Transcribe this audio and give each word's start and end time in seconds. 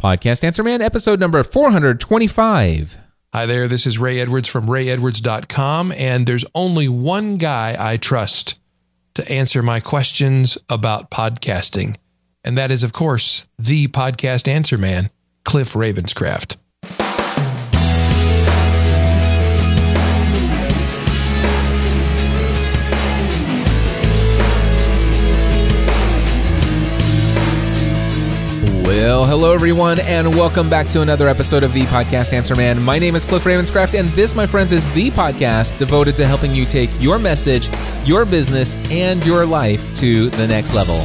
Podcast 0.00 0.44
Answer 0.44 0.62
Man, 0.62 0.80
episode 0.80 1.18
number 1.18 1.42
425. 1.42 2.98
Hi 3.32 3.46
there, 3.46 3.66
this 3.66 3.84
is 3.84 3.98
Ray 3.98 4.20
Edwards 4.20 4.46
from 4.46 4.68
rayedwards.com, 4.68 5.90
and 5.90 6.24
there's 6.24 6.44
only 6.54 6.86
one 6.86 7.34
guy 7.34 7.74
I 7.76 7.96
trust 7.96 8.60
to 9.14 9.28
answer 9.28 9.60
my 9.60 9.80
questions 9.80 10.56
about 10.68 11.10
podcasting, 11.10 11.96
and 12.44 12.56
that 12.56 12.70
is, 12.70 12.84
of 12.84 12.92
course, 12.92 13.46
the 13.58 13.88
podcast 13.88 14.46
answer 14.46 14.78
man, 14.78 15.10
Cliff 15.44 15.72
Ravenscraft. 15.72 16.54
Well, 28.88 29.26
hello 29.26 29.52
everyone, 29.52 30.00
and 30.00 30.34
welcome 30.34 30.70
back 30.70 30.88
to 30.88 31.02
another 31.02 31.28
episode 31.28 31.62
of 31.62 31.74
the 31.74 31.82
Podcast 31.82 32.32
Answer 32.32 32.56
Man. 32.56 32.82
My 32.82 32.98
name 32.98 33.16
is 33.16 33.24
Cliff 33.26 33.44
Ravenscraft, 33.44 33.92
and 33.92 34.08
this, 34.12 34.34
my 34.34 34.46
friends, 34.46 34.72
is 34.72 34.90
the 34.94 35.10
podcast 35.10 35.76
devoted 35.76 36.16
to 36.16 36.26
helping 36.26 36.54
you 36.54 36.64
take 36.64 36.88
your 36.98 37.18
message, 37.18 37.68
your 38.06 38.24
business, 38.24 38.78
and 38.90 39.22
your 39.26 39.44
life 39.44 39.94
to 39.96 40.30
the 40.30 40.48
next 40.48 40.74
level. 40.74 41.04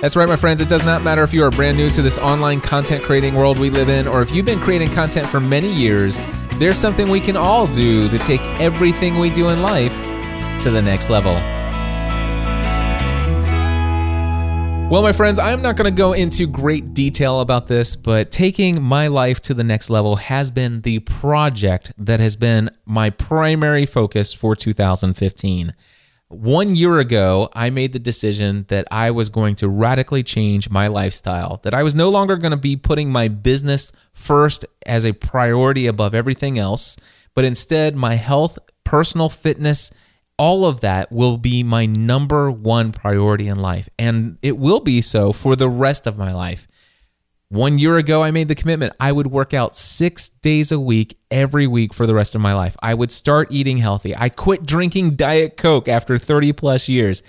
That's 0.00 0.16
right, 0.16 0.26
my 0.26 0.36
friends. 0.36 0.62
It 0.62 0.70
does 0.70 0.86
not 0.86 1.02
matter 1.02 1.22
if 1.22 1.34
you 1.34 1.44
are 1.44 1.50
brand 1.50 1.76
new 1.76 1.90
to 1.90 2.00
this 2.00 2.18
online 2.18 2.62
content 2.62 3.04
creating 3.04 3.34
world 3.34 3.58
we 3.58 3.68
live 3.68 3.90
in, 3.90 4.08
or 4.08 4.22
if 4.22 4.30
you've 4.30 4.46
been 4.46 4.60
creating 4.60 4.88
content 4.92 5.28
for 5.28 5.38
many 5.38 5.70
years, 5.70 6.22
there's 6.54 6.78
something 6.78 7.10
we 7.10 7.20
can 7.20 7.36
all 7.36 7.66
do 7.66 8.08
to 8.08 8.18
take 8.20 8.40
everything 8.58 9.18
we 9.18 9.28
do 9.28 9.50
in 9.50 9.60
life 9.60 9.92
to 10.62 10.70
the 10.70 10.80
next 10.80 11.10
level. 11.10 11.38
Well, 14.90 15.02
my 15.02 15.12
friends, 15.12 15.38
I'm 15.38 15.62
not 15.62 15.76
going 15.76 15.84
to 15.84 15.96
go 15.96 16.14
into 16.14 16.48
great 16.48 16.94
detail 16.94 17.38
about 17.38 17.68
this, 17.68 17.94
but 17.94 18.32
taking 18.32 18.82
my 18.82 19.06
life 19.06 19.38
to 19.42 19.54
the 19.54 19.62
next 19.62 19.88
level 19.88 20.16
has 20.16 20.50
been 20.50 20.80
the 20.80 20.98
project 20.98 21.92
that 21.96 22.18
has 22.18 22.34
been 22.34 22.70
my 22.86 23.10
primary 23.10 23.86
focus 23.86 24.32
for 24.32 24.56
2015. 24.56 25.74
One 26.26 26.74
year 26.74 26.98
ago, 26.98 27.50
I 27.52 27.70
made 27.70 27.92
the 27.92 28.00
decision 28.00 28.64
that 28.66 28.88
I 28.90 29.12
was 29.12 29.28
going 29.28 29.54
to 29.56 29.68
radically 29.68 30.24
change 30.24 30.70
my 30.70 30.88
lifestyle, 30.88 31.60
that 31.62 31.72
I 31.72 31.84
was 31.84 31.94
no 31.94 32.08
longer 32.08 32.36
going 32.36 32.50
to 32.50 32.56
be 32.56 32.74
putting 32.74 33.12
my 33.12 33.28
business 33.28 33.92
first 34.12 34.66
as 34.86 35.06
a 35.06 35.12
priority 35.12 35.86
above 35.86 36.16
everything 36.16 36.58
else, 36.58 36.96
but 37.36 37.44
instead 37.44 37.94
my 37.94 38.14
health, 38.14 38.58
personal 38.82 39.28
fitness, 39.28 39.92
all 40.40 40.64
of 40.64 40.80
that 40.80 41.12
will 41.12 41.36
be 41.36 41.62
my 41.62 41.84
number 41.84 42.50
one 42.50 42.92
priority 42.92 43.46
in 43.46 43.60
life. 43.60 43.90
And 43.98 44.38
it 44.40 44.56
will 44.56 44.80
be 44.80 45.02
so 45.02 45.34
for 45.34 45.54
the 45.54 45.68
rest 45.68 46.06
of 46.06 46.16
my 46.16 46.32
life. 46.32 46.66
One 47.50 47.78
year 47.78 47.98
ago, 47.98 48.22
I 48.22 48.30
made 48.30 48.48
the 48.48 48.54
commitment 48.54 48.94
I 48.98 49.12
would 49.12 49.26
work 49.26 49.52
out 49.52 49.76
six 49.76 50.30
days 50.40 50.72
a 50.72 50.80
week 50.80 51.18
every 51.30 51.66
week 51.66 51.92
for 51.92 52.06
the 52.06 52.14
rest 52.14 52.34
of 52.34 52.40
my 52.40 52.54
life. 52.54 52.74
I 52.80 52.94
would 52.94 53.12
start 53.12 53.48
eating 53.50 53.76
healthy. 53.76 54.16
I 54.16 54.30
quit 54.30 54.64
drinking 54.64 55.16
Diet 55.16 55.58
Coke 55.58 55.88
after 55.88 56.16
30 56.16 56.54
plus 56.54 56.88
years. 56.88 57.22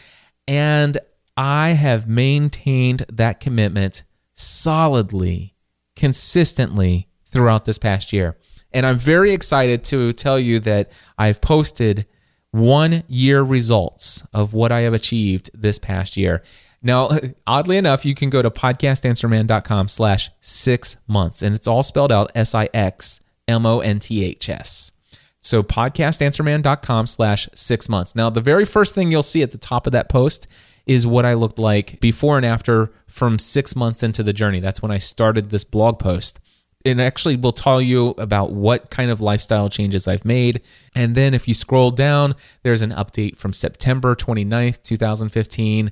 And 0.48 0.98
I 1.36 1.72
have 1.72 2.08
maintained 2.08 3.04
that 3.12 3.42
commitment 3.42 4.06
solidly, 4.36 5.54
consistently 5.98 7.10
throughout 7.26 7.66
this 7.66 7.78
past 7.78 8.14
year. 8.14 8.38
And 8.72 8.86
I'm 8.86 8.98
very 8.98 9.32
excited 9.32 9.84
to 9.86 10.14
tell 10.14 10.40
you 10.40 10.60
that 10.60 10.90
I've 11.18 11.42
posted 11.42 12.06
one 12.52 13.04
year 13.08 13.42
results 13.42 14.24
of 14.34 14.54
what 14.54 14.72
I 14.72 14.82
have 14.82 14.94
achieved 14.94 15.50
this 15.54 15.80
past 15.80 16.18
year. 16.18 16.44
Now, 16.84 17.10
oddly 17.48 17.78
enough, 17.78 18.06
you 18.06 18.16
can 18.16 18.30
go 18.30 18.42
to 18.42 18.50
podcastanswerman.com 18.50 19.88
slash 19.88 20.30
six 20.42 20.98
months, 21.08 21.42
and 21.42 21.56
it's 21.56 21.68
all 21.68 21.84
spelled 21.84 22.12
out 22.12 22.32
S 22.36 22.54
I 22.54 22.70
X 22.74 23.20
M 23.48 23.66
O 23.66 23.80
N 23.80 24.00
T 24.00 24.24
H 24.24 24.50
S. 24.50 24.94
So 25.40 25.64
podcastanswerman.com 25.64 27.08
slash 27.08 27.50
six 27.56 27.90
months. 27.90 28.16
Now, 28.16 28.30
the 28.30 28.42
very 28.42 28.66
first 28.66 28.94
thing 28.94 29.10
you'll 29.12 29.24
see 29.24 29.42
at 29.42 29.52
the 29.52 29.58
top 29.58 29.88
of 29.88 29.94
that 29.94 30.08
post 30.08 30.48
is 30.86 31.08
what 31.08 31.26
I 31.26 31.34
looked 31.34 31.58
like 31.58 32.00
before 32.00 32.38
and 32.38 32.46
after 32.46 32.92
from 33.08 33.40
six 33.40 33.76
months 33.76 34.04
into 34.04 34.24
the 34.24 34.34
journey. 34.34 34.60
That's 34.60 34.82
when 34.82 34.92
I 34.92 34.98
started 34.98 35.50
this 35.50 35.64
blog 35.64 36.00
post 36.00 36.40
it 36.84 37.00
actually 37.00 37.36
will 37.36 37.52
tell 37.52 37.82
you 37.82 38.10
about 38.18 38.52
what 38.52 38.90
kind 38.90 39.12
of 39.12 39.22
lifestyle 39.22 39.70
changes 39.70 40.08
I've 40.08 40.26
made. 40.26 40.62
And 40.96 41.16
then 41.16 41.34
if 41.34 41.48
you 41.48 41.54
scroll 41.54 41.92
down, 41.92 42.36
there's 42.64 42.82
an 42.82 42.92
update 42.92 43.38
from 43.38 43.54
September 43.54 44.16
29th, 44.16 44.82
2015. 44.84 45.92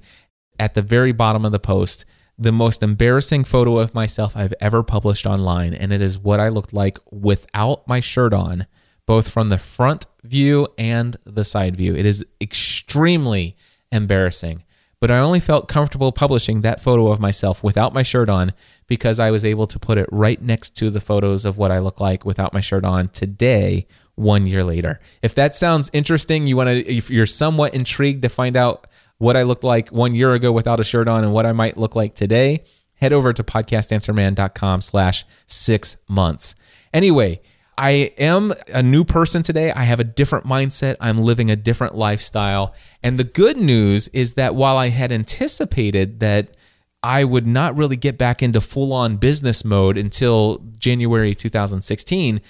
At 0.60 0.74
the 0.74 0.82
very 0.82 1.12
bottom 1.12 1.46
of 1.46 1.52
the 1.52 1.60
post, 1.60 2.06
the 2.38 2.52
most 2.52 2.84
embarrassing 2.84 3.44
photo 3.44 3.78
of 3.78 3.94
myself 3.94 4.36
I've 4.36 4.54
ever 4.60 4.84
published 4.84 5.26
online. 5.26 5.74
And 5.74 5.94
it 5.94 6.02
is 6.02 6.20
what 6.20 6.40
I 6.40 6.48
looked 6.50 6.74
like 6.74 6.98
without 7.12 7.88
my 7.88 8.00
shirt 8.00 8.34
on, 8.34 8.66
both 9.06 9.30
from 9.30 9.50
the 9.50 9.58
front 9.58 10.06
view 10.24 10.68
and 10.78 11.18
the 11.24 11.44
side 11.44 11.76
view. 11.76 11.96
It 11.96 12.06
is 12.06 12.26
extremely 12.42 13.56
embarrassing 13.92 14.64
but 15.00 15.12
I 15.12 15.20
only 15.20 15.40
felt 15.40 15.68
comfortable 15.68 16.12
publishing 16.12 16.62
that 16.62 16.82
photo 16.82 17.08
of 17.08 17.20
myself 17.20 17.64
without 17.64 17.94
my 17.94 18.04
shirt 18.04 18.30
on 18.30 18.52
because 18.90 19.20
I 19.20 19.32
was 19.32 19.46
able 19.46 19.68
to 19.68 19.80
put 19.80 19.98
it 19.98 20.10
right 20.12 20.42
next 20.42 20.76
to 20.78 20.90
the 20.90 21.00
photos 21.00 21.46
of 21.46 21.58
what 21.58 21.72
I 21.72 21.80
look 21.80 22.02
like 22.02 22.26
without 22.26 22.54
my 22.54 22.60
shirt 22.60 22.84
on 22.84 23.08
today, 23.08 23.88
one 24.16 24.46
year 24.48 24.64
later. 24.64 25.00
If 25.22 25.36
that 25.36 25.56
sounds 25.56 25.90
interesting, 25.94 26.48
you 26.48 26.58
want 26.58 26.68
to, 26.68 26.92
if 26.92 27.10
you're 27.10 27.26
somewhat 27.26 27.74
intrigued 27.74 28.24
to 28.24 28.30
find 28.30 28.58
out 28.58 28.88
what 29.20 29.38
I 29.38 29.44
looked 29.44 29.64
like 29.64 29.90
one 29.90 30.16
year 30.16 30.34
ago 30.34 30.52
without 30.52 30.80
a 30.80 30.84
shirt 30.84 31.08
on 31.08 31.24
and 31.24 31.32
what 31.32 31.46
I 31.46 31.54
might 31.54 31.78
look 31.78 31.96
like 31.96 32.16
today, 32.16 32.64
head 32.96 33.14
over 33.14 33.32
to 33.32 33.44
podcastanswerman.com 33.44 34.82
slash 34.82 35.24
six 35.46 35.98
months. 36.10 36.56
Anyway, 36.94 37.42
I 37.78 38.12
am 38.18 38.54
a 38.74 38.84
new 38.84 39.06
person 39.06 39.44
today. 39.44 39.72
I 39.72 39.84
have 39.84 40.00
a 40.00 40.04
different 40.04 40.46
mindset. 40.46 40.98
I'm 41.00 41.20
living 41.20 41.50
a 41.50 41.56
different 41.56 41.96
lifestyle. 41.96 42.74
And 43.04 43.18
the 43.18 43.24
good 43.24 43.56
news 43.56 44.10
is 44.10 44.34
that 44.34 44.56
while 44.56 44.76
I 44.76 44.90
had 44.90 45.12
anticipated 45.12 46.20
that 46.20 46.56
I 47.02 47.24
would 47.24 47.48
not 47.48 47.78
really 47.78 47.96
get 47.96 48.18
back 48.18 48.44
into 48.44 48.60
full 48.60 48.92
on 48.92 49.18
business 49.18 49.64
mode 49.64 49.98
until 49.98 50.64
January 50.78 51.34
2016, 51.34 52.42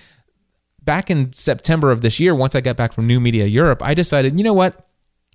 back 0.82 1.12
in 1.12 1.32
September 1.34 1.92
of 1.92 2.02
this 2.02 2.20
year, 2.20 2.34
once 2.34 2.56
I 2.56 2.62
got 2.62 2.76
back 2.76 2.94
from 2.94 3.06
New 3.06 3.20
Media 3.20 3.46
Europe, 3.46 3.84
I 3.84 3.94
decided, 3.94 4.40
you 4.40 4.44
know 4.44 4.54
what? 4.54 4.88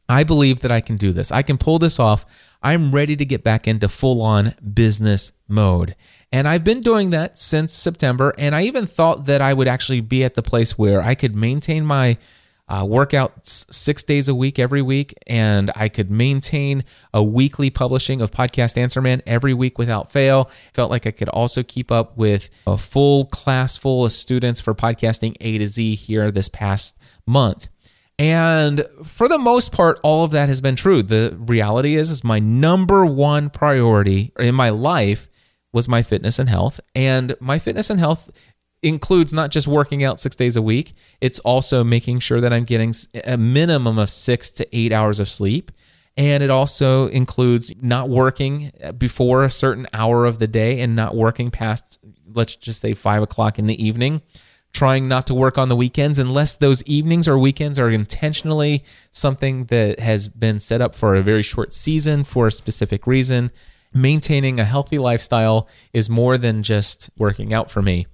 I 0.09 0.25
believe 0.25 0.61
that 0.61 0.73
I 0.73 0.81
can 0.81 0.97
do 0.97 1.13
this. 1.13 1.31
I 1.31 1.43
can 1.43 1.59
pull 1.59 1.79
this 1.79 1.99
off. 1.99 2.27
I'm 2.63 2.93
ready 2.93 3.17
to 3.17 3.25
get 3.25 3.45
back 3.45 3.69
into 3.69 3.89
full 3.89 4.21
on 4.23 4.55
business 4.75 5.33
mode. 5.49 5.95
And 6.33 6.49
I've 6.49 6.65
been 6.65 6.81
doing 6.81 7.11
that 7.11 7.39
since 7.39 7.73
September. 7.73 8.35
And 8.37 8.55
I 8.55 8.63
even 8.63 8.87
thought 8.87 9.27
that 9.27 9.41
I 9.41 9.55
would 9.55 9.69
actually 9.69 10.01
be 10.01 10.25
at 10.25 10.35
the 10.35 10.43
place 10.43 10.77
where 10.77 11.01
I 11.01 11.15
could 11.15 11.37
maintain 11.37 11.87
my 11.87 12.19
uh, 12.69 12.85
workouts 12.85 13.71
six 13.73 14.03
days 14.03 14.29
a 14.29 14.35
week 14.35 14.59
every 14.59 14.81
week, 14.81 15.15
and 15.27 15.71
I 15.77 15.89
could 15.89 16.11
maintain 16.11 16.85
a 17.13 17.23
weekly 17.23 17.71
publishing 17.71 18.23
of 18.23 18.31
Podcast 18.31 18.79
Answer 18.79 19.03
Man 19.03 19.23
every 19.27 19.53
week 19.53 19.77
without 19.79 20.11
fail. 20.11 20.51
Felt 20.73 20.91
like 20.91 21.07
I 21.07 21.11
could 21.11 21.29
also 21.29 21.63
keep 21.63 21.93
up 21.93 22.17
with 22.17 22.49
a 22.67 22.79
full 22.79 23.27
class 23.27 23.77
full 23.77 24.07
of 24.07 24.13
students 24.13 24.61
for 24.61 24.75
podcasting 24.75 25.37
A 25.41 25.59
to 25.59 25.67
Z 25.67 25.95
here 25.95 26.31
this 26.31 26.49
past 26.49 26.97
month. 27.27 27.69
And 28.19 28.87
for 29.03 29.29
the 29.29 29.39
most 29.39 29.73
part, 29.73 29.99
all 30.03 30.25
of 30.25 30.31
that 30.31 30.49
has 30.49 30.61
been 30.61 30.77
true. 30.77 31.03
The 31.03 31.37
reality 31.39 31.97
is, 31.97 32.11
is 32.11 32.23
my 32.23 32.39
number 32.39 33.05
one 33.05 33.51
priority 33.51 34.33
in 34.39 34.55
my 34.55 34.71
life 34.71 35.29
was 35.73 35.89
my 35.89 36.03
fitness 36.03 36.39
and 36.39 36.49
health. 36.49 36.81
And 36.95 37.37
my 37.41 37.59
fitness 37.59 37.91
and 37.91 37.99
health 37.99 38.31
includes 38.85 39.33
not 39.33 39.51
just 39.51 39.67
working 39.67 40.05
out 40.05 40.21
six 40.21 40.37
days 40.37 40.57
a 40.57 40.63
week, 40.63 40.93
it's 41.21 41.41
also 41.41 41.83
making 41.83 42.21
sure 42.21 42.41
that 42.41 42.53
I'm 42.53 42.65
getting 42.65 42.95
a 43.25 43.37
minimum 43.37 43.99
of 43.99 44.11
six 44.11 44.51
to 44.51 44.77
eight 44.77 44.93
hours 44.93 45.19
of 45.19 45.29
sleep. 45.29 45.73
And 46.17 46.45
it 46.45 46.51
also 46.51 47.09
includes 47.09 47.73
not 47.81 48.09
working 48.09 48.71
uh, 48.83 48.93
before 48.93 49.43
a 49.45 49.51
certain 49.51 49.89
hour 49.93 50.27
of 50.27 50.39
the 50.39 50.47
day 50.47 50.81
and 50.81 50.95
not 50.95 51.17
working 51.17 51.51
past, 51.51 51.99
let's 52.33 52.55
just 52.55 52.81
say, 52.81 52.95
five 52.95 53.23
o'clock 53.23 53.59
in 53.59 53.67
the 53.67 53.85
evening. 53.85 54.23
Trying 54.73 55.09
not 55.09 55.27
to 55.29 55.35
work 55.35 55.57
on 55.57 55.69
the 55.69 55.77
weekends 55.77 56.19
unless 56.19 56.55
those 56.55 56.83
evenings 56.85 57.27
or 57.27 57.39
weekends 57.39 57.79
are 57.79 57.91
intentionally 57.91 58.85
something 59.11 59.67
that 59.67 59.99
has 60.01 60.29
been 60.29 60.61
set 60.61 60.81
up 60.81 60.95
for 60.95 61.15
a 61.15 61.23
very 61.23 61.43
short 61.43 61.73
season 61.75 62.23
for 62.23 62.49
a 62.49 62.53
specific 62.53 63.07
reason 63.07 63.51
maintaining 63.95 64.59
a 64.59 64.65
healthy 64.65 64.99
lifestyle 64.99 65.69
is 65.93 66.11
more 66.11 66.37
than 66.37 66.63
just 66.63 67.09
working 67.17 67.55
out 67.55 67.71
for 67.71 67.81
me. 67.81 68.07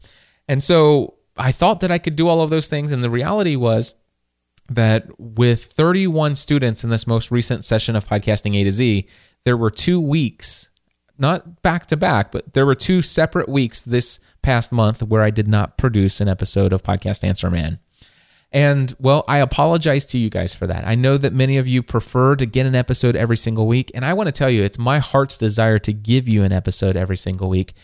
And 0.51 0.65
so 0.65 1.15
I 1.37 1.53
thought 1.53 1.79
that 1.79 1.93
I 1.93 1.99
could 1.99 2.17
do 2.17 2.27
all 2.27 2.43
of 2.43 2.51
those 2.51 2.67
things. 2.67 2.91
And 2.91 3.05
the 3.05 3.09
reality 3.09 3.55
was 3.55 3.95
that 4.69 5.09
with 5.17 5.67
31 5.67 6.35
students 6.35 6.83
in 6.83 6.91
this 6.91 7.07
most 7.07 7.31
recent 7.31 7.63
session 7.63 7.95
of 7.95 8.05
Podcasting 8.05 8.57
A 8.57 8.65
to 8.65 8.73
Z, 8.73 9.07
there 9.45 9.57
were 9.57 9.71
two 9.71 10.01
weeks, 10.01 10.71
not 11.17 11.63
back 11.63 11.87
to 11.87 11.97
back, 11.97 12.33
but 12.33 12.53
there 12.55 12.67
were 12.67 12.75
two 12.75 13.01
separate 13.01 13.49
weeks 13.49 13.81
this 13.81 14.19
past 14.43 14.73
month 14.73 15.05
where 15.05 15.23
I 15.23 15.31
did 15.31 15.47
not 15.47 15.79
produce 15.79 16.21
an 16.21 16.27
episode 16.27 16.73
of 16.73 16.83
Podcast 16.83 17.23
Answer 17.23 17.49
Man. 17.49 17.79
And 18.51 18.93
well, 18.99 19.25
I 19.29 19.39
apologize 19.39 20.05
to 20.07 20.19
you 20.19 20.31
guys 20.31 20.53
for 20.53 20.67
that. 20.67 20.85
I 20.85 20.97
know 20.97 21.17
that 21.17 21.33
many 21.33 21.59
of 21.59 21.69
you 21.69 21.81
prefer 21.81 22.35
to 22.35 22.45
get 22.45 22.67
an 22.67 22.75
episode 22.75 23.15
every 23.15 23.37
single 23.37 23.69
week. 23.69 23.93
And 23.95 24.05
I 24.05 24.15
want 24.15 24.27
to 24.27 24.33
tell 24.33 24.51
you, 24.51 24.65
it's 24.65 24.81
my 24.81 24.99
heart's 24.99 25.39
desire 25.39 25.79
to 25.79 25.93
give 25.93 26.27
you 26.27 26.43
an 26.43 26.51
episode 26.51 26.97
every 26.97 27.17
single 27.17 27.49
week. 27.49 27.75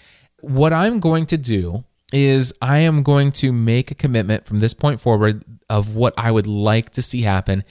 What 0.40 0.72
I'm 0.72 0.98
going 0.98 1.26
to 1.26 1.38
do 1.38 1.84
is 2.12 2.52
I 2.62 2.78
am 2.78 3.02
going 3.02 3.32
to 3.32 3.52
make 3.52 3.90
a 3.90 3.94
commitment 3.94 4.46
from 4.46 4.58
this 4.58 4.74
point 4.74 5.00
forward 5.00 5.44
of 5.68 5.94
what 5.94 6.14
I 6.16 6.30
would 6.30 6.46
like 6.46 6.90
to 6.90 7.02
see 7.02 7.22
happen. 7.22 7.64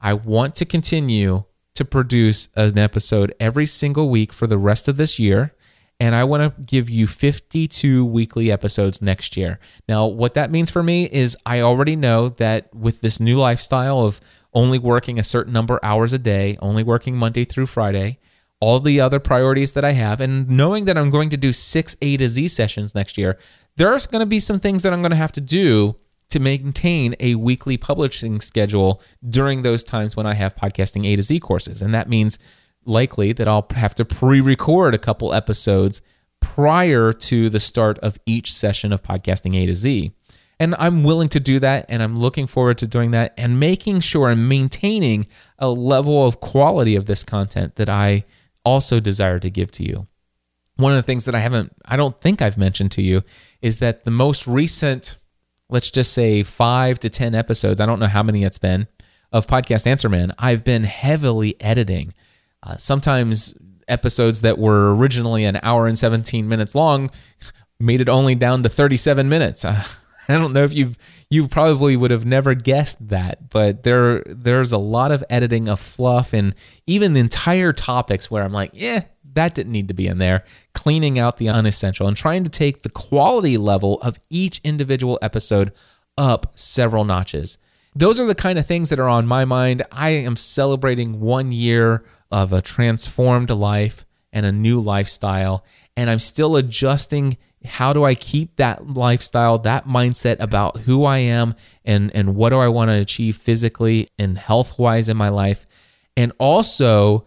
I 0.00 0.14
want 0.14 0.54
to 0.56 0.64
continue 0.64 1.44
to 1.74 1.84
produce 1.84 2.48
an 2.56 2.78
episode 2.78 3.34
every 3.38 3.66
single 3.66 4.08
week 4.08 4.32
for 4.32 4.46
the 4.46 4.58
rest 4.58 4.88
of 4.88 4.96
this 4.96 5.18
year 5.18 5.54
and 6.02 6.16
I 6.16 6.24
want 6.24 6.56
to 6.56 6.62
give 6.62 6.90
you 6.90 7.06
52 7.06 8.04
weekly 8.04 8.50
episodes 8.50 9.00
next 9.00 9.36
year. 9.36 9.60
Now, 9.88 10.06
what 10.06 10.34
that 10.34 10.50
means 10.50 10.68
for 10.68 10.82
me 10.82 11.04
is 11.04 11.36
I 11.46 11.60
already 11.60 11.94
know 11.94 12.28
that 12.28 12.74
with 12.74 13.02
this 13.02 13.20
new 13.20 13.36
lifestyle 13.36 14.00
of 14.00 14.20
only 14.52 14.80
working 14.80 15.20
a 15.20 15.22
certain 15.22 15.52
number 15.52 15.74
of 15.74 15.80
hours 15.84 16.12
a 16.12 16.18
day, 16.18 16.58
only 16.60 16.82
working 16.82 17.16
Monday 17.16 17.44
through 17.44 17.66
Friday, 17.66 18.18
all 18.58 18.80
the 18.80 19.00
other 19.00 19.20
priorities 19.20 19.72
that 19.72 19.84
I 19.84 19.92
have, 19.92 20.20
and 20.20 20.48
knowing 20.48 20.86
that 20.86 20.98
I'm 20.98 21.10
going 21.10 21.30
to 21.30 21.36
do 21.36 21.52
six 21.52 21.94
A 22.02 22.16
to 22.16 22.28
Z 22.28 22.48
sessions 22.48 22.96
next 22.96 23.16
year, 23.16 23.38
there's 23.76 24.06
going 24.06 24.20
to 24.20 24.26
be 24.26 24.40
some 24.40 24.60
things 24.60 24.82
that 24.82 24.92
I'm 24.92 25.02
going 25.02 25.10
to 25.10 25.16
have 25.16 25.32
to 25.32 25.40
do 25.40 25.96
to 26.30 26.40
maintain 26.40 27.14
a 27.20 27.34
weekly 27.34 27.76
publishing 27.76 28.40
schedule 28.40 29.02
during 29.28 29.62
those 29.62 29.84
times 29.84 30.16
when 30.16 30.26
I 30.26 30.34
have 30.34 30.56
podcasting 30.56 31.06
A 31.06 31.16
to 31.16 31.22
Z 31.22 31.40
courses. 31.40 31.82
And 31.82 31.92
that 31.92 32.08
means 32.08 32.38
likely 32.84 33.32
that 33.34 33.48
I'll 33.48 33.66
have 33.74 33.94
to 33.96 34.04
pre 34.04 34.40
record 34.40 34.94
a 34.94 34.98
couple 34.98 35.34
episodes 35.34 36.00
prior 36.40 37.12
to 37.12 37.48
the 37.50 37.60
start 37.60 37.98
of 37.98 38.18
each 38.26 38.52
session 38.52 38.92
of 38.92 39.02
podcasting 39.02 39.56
A 39.56 39.66
to 39.66 39.74
Z. 39.74 40.12
And 40.58 40.74
I'm 40.78 41.02
willing 41.02 41.28
to 41.30 41.40
do 41.40 41.58
that 41.60 41.86
and 41.88 42.02
I'm 42.02 42.18
looking 42.18 42.46
forward 42.46 42.78
to 42.78 42.86
doing 42.86 43.10
that 43.10 43.34
and 43.36 43.58
making 43.58 44.00
sure 44.00 44.30
and 44.30 44.48
maintaining 44.48 45.26
a 45.58 45.68
level 45.68 46.26
of 46.26 46.40
quality 46.40 46.94
of 46.96 47.06
this 47.06 47.24
content 47.24 47.76
that 47.76 47.88
I 47.88 48.24
also 48.64 49.00
desire 49.00 49.38
to 49.40 49.50
give 49.50 49.70
to 49.72 49.84
you. 49.84 50.06
One 50.76 50.92
of 50.92 50.96
the 50.96 51.02
things 51.02 51.24
that 51.26 51.34
I 51.34 51.40
haven't, 51.40 51.72
I 51.84 51.96
don't 51.96 52.18
think 52.20 52.40
I've 52.40 52.58
mentioned 52.58 52.92
to 52.92 53.02
you 53.02 53.22
is 53.60 53.78
that 53.78 54.04
the 54.04 54.10
most 54.10 54.46
recent, 54.46 55.16
let's 55.68 55.90
just 55.90 56.12
say 56.12 56.42
five 56.42 56.98
to 57.00 57.10
10 57.10 57.34
episodes, 57.34 57.80
I 57.80 57.86
don't 57.86 58.00
know 58.00 58.06
how 58.06 58.22
many 58.22 58.42
it's 58.42 58.58
been, 58.58 58.88
of 59.32 59.46
Podcast 59.46 59.86
Answer 59.86 60.08
Man, 60.08 60.32
I've 60.38 60.64
been 60.64 60.84
heavily 60.84 61.60
editing. 61.60 62.14
Uh, 62.62 62.76
sometimes 62.76 63.54
episodes 63.88 64.42
that 64.42 64.58
were 64.58 64.94
originally 64.94 65.44
an 65.44 65.58
hour 65.62 65.86
and 65.86 65.98
17 65.98 66.48
minutes 66.48 66.74
long 66.74 67.10
made 67.80 68.00
it 68.00 68.08
only 68.08 68.34
down 68.34 68.62
to 68.62 68.68
37 68.68 69.28
minutes. 69.28 69.64
Uh, 69.64 69.82
I 70.28 70.38
don't 70.38 70.52
know 70.52 70.64
if 70.64 70.72
you've 70.72 70.96
you 71.30 71.48
probably 71.48 71.96
would 71.96 72.10
have 72.10 72.24
never 72.24 72.54
guessed 72.54 73.08
that, 73.08 73.48
but 73.50 73.82
there 73.82 74.22
there's 74.26 74.70
a 74.70 74.78
lot 74.78 75.10
of 75.10 75.24
editing 75.28 75.68
of 75.68 75.80
fluff 75.80 76.32
and 76.32 76.54
even 76.86 77.16
entire 77.16 77.72
topics 77.72 78.30
where 78.30 78.44
I'm 78.44 78.52
like, 78.52 78.70
yeah, 78.72 79.04
that 79.34 79.54
didn't 79.54 79.72
need 79.72 79.88
to 79.88 79.94
be 79.94 80.06
in 80.06 80.18
there. 80.18 80.44
Cleaning 80.74 81.18
out 81.18 81.36
the 81.36 81.48
unessential 81.48 82.06
and 82.06 82.16
trying 82.16 82.44
to 82.44 82.50
take 82.50 82.82
the 82.82 82.90
quality 82.90 83.56
level 83.56 84.00
of 84.00 84.18
each 84.30 84.60
individual 84.64 85.18
episode 85.22 85.72
up 86.18 86.52
several 86.54 87.04
notches. 87.04 87.58
Those 87.94 88.18
are 88.20 88.26
the 88.26 88.34
kind 88.34 88.58
of 88.58 88.66
things 88.66 88.88
that 88.88 88.98
are 88.98 89.08
on 89.08 89.26
my 89.26 89.44
mind. 89.44 89.82
I 89.92 90.10
am 90.10 90.36
celebrating 90.36 91.20
one 91.20 91.52
year 91.52 92.04
of 92.30 92.52
a 92.52 92.62
transformed 92.62 93.50
life 93.50 94.06
and 94.32 94.46
a 94.46 94.52
new 94.52 94.80
lifestyle. 94.80 95.64
And 95.96 96.08
I'm 96.08 96.18
still 96.18 96.56
adjusting 96.56 97.36
how 97.64 97.92
do 97.92 98.02
I 98.04 98.14
keep 98.14 98.56
that 98.56 98.88
lifestyle, 98.88 99.58
that 99.58 99.86
mindset 99.86 100.40
about 100.40 100.78
who 100.78 101.04
I 101.04 101.18
am 101.18 101.54
and, 101.84 102.10
and 102.14 102.34
what 102.34 102.48
do 102.48 102.58
I 102.58 102.68
want 102.68 102.88
to 102.90 102.94
achieve 102.94 103.36
physically 103.36 104.08
and 104.18 104.38
health 104.38 104.78
wise 104.78 105.08
in 105.08 105.16
my 105.16 105.28
life. 105.28 105.66
And 106.16 106.32
also 106.38 107.26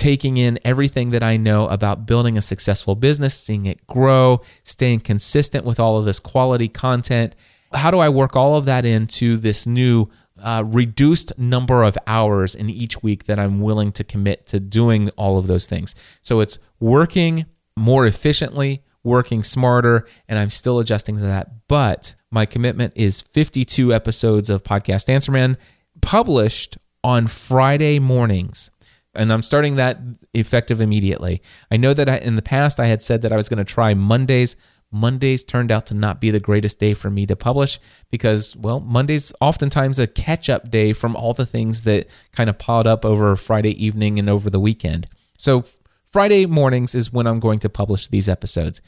taking 0.00 0.38
in 0.38 0.58
everything 0.64 1.10
that 1.10 1.22
I 1.22 1.36
know 1.36 1.68
about 1.68 2.06
building 2.06 2.38
a 2.38 2.42
successful 2.42 2.94
business, 2.94 3.38
seeing 3.38 3.66
it 3.66 3.86
grow, 3.86 4.40
staying 4.64 5.00
consistent 5.00 5.66
with 5.66 5.78
all 5.78 5.98
of 5.98 6.06
this 6.06 6.18
quality 6.18 6.68
content. 6.68 7.36
How 7.74 7.90
do 7.90 7.98
I 7.98 8.08
work 8.08 8.34
all 8.34 8.56
of 8.56 8.64
that 8.64 8.86
into 8.86 9.36
this 9.36 9.66
new 9.66 10.08
uh, 10.42 10.64
reduced 10.66 11.38
number 11.38 11.82
of 11.82 11.98
hours 12.06 12.54
in 12.54 12.70
each 12.70 13.02
week 13.02 13.24
that 13.24 13.38
I'm 13.38 13.60
willing 13.60 13.92
to 13.92 14.02
commit 14.04 14.46
to 14.46 14.58
doing 14.58 15.10
all 15.10 15.36
of 15.36 15.46
those 15.46 15.66
things. 15.66 15.94
So 16.22 16.40
it's 16.40 16.58
working 16.80 17.44
more 17.76 18.06
efficiently, 18.06 18.82
working 19.04 19.42
smarter, 19.42 20.06
and 20.28 20.38
I'm 20.38 20.48
still 20.48 20.78
adjusting 20.78 21.16
to 21.16 21.22
that. 21.22 21.68
But 21.68 22.14
my 22.30 22.46
commitment 22.46 22.94
is 22.96 23.20
52 23.20 23.92
episodes 23.92 24.48
of 24.48 24.62
Podcast 24.62 25.10
Answer 25.10 25.32
Man 25.32 25.58
published 26.00 26.78
on 27.04 27.26
Friday 27.26 27.98
mornings. 27.98 28.70
And 29.14 29.32
I'm 29.32 29.42
starting 29.42 29.76
that 29.76 29.98
effective 30.34 30.80
immediately. 30.80 31.42
I 31.70 31.76
know 31.76 31.94
that 31.94 32.08
I, 32.08 32.18
in 32.18 32.36
the 32.36 32.42
past 32.42 32.78
I 32.78 32.86
had 32.86 33.02
said 33.02 33.22
that 33.22 33.32
I 33.32 33.36
was 33.36 33.48
going 33.48 33.58
to 33.58 33.64
try 33.64 33.94
Mondays. 33.94 34.56
Mondays 34.92 35.44
turned 35.44 35.70
out 35.70 35.86
to 35.86 35.94
not 35.94 36.20
be 36.20 36.30
the 36.30 36.40
greatest 36.40 36.78
day 36.78 36.94
for 36.94 37.10
me 37.10 37.26
to 37.26 37.36
publish 37.36 37.78
because, 38.10 38.56
well, 38.56 38.80
Monday's 38.80 39.32
oftentimes 39.40 39.98
a 39.98 40.06
catch 40.06 40.48
up 40.48 40.70
day 40.70 40.92
from 40.92 41.14
all 41.14 41.32
the 41.32 41.46
things 41.46 41.84
that 41.84 42.08
kind 42.32 42.50
of 42.50 42.58
piled 42.58 42.86
up 42.86 43.04
over 43.04 43.36
Friday 43.36 43.84
evening 43.84 44.18
and 44.18 44.28
over 44.28 44.50
the 44.50 44.60
weekend. 44.60 45.06
So, 45.38 45.64
Friday 46.10 46.46
mornings 46.46 46.96
is 46.96 47.12
when 47.12 47.28
I'm 47.28 47.38
going 47.38 47.60
to 47.60 47.68
publish 47.68 48.08
these 48.08 48.28
episodes. 48.28 48.82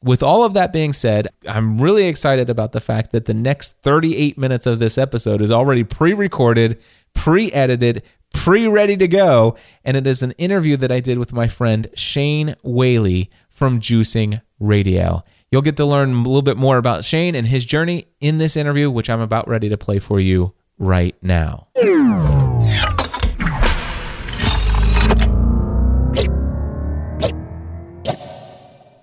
With 0.00 0.22
all 0.22 0.44
of 0.44 0.54
that 0.54 0.72
being 0.72 0.92
said, 0.92 1.26
I'm 1.48 1.80
really 1.80 2.06
excited 2.06 2.48
about 2.48 2.70
the 2.70 2.80
fact 2.80 3.10
that 3.10 3.24
the 3.24 3.34
next 3.34 3.82
38 3.82 4.38
minutes 4.38 4.64
of 4.64 4.78
this 4.78 4.96
episode 4.96 5.42
is 5.42 5.50
already 5.50 5.82
pre 5.82 6.14
recorded, 6.14 6.80
pre 7.14 7.50
edited, 7.50 8.04
pre 8.32 8.66
ready 8.66 8.96
to 8.96 9.08
go. 9.08 9.56
And 9.84 9.96
it 9.96 10.06
is 10.06 10.22
an 10.22 10.32
interview 10.32 10.76
that 10.76 10.92
I 10.92 11.00
did 11.00 11.18
with 11.18 11.32
my 11.32 11.48
friend 11.48 11.88
Shane 11.94 12.54
Whaley 12.62 13.30
from 13.48 13.80
Juicing 13.80 14.40
Radio. 14.58 15.24
You'll 15.50 15.62
get 15.62 15.76
to 15.78 15.84
learn 15.84 16.12
a 16.12 16.18
little 16.18 16.42
bit 16.42 16.56
more 16.56 16.76
about 16.76 17.04
Shane 17.04 17.34
and 17.34 17.46
his 17.46 17.64
journey 17.64 18.06
in 18.20 18.38
this 18.38 18.56
interview, 18.56 18.90
which 18.90 19.08
I'm 19.08 19.20
about 19.20 19.48
ready 19.48 19.68
to 19.70 19.78
play 19.78 19.98
for 19.98 20.20
you 20.20 20.54
right 20.78 21.16
now. 21.22 21.68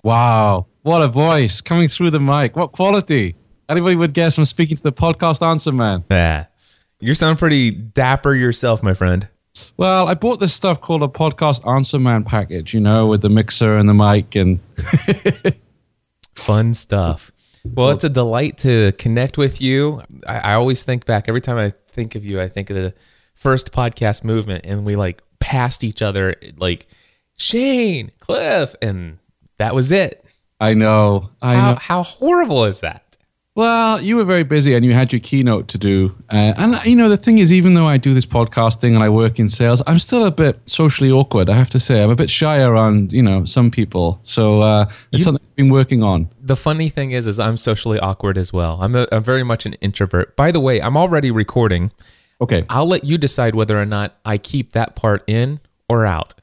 Wow, 0.04 0.68
what 0.84 1.02
a 1.02 1.08
voice 1.08 1.62
coming 1.62 1.88
through 1.88 2.12
the 2.12 2.20
mic. 2.20 2.56
What 2.56 2.74
quality. 2.74 3.36
Anybody 3.68 3.96
would 3.96 4.14
guess 4.14 4.38
I'm 4.38 4.46
speaking 4.46 4.78
to 4.78 4.84
the 4.84 4.94
podcast 4.94 5.44
answer 5.44 5.72
man. 5.72 6.04
Yeah. 6.12 6.46
You 7.00 7.14
sound 7.14 7.40
pretty 7.40 7.72
dapper 7.72 8.34
yourself, 8.34 8.82
my 8.82 8.94
friend. 8.94 9.28
Well, 9.78 10.08
I 10.08 10.14
bought 10.14 10.40
this 10.40 10.54
stuff 10.54 10.82
called 10.82 11.04
a 11.04 11.08
podcast 11.08 11.68
answer 11.70 12.00
man 12.00 12.24
package, 12.24 12.74
you 12.74 12.80
know, 12.80 13.08
with 13.08 13.22
the 13.22 13.30
mixer 13.30 13.78
and 13.78 13.88
the 13.88 13.94
mic 13.94 14.36
and 14.36 14.60
Fun 16.36 16.74
stuff. 16.74 17.32
Well, 17.64 17.90
it's 17.90 18.04
a 18.04 18.10
delight 18.10 18.60
to 18.60 18.92
connect 18.94 19.38
with 19.38 19.62
you. 19.62 20.02
I, 20.28 20.52
I, 20.52 20.54
always 20.54 20.84
think 20.84 21.06
back 21.06 21.28
every 21.28 21.42
time 21.42 21.58
I 21.58 21.74
think 21.88 22.14
of 22.14 22.24
you, 22.24 22.40
I 22.40 22.48
think 22.48 22.70
of 22.70 22.76
the 22.76 22.94
first 23.34 23.72
podcast 23.72 24.24
movement, 24.24 24.66
and 24.66 24.86
we 24.86 24.96
like 24.96 25.22
passed 25.40 25.84
each 25.84 26.02
other, 26.02 26.36
like 26.58 26.88
Shane, 27.38 28.12
Cliff, 28.20 28.76
and 28.82 29.18
that 29.58 29.74
was 29.74 29.92
it. 29.92 30.24
I 30.60 30.74
know. 30.74 31.32
I 31.42 31.56
how, 31.56 31.72
know. 31.72 31.78
How 31.78 32.04
horrible 32.04 32.66
is 32.66 32.82
that? 32.82 33.05
Well, 33.56 34.02
you 34.02 34.18
were 34.18 34.26
very 34.26 34.44
busy 34.44 34.74
and 34.76 34.84
you 34.84 34.92
had 34.92 35.14
your 35.14 35.22
keynote 35.22 35.70
to 35.70 35.78
do. 35.78 36.14
Uh, 36.30 36.54
and, 36.58 36.76
you 36.84 36.94
know, 36.98 37.08
the 37.08 37.16
thing 37.16 37.40
is, 37.40 37.54
even 37.54 37.74
though 37.74 37.88
I 37.88 37.96
do 37.96 38.14
this 38.14 38.26
podcasting 38.26 38.96
and 38.96 39.02
I 39.02 39.08
work 39.08 39.40
in 39.40 39.48
sales, 39.48 39.82
I'm 39.88 39.98
still 39.98 40.26
a 40.26 40.32
bit 40.32 40.60
socially 40.68 41.10
awkward, 41.10 41.50
I 41.50 41.54
have 41.54 41.70
to 41.70 41.80
say. 41.80 42.04
I'm 42.04 42.10
a 42.10 42.18
bit 42.18 42.30
shy 42.30 42.60
around, 42.60 43.14
you 43.14 43.24
know, 43.24 43.46
some 43.46 43.72
people. 43.72 44.20
So 44.24 44.60
uh, 44.60 44.88
it's 45.14 45.20
you, 45.20 45.24
something 45.24 45.42
I've 45.42 45.56
been 45.56 45.70
working 45.70 46.04
on. 46.04 46.28
The 46.42 46.58
funny 46.58 46.90
thing 46.90 47.12
is, 47.12 47.28
is 47.28 47.40
I'm 47.40 47.56
socially 47.56 47.98
awkward 47.98 48.38
as 48.38 48.52
well. 48.52 48.78
I'm, 48.82 48.94
a, 48.94 49.08
I'm 49.10 49.24
very 49.24 49.44
much 49.44 49.66
an 49.66 49.76
introvert. 49.76 50.36
By 50.36 50.52
the 50.52 50.60
way, 50.60 50.82
I'm 50.82 50.98
already 50.98 51.32
recording. 51.32 51.92
Okay. 52.42 52.66
I'll 52.70 52.88
let 52.88 53.06
you 53.06 53.18
decide 53.18 53.56
whether 53.56 53.82
or 53.82 53.86
not 53.86 54.18
I 54.26 54.38
keep 54.38 54.74
that 54.74 54.98
part 54.98 55.24
in 55.28 55.62
or 55.88 56.06
out. 56.06 56.34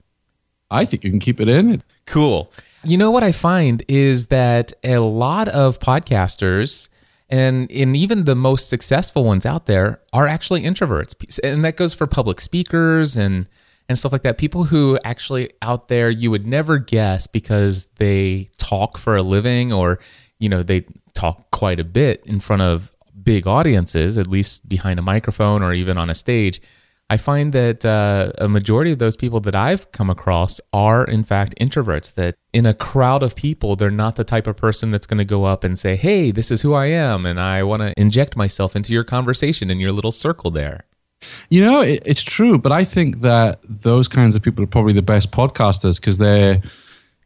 I 0.70 0.86
think 0.86 1.04
you 1.04 1.10
can 1.10 1.20
keep 1.20 1.42
it 1.42 1.48
in. 1.50 1.82
Cool. 2.06 2.50
You 2.84 2.96
know 2.96 3.10
what 3.10 3.22
I 3.22 3.32
find 3.32 3.84
is 3.86 4.28
that 4.28 4.72
a 4.82 4.96
lot 4.96 5.48
of 5.48 5.78
podcasters 5.78 6.88
and 7.32 7.96
even 7.96 8.24
the 8.24 8.36
most 8.36 8.68
successful 8.68 9.24
ones 9.24 9.46
out 9.46 9.66
there 9.66 10.02
are 10.12 10.26
actually 10.26 10.62
introverts. 10.62 11.40
And 11.42 11.64
that 11.64 11.76
goes 11.76 11.94
for 11.94 12.06
public 12.06 12.40
speakers 12.40 13.16
and 13.16 13.48
and 13.88 13.98
stuff 13.98 14.12
like 14.12 14.22
that. 14.22 14.38
People 14.38 14.64
who 14.64 14.98
actually 15.02 15.50
out 15.62 15.88
there 15.88 16.10
you 16.10 16.30
would 16.30 16.46
never 16.46 16.78
guess 16.78 17.26
because 17.26 17.86
they 17.96 18.50
talk 18.58 18.98
for 18.98 19.16
a 19.16 19.22
living 19.22 19.72
or 19.72 19.98
you 20.38 20.48
know 20.48 20.62
they 20.62 20.84
talk 21.14 21.50
quite 21.50 21.80
a 21.80 21.84
bit 21.84 22.22
in 22.26 22.38
front 22.38 22.62
of 22.62 22.92
big 23.22 23.46
audiences 23.46 24.18
at 24.18 24.26
least 24.26 24.68
behind 24.68 24.98
a 24.98 25.02
microphone 25.02 25.62
or 25.62 25.72
even 25.72 25.96
on 25.96 26.10
a 26.10 26.14
stage 26.14 26.60
I 27.12 27.18
find 27.18 27.52
that 27.52 27.84
uh, 27.84 28.32
a 28.38 28.48
majority 28.48 28.90
of 28.90 28.98
those 28.98 29.18
people 29.18 29.38
that 29.40 29.54
I've 29.54 29.92
come 29.92 30.08
across 30.08 30.62
are, 30.72 31.04
in 31.04 31.24
fact, 31.24 31.54
introverts. 31.60 32.14
That 32.14 32.36
in 32.54 32.64
a 32.64 32.72
crowd 32.72 33.22
of 33.22 33.36
people, 33.36 33.76
they're 33.76 33.90
not 33.90 34.16
the 34.16 34.24
type 34.24 34.46
of 34.46 34.56
person 34.56 34.90
that's 34.90 35.06
going 35.06 35.18
to 35.18 35.26
go 35.26 35.44
up 35.44 35.62
and 35.62 35.78
say, 35.78 35.94
Hey, 35.94 36.30
this 36.30 36.50
is 36.50 36.62
who 36.62 36.72
I 36.72 36.86
am. 36.86 37.26
And 37.26 37.38
I 37.38 37.64
want 37.64 37.82
to 37.82 37.92
inject 38.00 38.34
myself 38.34 38.74
into 38.74 38.94
your 38.94 39.04
conversation 39.04 39.70
in 39.70 39.78
your 39.78 39.92
little 39.92 40.10
circle 40.10 40.50
there. 40.50 40.86
You 41.50 41.60
know, 41.60 41.82
it, 41.82 42.02
it's 42.06 42.22
true, 42.22 42.56
but 42.56 42.72
I 42.72 42.82
think 42.82 43.20
that 43.20 43.60
those 43.68 44.08
kinds 44.08 44.34
of 44.34 44.40
people 44.40 44.64
are 44.64 44.74
probably 44.74 44.94
the 44.94 45.02
best 45.02 45.32
podcasters 45.32 46.00
because 46.00 46.16
they're 46.16 46.62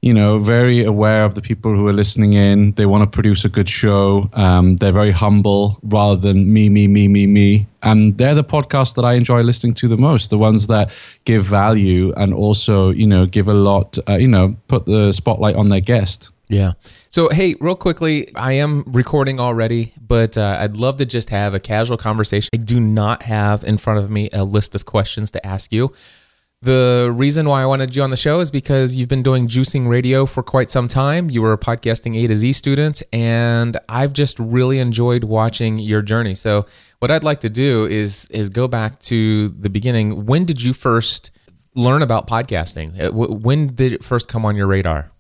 you 0.03 0.12
know, 0.15 0.38
very 0.38 0.85
aware 0.85 1.25
of 1.25 1.35
the 1.35 1.43
people 1.43 1.75
who 1.75 1.87
are 1.88 1.93
listening 1.93 2.35
in. 2.35 2.73
They 2.73 2.87
want 2.87 3.03
to 3.03 3.07
produce 3.07 3.45
a 3.45 3.49
good 3.49 3.69
show. 3.69 4.29
Um, 4.35 4.76
they're 4.76 4.93
very 4.93 5.11
humble 5.11 5.79
rather 5.83 6.17
than 6.17 6.53
me, 6.53 6.69
me, 6.69 6.87
me, 6.87 7.09
me, 7.09 7.26
me. 7.26 7.67
And 7.83 8.17
they're 8.19 8.35
the 8.35 8.45
podcasts 8.45 8.95
that 8.97 9.05
I 9.05 9.15
enjoy 9.15 9.43
listening 9.43 9.75
to 9.75 9.88
the 9.88 9.97
most. 9.97 10.31
The 10.31 10.38
ones 10.38 10.67
that 10.67 10.91
give 11.25 11.45
value 11.45 12.12
and 12.17 12.35
also, 12.35 12.91
you 12.91 13.07
know, 13.07 13.26
give 13.26 13.49
a 13.49 13.55
lot, 13.55 13.99
uh, 14.09 14.17
you 14.17 14.29
know, 14.29 14.57
put 14.69 14.87
the 14.87 15.12
spotlight 15.12 15.57
on 15.57 15.69
their 15.71 15.81
guest. 15.81 16.31
Yeah. 16.49 16.73
So, 17.09 17.29
hey, 17.31 17.57
real 17.61 17.75
quickly, 17.75 18.33
I 18.37 18.53
am 18.53 18.85
recording 18.87 19.41
already, 19.41 19.93
but 20.00 20.38
uh, 20.38 20.59
I'd 20.61 20.76
love 20.76 20.99
to 20.99 21.07
just 21.07 21.31
have 21.31 21.55
a 21.55 21.61
casual 21.61 21.97
conversation. 21.97 22.50
I 22.55 22.59
do 22.59 22.79
not 22.79 23.23
have 23.23 23.65
in 23.65 23.79
front 23.79 23.99
of 23.99 24.11
me 24.11 24.29
a 24.33 24.45
list 24.45 24.75
of 24.75 24.85
questions 24.85 25.31
to 25.33 25.45
ask 25.45 25.73
you. 25.73 25.93
The 26.63 27.13
reason 27.15 27.49
why 27.49 27.63
I 27.63 27.67
wanted 27.67 27.95
you 27.95 28.03
on 28.03 28.09
the 28.09 28.17
show 28.17 28.41
is 28.41 28.51
because 28.51 28.97
you've 28.97 29.11
been 29.11 29.23
doing 29.23 29.47
juicing 29.47 29.89
radio 29.89 30.25
for 30.25 30.43
quite 30.43 30.71
some 30.71 30.89
time. 30.89 31.29
You 31.29 31.43
were 31.43 31.53
a 31.53 31.59
podcasting 31.59 32.17
A 32.17 32.27
to 32.27 32.35
Z 32.35 32.55
student, 32.55 33.03
and 33.13 33.77
I've 33.91 34.15
just 34.15 34.39
really 34.39 34.79
enjoyed 34.79 35.25
watching 35.25 35.79
your 35.79 36.01
journey. 36.01 36.35
So, 36.35 36.65
what 37.01 37.11
I'd 37.11 37.25
like 37.25 37.41
to 37.41 37.51
do 37.51 37.85
is 37.87 38.27
is 38.31 38.49
go 38.49 38.69
back 38.69 38.99
to 39.01 39.51
the 39.51 39.69
beginning. 39.69 40.25
When 40.25 40.47
did 40.47 40.63
you 40.63 40.73
first 40.73 41.31
learn 41.75 42.01
about 42.01 42.27
podcasting? 42.27 42.99
Uh, 42.99 43.13
when 43.13 43.75
did 43.75 43.93
it 43.93 44.03
first 44.03 44.27
come 44.27 44.47
on 44.47 44.57
your 44.57 44.67
radar? 44.67 45.11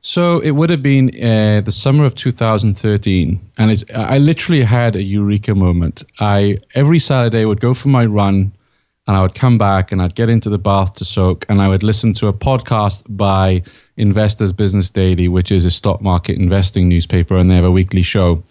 So 0.00 0.40
it 0.40 0.52
would 0.52 0.70
have 0.70 0.82
been 0.82 1.10
uh, 1.22 1.60
the 1.60 1.72
summer 1.72 2.04
of 2.04 2.14
2013, 2.14 3.40
and 3.58 3.84
I 3.94 4.18
literally 4.18 4.62
had 4.62 4.96
a 4.96 5.02
eureka 5.02 5.54
moment. 5.54 6.04
I 6.20 6.58
every 6.74 6.98
Saturday 6.98 7.44
would 7.44 7.60
go 7.60 7.74
for 7.74 7.88
my 7.88 8.06
run 8.06 8.52
and 9.06 9.16
I 9.16 9.22
would 9.22 9.34
come 9.34 9.56
back 9.56 9.92
and 9.92 10.02
I'd 10.02 10.14
get 10.14 10.28
into 10.28 10.50
the 10.50 10.58
bath 10.58 10.94
to 10.94 11.04
soak 11.04 11.46
and 11.48 11.62
I 11.62 11.68
would 11.68 11.82
listen 11.82 12.12
to 12.14 12.28
a 12.28 12.32
podcast 12.32 13.04
by 13.08 13.62
Investors 13.96 14.52
Business 14.52 14.90
Daily, 14.90 15.28
which 15.28 15.52
is 15.52 15.64
a 15.64 15.70
stock 15.70 16.00
market 16.02 16.36
investing 16.36 16.88
newspaper, 16.88 17.36
and 17.36 17.50
they 17.50 17.54
have 17.54 17.64
a 17.64 17.70
weekly 17.70 18.02
show. 18.02 18.42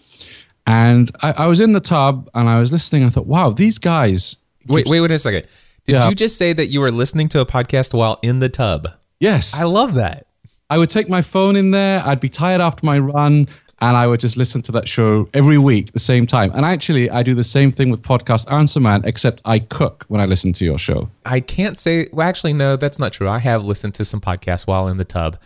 And 0.66 1.12
I, 1.22 1.32
I 1.32 1.48
was 1.48 1.60
in 1.60 1.74
the 1.74 1.80
tub 1.80 2.30
and 2.34 2.50
I 2.50 2.60
was 2.60 2.72
listening. 2.72 3.04
I 3.04 3.10
thought, 3.10 3.28
wow, 3.28 3.52
these 3.52 3.78
guys. 3.78 4.38
Wait, 4.68 4.88
wait, 4.88 5.02
wait 5.02 5.12
a 5.12 5.20
second. 5.20 5.46
Did 5.86 5.94
yeah. 5.94 6.10
you 6.10 6.16
just 6.16 6.38
say 6.38 6.54
that 6.54 6.68
you 6.68 6.80
were 6.80 6.90
listening 6.90 7.28
to 7.30 7.42
a 7.42 7.46
podcast 7.46 7.94
while 7.94 8.18
in 8.24 8.40
the 8.40 8.50
tub? 8.50 8.88
Yes. 9.20 9.54
I 9.54 9.64
love 9.64 9.94
that. 9.96 10.26
I 10.70 10.80
would 10.80 10.90
take 10.90 11.08
my 11.08 11.22
phone 11.22 11.56
in 11.56 11.70
there. 11.70 12.02
I'd 12.04 12.20
be 12.20 12.30
tired 12.30 12.60
after 12.60 12.84
my 12.84 12.98
run 12.98 13.48
and 13.80 13.98
I 13.98 14.08
would 14.08 14.20
just 14.20 14.38
listen 14.38 14.62
to 14.64 14.72
that 14.74 14.88
show 14.88 15.28
every 15.34 15.58
week 15.58 15.92
the 15.92 16.00
same 16.00 16.26
time. 16.26 16.52
And 16.54 16.66
actually, 16.66 17.10
I 17.10 17.24
do 17.24 17.34
the 17.34 17.44
same 17.44 17.72
thing 17.72 17.90
with 17.90 18.02
Podcast 18.02 18.52
Answer 18.52 18.80
Man, 18.80 19.02
except 19.04 19.42
I 19.44 19.60
cook 19.60 20.06
when 20.08 20.22
I 20.22 20.26
listen 20.26 20.54
to 20.54 20.66
your 20.66 20.78
show. 20.78 21.10
I 21.26 21.40
can't 21.42 21.78
say, 21.78 22.08
well, 22.14 22.28
actually, 22.28 22.54
no, 22.54 22.78
that's 22.78 23.00
not 23.00 23.14
true. 23.14 23.28
I 23.28 23.40
have 23.40 23.66
listened 23.66 23.94
to 23.96 24.06
some 24.06 24.22
podcasts 24.22 24.66
while 24.66 24.88
in 24.88 24.98
the 24.98 25.06
tub, 25.06 25.38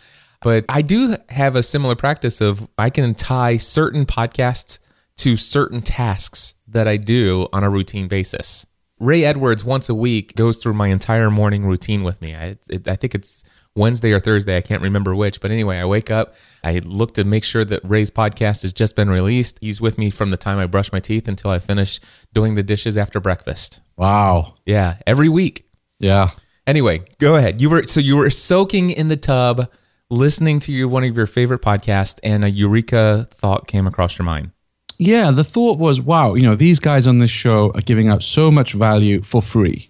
but 0.42 0.64
I 0.68 0.82
do 0.82 1.16
have 1.28 1.56
a 1.56 1.62
similar 1.62 1.96
practice 1.96 2.40
of 2.40 2.68
I 2.78 2.88
can 2.88 3.14
tie 3.14 3.56
certain 3.56 4.06
podcasts 4.06 4.78
to 5.18 5.36
certain 5.36 5.82
tasks 5.82 6.54
that 6.68 6.86
I 6.86 6.96
do 6.96 7.48
on 7.52 7.64
a 7.64 7.70
routine 7.70 8.08
basis. 8.08 8.66
Ray 9.00 9.24
Edwards 9.24 9.64
once 9.64 9.88
a 9.88 9.94
week 9.94 10.36
goes 10.36 10.58
through 10.58 10.74
my 10.74 10.88
entire 10.88 11.30
morning 11.30 11.64
routine 11.64 12.04
with 12.04 12.20
me. 12.20 12.34
I, 12.34 12.56
it, 12.68 12.86
I 12.86 12.96
think 12.96 13.14
it's 13.14 13.44
Wednesday 13.76 14.12
or 14.12 14.18
Thursday. 14.18 14.56
I 14.56 14.60
can't 14.60 14.82
remember 14.82 15.14
which. 15.14 15.40
But 15.40 15.50
anyway, 15.50 15.78
I 15.78 15.84
wake 15.84 16.10
up. 16.10 16.34
I 16.64 16.80
look 16.80 17.14
to 17.14 17.24
make 17.24 17.44
sure 17.44 17.64
that 17.64 17.80
Ray's 17.84 18.10
podcast 18.10 18.62
has 18.62 18.72
just 18.72 18.96
been 18.96 19.08
released. 19.08 19.58
He's 19.60 19.80
with 19.80 19.98
me 19.98 20.10
from 20.10 20.30
the 20.30 20.36
time 20.36 20.58
I 20.58 20.66
brush 20.66 20.92
my 20.92 21.00
teeth 21.00 21.28
until 21.28 21.50
I 21.50 21.58
finish 21.58 22.00
doing 22.32 22.54
the 22.54 22.62
dishes 22.62 22.96
after 22.96 23.20
breakfast. 23.20 23.80
Wow. 23.96 24.54
Yeah, 24.66 24.96
every 25.06 25.28
week. 25.28 25.66
Yeah. 25.98 26.28
Anyway, 26.66 27.02
go 27.18 27.36
ahead. 27.36 27.60
You 27.60 27.70
were 27.70 27.84
so 27.84 28.00
you 28.00 28.16
were 28.16 28.30
soaking 28.30 28.90
in 28.90 29.08
the 29.08 29.16
tub, 29.16 29.70
listening 30.08 30.60
to 30.60 30.72
your 30.72 30.88
one 30.88 31.04
of 31.04 31.16
your 31.16 31.26
favorite 31.26 31.62
podcasts, 31.62 32.20
and 32.22 32.44
a 32.44 32.50
eureka 32.50 33.28
thought 33.30 33.66
came 33.66 33.86
across 33.86 34.18
your 34.18 34.26
mind. 34.26 34.52
Yeah, 34.98 35.30
the 35.30 35.44
thought 35.44 35.78
was, 35.78 35.98
wow, 35.98 36.34
you 36.34 36.42
know, 36.42 36.54
these 36.54 36.78
guys 36.78 37.06
on 37.06 37.18
this 37.18 37.30
show 37.30 37.70
are 37.70 37.80
giving 37.80 38.08
out 38.08 38.22
so 38.22 38.50
much 38.50 38.74
value 38.74 39.22
for 39.22 39.40
free 39.40 39.89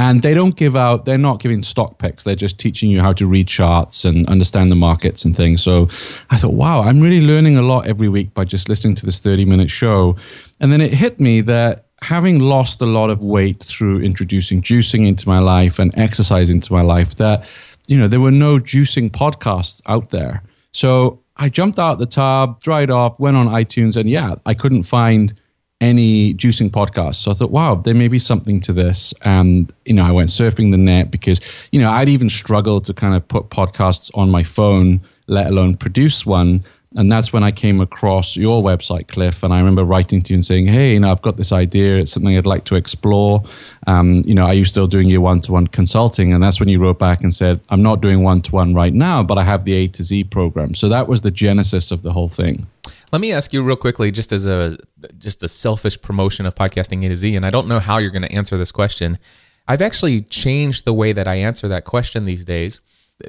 and 0.00 0.22
they 0.22 0.32
don't 0.32 0.56
give 0.56 0.76
out 0.76 1.04
they're 1.04 1.18
not 1.18 1.40
giving 1.40 1.62
stock 1.62 1.98
picks. 1.98 2.24
They're 2.24 2.34
just 2.34 2.58
teaching 2.58 2.88
you 2.88 3.02
how 3.02 3.12
to 3.12 3.26
read 3.26 3.46
charts 3.46 4.06
and 4.06 4.26
understand 4.28 4.72
the 4.72 4.76
markets 4.76 5.26
and 5.26 5.36
things. 5.36 5.62
So 5.62 5.88
i 6.30 6.36
thought 6.38 6.54
wow 6.54 6.82
i'm 6.82 7.00
really 7.00 7.20
learning 7.20 7.58
a 7.58 7.62
lot 7.62 7.86
every 7.86 8.08
week 8.08 8.32
by 8.32 8.44
just 8.44 8.68
listening 8.68 8.94
to 8.96 9.06
this 9.06 9.18
30 9.20 9.44
minute 9.44 9.70
show. 9.70 10.16
And 10.58 10.72
then 10.72 10.80
it 10.80 10.94
hit 10.94 11.20
me 11.20 11.42
that 11.42 11.86
having 12.02 12.38
lost 12.40 12.80
a 12.80 12.86
lot 12.86 13.10
of 13.10 13.22
weight 13.22 13.62
through 13.62 14.00
introducing 14.00 14.62
juicing 14.62 15.06
into 15.06 15.28
my 15.28 15.38
life 15.38 15.78
and 15.78 15.96
exercise 15.98 16.48
into 16.48 16.72
my 16.72 16.80
life 16.80 17.16
that 17.16 17.46
you 17.86 17.98
know 17.98 18.08
there 18.08 18.20
were 18.20 18.30
no 18.30 18.58
juicing 18.58 19.10
podcasts 19.10 19.82
out 19.86 20.08
there. 20.10 20.42
So 20.72 21.20
i 21.36 21.48
jumped 21.50 21.78
out 21.78 21.98
the 21.98 22.06
tub 22.06 22.60
dried 22.62 22.90
off 22.90 23.20
went 23.20 23.36
on 23.36 23.46
itunes 23.48 23.96
and 23.96 24.08
yeah 24.10 24.34
i 24.44 24.54
couldn't 24.54 24.82
find 24.82 25.39
any 25.80 26.34
juicing 26.34 26.70
podcasts. 26.70 27.16
So 27.16 27.30
I 27.30 27.34
thought, 27.34 27.50
wow, 27.50 27.74
there 27.74 27.94
may 27.94 28.08
be 28.08 28.18
something 28.18 28.60
to 28.60 28.72
this. 28.72 29.14
And, 29.22 29.72
you 29.86 29.94
know, 29.94 30.04
I 30.04 30.10
went 30.10 30.28
surfing 30.28 30.70
the 30.72 30.78
net 30.78 31.10
because, 31.10 31.40
you 31.72 31.80
know, 31.80 31.90
I'd 31.90 32.08
even 32.08 32.28
struggled 32.28 32.84
to 32.86 32.94
kind 32.94 33.14
of 33.14 33.26
put 33.26 33.48
podcasts 33.48 34.10
on 34.14 34.30
my 34.30 34.42
phone, 34.42 35.00
let 35.26 35.46
alone 35.46 35.76
produce 35.76 36.26
one. 36.26 36.64
And 36.96 37.10
that's 37.10 37.32
when 37.32 37.44
I 37.44 37.52
came 37.52 37.80
across 37.80 38.36
your 38.36 38.64
website, 38.64 39.06
Cliff. 39.06 39.44
And 39.44 39.54
I 39.54 39.58
remember 39.58 39.84
writing 39.84 40.20
to 40.22 40.32
you 40.32 40.38
and 40.38 40.44
saying, 40.44 40.66
hey, 40.66 40.94
you 40.94 41.00
know, 41.00 41.12
I've 41.12 41.22
got 41.22 41.36
this 41.36 41.52
idea. 41.52 41.98
It's 41.98 42.10
something 42.10 42.36
I'd 42.36 42.46
like 42.46 42.64
to 42.64 42.74
explore. 42.74 43.44
Um, 43.86 44.20
you 44.24 44.34
know, 44.34 44.46
are 44.46 44.54
you 44.54 44.64
still 44.64 44.88
doing 44.88 45.08
your 45.08 45.20
one 45.20 45.40
to 45.42 45.52
one 45.52 45.68
consulting? 45.68 46.32
And 46.32 46.42
that's 46.42 46.58
when 46.58 46.68
you 46.68 46.80
wrote 46.80 46.98
back 46.98 47.22
and 47.22 47.32
said, 47.32 47.60
I'm 47.70 47.82
not 47.82 48.00
doing 48.00 48.24
one 48.24 48.40
to 48.42 48.50
one 48.52 48.74
right 48.74 48.92
now, 48.92 49.22
but 49.22 49.38
I 49.38 49.44
have 49.44 49.64
the 49.64 49.74
A 49.74 49.86
to 49.86 50.02
Z 50.02 50.24
program. 50.24 50.74
So 50.74 50.88
that 50.88 51.06
was 51.06 51.22
the 51.22 51.30
genesis 51.30 51.92
of 51.92 52.02
the 52.02 52.12
whole 52.12 52.28
thing. 52.28 52.66
Let 53.12 53.20
me 53.20 53.32
ask 53.32 53.52
you 53.52 53.62
real 53.62 53.76
quickly, 53.76 54.10
just 54.10 54.32
as 54.32 54.46
a 54.46 54.76
just 55.18 55.42
a 55.42 55.48
selfish 55.48 56.00
promotion 56.00 56.44
of 56.46 56.54
podcasting 56.54 57.04
A 57.04 57.08
to 57.08 57.16
Z, 57.16 57.34
and 57.34 57.44
I 57.44 57.50
don't 57.50 57.66
know 57.66 57.80
how 57.80 57.98
you're 57.98 58.10
going 58.10 58.22
to 58.22 58.32
answer 58.32 58.56
this 58.56 58.70
question. 58.70 59.18
I've 59.66 59.82
actually 59.82 60.22
changed 60.22 60.84
the 60.84 60.92
way 60.92 61.12
that 61.12 61.26
I 61.28 61.36
answer 61.36 61.68
that 61.68 61.84
question 61.84 62.24
these 62.24 62.44
days. 62.44 62.80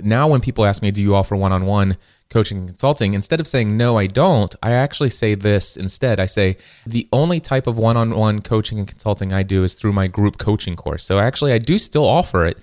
Now, 0.03 0.27
when 0.27 0.41
people 0.41 0.65
ask 0.65 0.81
me, 0.81 0.91
"Do 0.91 1.01
you 1.01 1.15
offer 1.15 1.35
one-on-one 1.35 1.97
coaching 2.29 2.59
and 2.59 2.67
consulting?" 2.67 3.13
instead 3.13 3.39
of 3.39 3.47
saying 3.47 3.75
no, 3.77 3.97
I 3.97 4.07
don't, 4.07 4.53
I 4.61 4.71
actually 4.71 5.09
say 5.09 5.35
this 5.35 5.77
instead. 5.77 6.19
I 6.19 6.25
say 6.25 6.57
the 6.85 7.07
only 7.11 7.39
type 7.39 7.67
of 7.67 7.77
one-on-one 7.77 8.41
coaching 8.41 8.79
and 8.79 8.87
consulting 8.87 9.33
I 9.33 9.43
do 9.43 9.63
is 9.63 9.73
through 9.73 9.93
my 9.93 10.07
group 10.07 10.37
coaching 10.37 10.75
course. 10.75 11.03
So 11.03 11.19
actually, 11.19 11.53
I 11.53 11.57
do 11.57 11.77
still 11.77 12.05
offer 12.05 12.45
it 12.45 12.57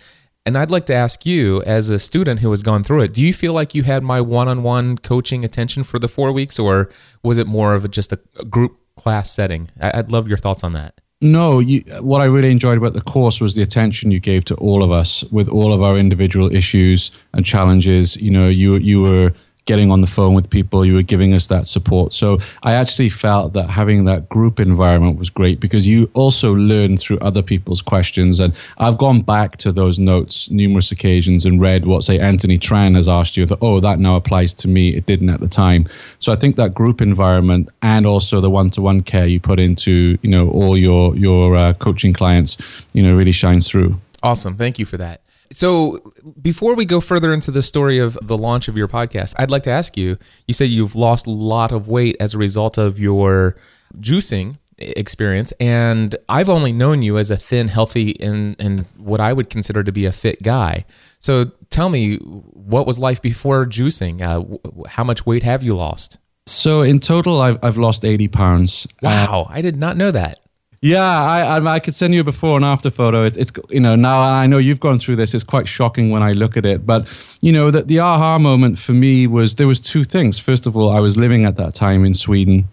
and 0.49 0.57
I'd 0.57 0.71
like 0.71 0.87
to 0.87 0.95
ask 0.95 1.27
you, 1.27 1.63
as 1.65 1.91
a 1.91 1.99
student 1.99 2.41
who 2.41 2.49
has 2.49 2.63
gone 2.63 2.83
through 2.83 3.03
it, 3.03 3.13
do 3.13 3.23
you 3.23 3.35
feel 3.35 3.53
like 3.53 3.75
you 3.75 3.83
had 3.83 4.03
my 4.03 4.23
one 4.23 4.49
on 4.49 4.63
one 4.63 4.97
coaching 4.97 5.45
attention 5.45 5.83
for 5.83 5.99
the 5.99 6.09
four 6.09 6.33
weeks, 6.33 6.59
or 6.59 6.89
was 7.23 7.37
it 7.37 7.47
more 7.47 7.75
of 7.75 7.85
a, 7.85 7.89
just 7.89 8.15
a 8.15 8.17
group 8.49 8.79
class 8.97 9.31
setting? 9.31 9.71
I'd 9.79 10.11
love 10.11 10.27
your 10.27 10.39
thoughts 10.39 10.65
on 10.65 10.73
that. 10.73 11.03
No, 11.21 11.59
you, 11.59 11.81
what 12.01 12.21
I 12.21 12.27
really 12.27 12.51
enjoyed 12.51 12.79
about 12.79 12.93
the 12.93 13.01
course 13.01 13.41
was 13.41 13.57
the 13.57 13.63
attention 13.63 14.13
you 14.13 14.21
gave 14.21 14.45
to 14.47 14.55
all 14.57 14.85
of 14.85 14.93
us 14.93 15.25
with 15.33 15.49
all 15.49 15.73
of 15.73 15.83
our 15.83 15.99
individual 15.99 16.55
issues 16.55 17.11
and 17.35 17.45
challenges. 17.45 18.17
You 18.17 18.31
know, 18.31 18.49
you 18.49 18.77
you 18.77 19.01
were 19.01 19.33
getting 19.69 19.93
on 19.93 20.01
the 20.01 20.07
phone 20.07 20.33
with 20.33 20.49
people, 20.49 20.83
you 20.83 20.95
were 20.95 21.03
giving 21.03 21.35
us 21.35 21.47
that 21.49 21.67
support. 21.67 22.15
So 22.15 22.39
I 22.63 22.73
actually 22.73 23.11
felt 23.11 23.53
that 23.53 23.69
having 23.69 24.07
that 24.07 24.27
group 24.31 24.59
environment 24.59 25.19
was 25.19 25.29
great 25.29 25.61
because 25.61 25.87
you 25.87 26.11
also 26.15 26.55
learn 26.55 26.97
through 26.97 27.19
other 27.19 27.43
people's 27.43 27.83
questions. 27.83 28.41
And 28.41 28.55
I've 28.79 28.97
gone 28.97 29.21
back 29.21 29.59
to 29.59 29.71
those 29.71 29.99
notes 29.99 30.51
numerous 30.51 30.91
occasions 30.91 31.45
and 31.45 31.61
read 31.61 31.85
what, 31.85 32.03
say, 32.03 32.19
Anthony 32.19 32.59
Tran 32.59 32.97
has 32.97 33.09
asked 33.09 33.37
you 33.37 33.45
that, 33.45 33.59
oh, 33.61 33.79
that 33.81 33.99
now 33.99 34.17
applies 34.17 34.55
to 34.55 34.69
me. 34.69 34.97
It 34.97 35.05
didn't 35.05 35.29
at 35.29 35.41
the 35.41 35.49
time. 35.49 35.87
So 36.19 36.33
I 36.33 36.37
think 36.37 36.57
that 36.57 36.73
group 36.73 37.03
environment 37.03 37.69
and 37.83 38.07
also 38.07 38.41
the 38.41 38.51
one 38.51 38.71
to 38.71 38.81
one 38.81 39.03
care 39.03 39.27
you 39.27 39.39
put 39.39 39.61
into, 39.61 40.17
you 40.23 40.31
know, 40.31 40.49
all 40.49 40.79
your, 40.79 41.15
your 41.15 41.57
uh, 41.57 41.75
coaching 41.75 42.15
clients, 42.15 42.57
you 42.95 43.03
know, 43.03 43.15
really 43.15 43.33
shines 43.33 43.69
through. 43.69 44.01
Awesome. 44.23 44.57
Thank 44.57 44.79
you 44.79 44.87
for 44.87 44.97
that. 44.97 45.21
So, 45.51 45.99
before 46.41 46.75
we 46.75 46.85
go 46.85 47.01
further 47.01 47.33
into 47.33 47.51
the 47.51 47.63
story 47.63 47.99
of 47.99 48.19
the 48.23 48.37
launch 48.37 48.69
of 48.69 48.77
your 48.77 48.89
podcast, 48.89 49.35
I'd 49.39 49.51
like 49.51 49.63
to 49.63 49.71
ask 49.71 49.97
you 49.97 50.19
you 50.47 50.55
say 50.55 50.67
you've 50.67 50.95
lost 50.95 51.27
a 51.27 51.31
lot 51.31 51.73
of 51.73 51.89
weight 51.89 52.17
as 52.21 52.35
a 52.35 52.39
result 52.39 52.79
of 52.79 52.99
your 52.99 53.57
juicing 53.99 54.57
experience 54.79 55.53
and 55.59 56.15
I've 56.29 56.49
only 56.49 56.73
known 56.73 57.03
you 57.03 57.19
as 57.19 57.31
a 57.31 57.37
thin 57.37 57.69
healthy 57.69 58.19
and 58.21 58.55
and 58.61 58.87
what 58.97 59.21
I 59.21 59.33
would 59.33 59.51
consider 59.51 59.83
to 59.83 59.93
be 59.93 60.07
a 60.07 60.13
fit 60.13 60.43
guy. 60.43 60.85
So 61.19 61.47
tell 61.71 61.89
me 61.89 62.17
what 62.17 62.87
was 62.87 62.99
life 62.99 63.21
before 63.21 63.67
juicing? 63.67 64.21
Uh, 64.23 64.89
how 64.89 65.03
much 65.03 65.27
weight 65.27 65.43
have 65.43 65.63
you 65.63 65.75
lost? 65.75 66.19
So 66.47 66.83
in 66.83 67.01
total 67.01 67.41
I've 67.41 67.59
I've 67.63 67.77
lost 67.77 68.05
80 68.05 68.29
pounds. 68.29 68.87
Wow, 69.03 69.47
uh, 69.49 69.53
I 69.53 69.63
did 69.63 69.77
not 69.77 69.97
know 69.97 70.11
that. 70.11 70.39
Yeah, 70.81 71.03
I, 71.03 71.59
I, 71.59 71.75
I 71.75 71.81
could 71.81 71.95
send 71.95 72.15
you 72.15 72.21
a 72.21 72.25
before 72.25 72.55
and 72.55 72.65
after 72.65 72.89
photo. 72.89 73.25
It, 73.25 73.37
it's 73.37 73.51
you 73.69 73.81
know 73.81 73.97
now 73.97 74.21
I 74.21 74.47
know 74.47 74.59
you've 74.59 74.79
gone 74.79 74.99
through 74.99 75.17
this. 75.17 75.35
It's 75.35 75.43
quite 75.43 75.67
shocking 75.67 76.11
when 76.11 76.23
I 76.23 76.33
look 76.33 76.57
at 76.57 76.65
it. 76.65 76.87
But 76.87 77.09
you 77.41 77.51
know 77.51 77.71
that 77.73 77.89
the 77.89 77.99
aha 77.99 78.39
moment 78.39 78.79
for 78.79 78.93
me 78.93 79.27
was 79.27 79.57
there 79.57 79.67
was 79.67 79.81
two 79.81 80.05
things. 80.05 80.39
First 80.39 80.67
of 80.67 80.77
all, 80.77 80.91
I 80.91 81.01
was 81.01 81.17
living 81.17 81.45
at 81.45 81.57
that 81.57 81.75
time 81.75 82.05
in 82.05 82.15
Sweden, 82.15 82.69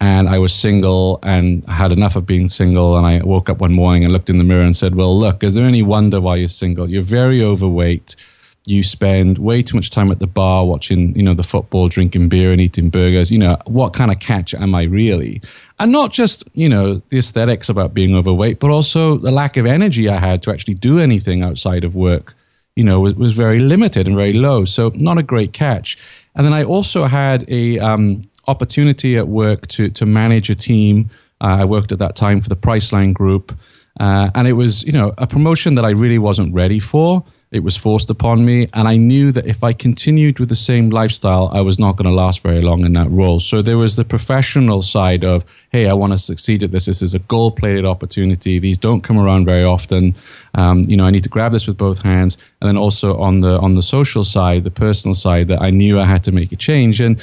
and 0.00 0.26
I 0.26 0.38
was 0.38 0.54
single 0.54 1.18
and 1.22 1.62
had 1.68 1.92
enough 1.92 2.16
of 2.16 2.24
being 2.24 2.48
single. 2.48 2.96
And 2.96 3.06
I 3.06 3.20
woke 3.22 3.50
up 3.50 3.58
one 3.58 3.74
morning 3.74 4.04
and 4.04 4.12
looked 4.12 4.30
in 4.30 4.38
the 4.38 4.44
mirror 4.44 4.62
and 4.62 4.74
said, 4.74 4.94
"Well, 4.94 5.18
look, 5.18 5.44
is 5.44 5.54
there 5.54 5.66
any 5.66 5.82
wonder 5.82 6.18
why 6.18 6.36
you're 6.36 6.48
single? 6.48 6.88
You're 6.88 7.02
very 7.02 7.42
overweight." 7.42 8.16
You 8.66 8.82
spend 8.82 9.38
way 9.38 9.62
too 9.62 9.76
much 9.76 9.90
time 9.90 10.10
at 10.12 10.18
the 10.18 10.26
bar 10.26 10.66
watching, 10.66 11.14
you 11.16 11.22
know, 11.22 11.32
the 11.32 11.42
football, 11.42 11.88
drinking 11.88 12.28
beer 12.28 12.52
and 12.52 12.60
eating 12.60 12.90
burgers. 12.90 13.32
You 13.32 13.38
know, 13.38 13.56
what 13.66 13.94
kind 13.94 14.10
of 14.10 14.20
catch 14.20 14.54
am 14.54 14.74
I 14.74 14.82
really? 14.82 15.40
And 15.78 15.90
not 15.90 16.12
just, 16.12 16.44
you 16.52 16.68
know, 16.68 17.00
the 17.08 17.18
aesthetics 17.18 17.68
about 17.68 17.94
being 17.94 18.14
overweight, 18.14 18.60
but 18.60 18.70
also 18.70 19.16
the 19.16 19.30
lack 19.30 19.56
of 19.56 19.64
energy 19.64 20.08
I 20.08 20.18
had 20.18 20.42
to 20.42 20.50
actually 20.50 20.74
do 20.74 20.98
anything 20.98 21.42
outside 21.42 21.84
of 21.84 21.94
work, 21.94 22.34
you 22.76 22.84
know, 22.84 23.00
was, 23.00 23.14
was 23.14 23.32
very 23.32 23.60
limited 23.60 24.06
and 24.06 24.14
very 24.14 24.34
low. 24.34 24.66
So 24.66 24.92
not 24.94 25.16
a 25.16 25.22
great 25.22 25.54
catch. 25.54 25.96
And 26.34 26.44
then 26.44 26.52
I 26.52 26.62
also 26.62 27.06
had 27.06 27.46
a 27.48 27.78
um, 27.78 28.22
opportunity 28.46 29.16
at 29.16 29.28
work 29.28 29.66
to 29.68 29.88
to 29.90 30.04
manage 30.06 30.50
a 30.50 30.54
team. 30.54 31.08
Uh, 31.40 31.58
I 31.60 31.64
worked 31.64 31.92
at 31.92 31.98
that 31.98 32.14
time 32.14 32.42
for 32.42 32.50
the 32.50 32.56
Priceline 32.56 33.14
Group, 33.14 33.58
uh, 33.98 34.30
and 34.34 34.46
it 34.46 34.52
was, 34.52 34.84
you 34.84 34.92
know, 34.92 35.14
a 35.16 35.26
promotion 35.26 35.74
that 35.76 35.84
I 35.86 35.90
really 35.90 36.18
wasn't 36.18 36.54
ready 36.54 36.78
for 36.78 37.24
it 37.52 37.64
was 37.64 37.76
forced 37.76 38.10
upon 38.10 38.44
me. 38.44 38.68
And 38.74 38.86
I 38.86 38.96
knew 38.96 39.32
that 39.32 39.44
if 39.46 39.64
I 39.64 39.72
continued 39.72 40.38
with 40.38 40.48
the 40.48 40.54
same 40.54 40.90
lifestyle, 40.90 41.50
I 41.52 41.60
was 41.62 41.80
not 41.80 41.96
going 41.96 42.08
to 42.08 42.14
last 42.14 42.42
very 42.42 42.60
long 42.60 42.84
in 42.84 42.92
that 42.92 43.10
role. 43.10 43.40
So 43.40 43.60
there 43.60 43.76
was 43.76 43.96
the 43.96 44.04
professional 44.04 44.82
side 44.82 45.24
of, 45.24 45.44
hey, 45.70 45.88
I 45.88 45.92
want 45.92 46.12
to 46.12 46.18
succeed 46.18 46.62
at 46.62 46.70
this. 46.70 46.86
This 46.86 47.02
is 47.02 47.12
a 47.12 47.18
gold 47.18 47.56
plated 47.56 47.84
opportunity. 47.84 48.60
These 48.60 48.78
don't 48.78 49.00
come 49.00 49.18
around 49.18 49.46
very 49.46 49.64
often. 49.64 50.14
Um, 50.54 50.82
you 50.86 50.96
know, 50.96 51.06
I 51.06 51.10
need 51.10 51.24
to 51.24 51.28
grab 51.28 51.50
this 51.50 51.66
with 51.66 51.76
both 51.76 52.02
hands. 52.02 52.38
And 52.60 52.68
then 52.68 52.76
also 52.76 53.18
on 53.18 53.40
the 53.40 53.58
on 53.58 53.74
the 53.74 53.82
social 53.82 54.22
side, 54.22 54.62
the 54.62 54.70
personal 54.70 55.14
side, 55.14 55.48
that 55.48 55.60
I 55.60 55.70
knew 55.70 55.98
I 55.98 56.04
had 56.04 56.22
to 56.24 56.32
make 56.32 56.52
a 56.52 56.56
change. 56.56 57.00
And 57.00 57.20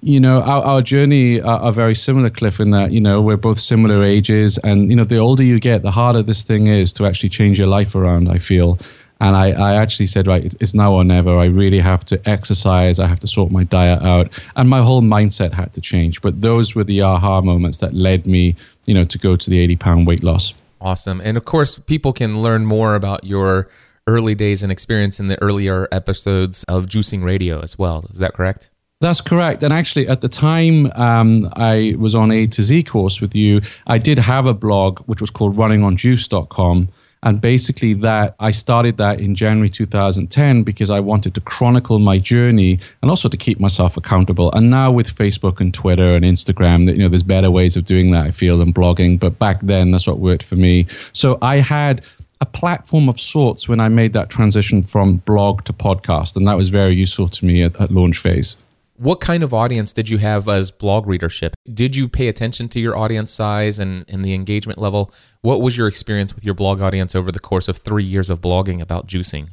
you 0.00 0.20
know, 0.20 0.42
our, 0.42 0.62
our 0.62 0.82
journey 0.82 1.40
are, 1.40 1.58
are, 1.58 1.72
very 1.72 1.96
similar, 1.96 2.30
Cliff, 2.30 2.60
in 2.60 2.70
that, 2.70 2.92
you 2.92 3.00
know, 3.00 3.20
we're 3.20 3.36
both 3.36 3.58
similar 3.58 4.04
ages. 4.04 4.56
And, 4.58 4.90
you 4.90 4.96
know, 4.96 5.02
the 5.02 5.16
older 5.16 5.42
you 5.42 5.58
get, 5.58 5.82
the 5.82 5.90
harder 5.90 6.22
this 6.22 6.44
thing 6.44 6.68
is 6.68 6.92
to 6.92 7.04
actually 7.04 7.30
change 7.30 7.58
your 7.58 7.66
life 7.66 7.96
around, 7.96 8.28
I 8.28 8.38
feel. 8.38 8.78
And 9.20 9.36
I, 9.36 9.50
I 9.50 9.74
actually 9.74 10.06
said, 10.06 10.26
right, 10.26 10.54
it's 10.60 10.74
now 10.74 10.92
or 10.92 11.04
never. 11.04 11.36
I 11.38 11.46
really 11.46 11.80
have 11.80 12.04
to 12.06 12.28
exercise. 12.28 12.98
I 12.98 13.06
have 13.06 13.20
to 13.20 13.26
sort 13.26 13.50
my 13.50 13.64
diet 13.64 14.02
out. 14.02 14.38
And 14.54 14.68
my 14.68 14.80
whole 14.80 15.02
mindset 15.02 15.52
had 15.52 15.72
to 15.72 15.80
change. 15.80 16.22
But 16.22 16.40
those 16.40 16.74
were 16.74 16.84
the 16.84 17.02
aha 17.02 17.40
moments 17.40 17.78
that 17.78 17.94
led 17.94 18.26
me, 18.26 18.54
you 18.86 18.94
know, 18.94 19.04
to 19.04 19.18
go 19.18 19.36
to 19.36 19.50
the 19.50 19.58
80 19.58 19.76
pound 19.76 20.06
weight 20.06 20.22
loss. 20.22 20.54
Awesome. 20.80 21.20
And 21.24 21.36
of 21.36 21.44
course, 21.44 21.78
people 21.78 22.12
can 22.12 22.40
learn 22.40 22.64
more 22.64 22.94
about 22.94 23.24
your 23.24 23.68
early 24.06 24.34
days 24.34 24.62
and 24.62 24.70
experience 24.70 25.18
in 25.18 25.26
the 25.26 25.40
earlier 25.42 25.88
episodes 25.90 26.64
of 26.68 26.86
Juicing 26.86 27.28
Radio 27.28 27.60
as 27.60 27.78
well. 27.78 28.06
Is 28.10 28.18
that 28.18 28.34
correct? 28.34 28.70
That's 29.00 29.20
correct. 29.20 29.62
And 29.62 29.72
actually, 29.72 30.08
at 30.08 30.22
the 30.22 30.28
time 30.28 30.90
um, 30.92 31.48
I 31.54 31.94
was 31.98 32.14
on 32.14 32.32
A 32.32 32.46
to 32.48 32.62
Z 32.62 32.84
course 32.84 33.20
with 33.20 33.34
you, 33.34 33.60
I 33.86 33.98
did 33.98 34.18
have 34.18 34.46
a 34.46 34.54
blog 34.54 35.00
which 35.00 35.20
was 35.20 35.30
called 35.30 35.56
runningonjuice.com. 35.56 36.88
And 37.22 37.40
basically, 37.40 37.94
that 37.94 38.36
I 38.38 38.52
started 38.52 38.96
that 38.98 39.20
in 39.20 39.34
January 39.34 39.68
2010 39.68 40.62
because 40.62 40.90
I 40.90 41.00
wanted 41.00 41.34
to 41.34 41.40
chronicle 41.40 41.98
my 41.98 42.18
journey 42.18 42.78
and 43.02 43.10
also 43.10 43.28
to 43.28 43.36
keep 43.36 43.58
myself 43.58 43.96
accountable. 43.96 44.52
And 44.52 44.70
now 44.70 44.92
with 44.92 45.14
Facebook 45.14 45.60
and 45.60 45.74
Twitter 45.74 46.14
and 46.14 46.24
Instagram, 46.24 46.86
you 46.86 46.98
know, 46.98 47.08
there's 47.08 47.22
better 47.24 47.50
ways 47.50 47.76
of 47.76 47.84
doing 47.84 48.12
that. 48.12 48.26
I 48.26 48.30
feel 48.30 48.58
than 48.58 48.72
blogging, 48.72 49.18
but 49.18 49.38
back 49.38 49.60
then 49.62 49.90
that's 49.90 50.06
what 50.06 50.18
worked 50.18 50.44
for 50.44 50.56
me. 50.56 50.86
So 51.12 51.38
I 51.42 51.58
had 51.58 52.02
a 52.40 52.46
platform 52.46 53.08
of 53.08 53.18
sorts 53.18 53.68
when 53.68 53.80
I 53.80 53.88
made 53.88 54.12
that 54.12 54.30
transition 54.30 54.82
from 54.82 55.16
blog 55.18 55.64
to 55.64 55.72
podcast, 55.72 56.36
and 56.36 56.46
that 56.46 56.56
was 56.56 56.68
very 56.68 56.94
useful 56.94 57.26
to 57.26 57.44
me 57.44 57.64
at, 57.64 57.80
at 57.80 57.90
launch 57.90 58.18
phase. 58.18 58.56
What 58.98 59.20
kind 59.20 59.44
of 59.44 59.54
audience 59.54 59.92
did 59.92 60.08
you 60.08 60.18
have 60.18 60.48
as 60.48 60.72
blog 60.72 61.06
readership? 61.06 61.54
Did 61.72 61.94
you 61.94 62.08
pay 62.08 62.26
attention 62.26 62.68
to 62.70 62.80
your 62.80 62.96
audience 62.96 63.30
size 63.30 63.78
and, 63.78 64.04
and 64.08 64.24
the 64.24 64.34
engagement 64.34 64.76
level? 64.80 65.14
What 65.40 65.60
was 65.60 65.78
your 65.78 65.86
experience 65.86 66.34
with 66.34 66.44
your 66.44 66.54
blog 66.54 66.80
audience 66.80 67.14
over 67.14 67.30
the 67.30 67.38
course 67.38 67.68
of 67.68 67.76
three 67.76 68.02
years 68.02 68.28
of 68.28 68.40
blogging 68.40 68.80
about 68.80 69.06
juicing? 69.06 69.50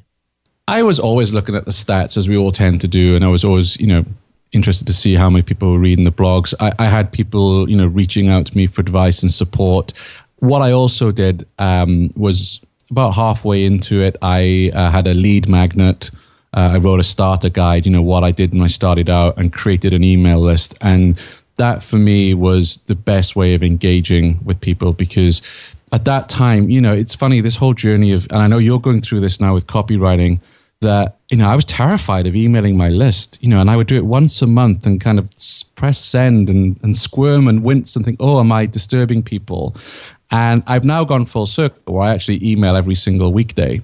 I 0.68 0.82
was 0.82 1.00
always 1.00 1.32
looking 1.32 1.54
at 1.54 1.66
the 1.66 1.72
stats 1.72 2.18
as 2.18 2.28
we 2.28 2.36
all 2.36 2.50
tend 2.50 2.82
to 2.82 2.88
do, 2.88 3.16
and 3.16 3.24
I 3.24 3.28
was 3.28 3.46
always, 3.46 3.80
you 3.80 3.86
know, 3.86 4.04
interested 4.52 4.88
to 4.88 4.94
see 4.94 5.14
how 5.14 5.30
many 5.30 5.44
people 5.44 5.72
were 5.72 5.80
reading 5.80 6.06
the 6.06 6.12
blogs. 6.12 6.56
I, 6.60 6.72
I 6.80 6.88
had 6.88 7.12
people, 7.12 7.70
you 7.70 7.78
know, 7.78 7.86
reaching 7.86 8.30
out 8.30 8.48
to 8.48 8.58
me 8.58 8.66
for 8.66 8.82
advice 8.82 9.22
and 9.22 9.31
support. 9.31 9.94
What 10.40 10.64
I 10.64 10.72
also 10.72 11.12
did 11.12 11.48
um, 11.60 12.10
was 12.16 12.62
about 12.90 13.14
halfway 13.14 13.64
into 13.64 14.01
it, 14.01 14.16
I 14.24 14.72
uh, 14.74 14.90
had 14.90 15.05
a 15.05 15.14
lead 15.14 15.48
magnet 15.48 16.10
uh, 16.55 16.72
I 16.74 16.77
wrote 16.77 17.00
a 17.00 17.03
starter 17.03 17.50
guide, 17.50 17.85
you 17.85 17.91
know, 17.91 18.01
what 18.01 18.24
I 18.24 18.31
did 18.31 18.53
when 18.53 18.61
I 18.61 18.68
started 18.68 19.09
out 19.09 19.37
and 19.37 19.51
created 19.51 19.94
an 19.94 20.03
email 20.03 20.39
list. 20.39 20.77
And 20.81 21.20
that 21.57 21.83
for 21.83 21.98
me 21.98 22.33
was 22.33 22.77
the 22.85 22.96
best 22.96 23.35
way 23.35 23.53
of 23.55 23.63
engaging 23.63 24.39
with 24.44 24.59
people 24.61 24.94
because 24.94 25.41
at 25.91 26.05
that 26.05 26.29
time, 26.29 26.70
you 26.70 26.81
know, 26.81 26.94
it's 26.94 27.13
funny, 27.13 27.41
this 27.41 27.57
whole 27.57 27.74
journey 27.74 28.11
of, 28.11 28.27
and 28.31 28.41
I 28.41 28.48
know 28.48 28.57
you're 28.57 28.79
going 28.79 29.01
through 29.01 29.20
this 29.20 29.39
now 29.39 29.53
with 29.53 29.68
copywriting, 29.68 30.39
that, 30.81 31.18
you 31.29 31.37
know, 31.37 31.48
I 31.48 31.55
was 31.55 31.65
terrified 31.65 32.27
of 32.27 32.35
emailing 32.35 32.77
my 32.77 32.89
list, 32.89 33.41
you 33.41 33.50
know, 33.50 33.59
and 33.59 33.72
I 33.72 33.75
would 33.75 33.87
do 33.87 33.96
it 33.96 34.05
once 34.05 34.41
a 34.41 34.48
month 34.48 34.85
and 34.85 35.00
kind 35.00 35.20
of 35.20 35.29
press 35.75 35.98
send 35.98 36.50
and, 36.50 36.77
and 36.83 36.96
squirm 36.96 37.48
and 37.48 37.63
wince 37.63 37.96
and 37.96 38.03
think, 38.03 38.18
oh, 38.20 38.39
am 38.39 38.51
I 38.51 38.65
disturbing 38.65 39.24
people? 39.24 39.75
And 40.31 40.64
I've 40.66 40.83
now 40.83 41.03
gone 41.03 41.25
full 41.25 41.46
circle 41.46 41.94
where 41.94 42.03
I 42.07 42.14
actually 42.14 42.44
email 42.44 42.75
every 42.75 42.96
single 42.96 43.31
weekday. 43.31 43.81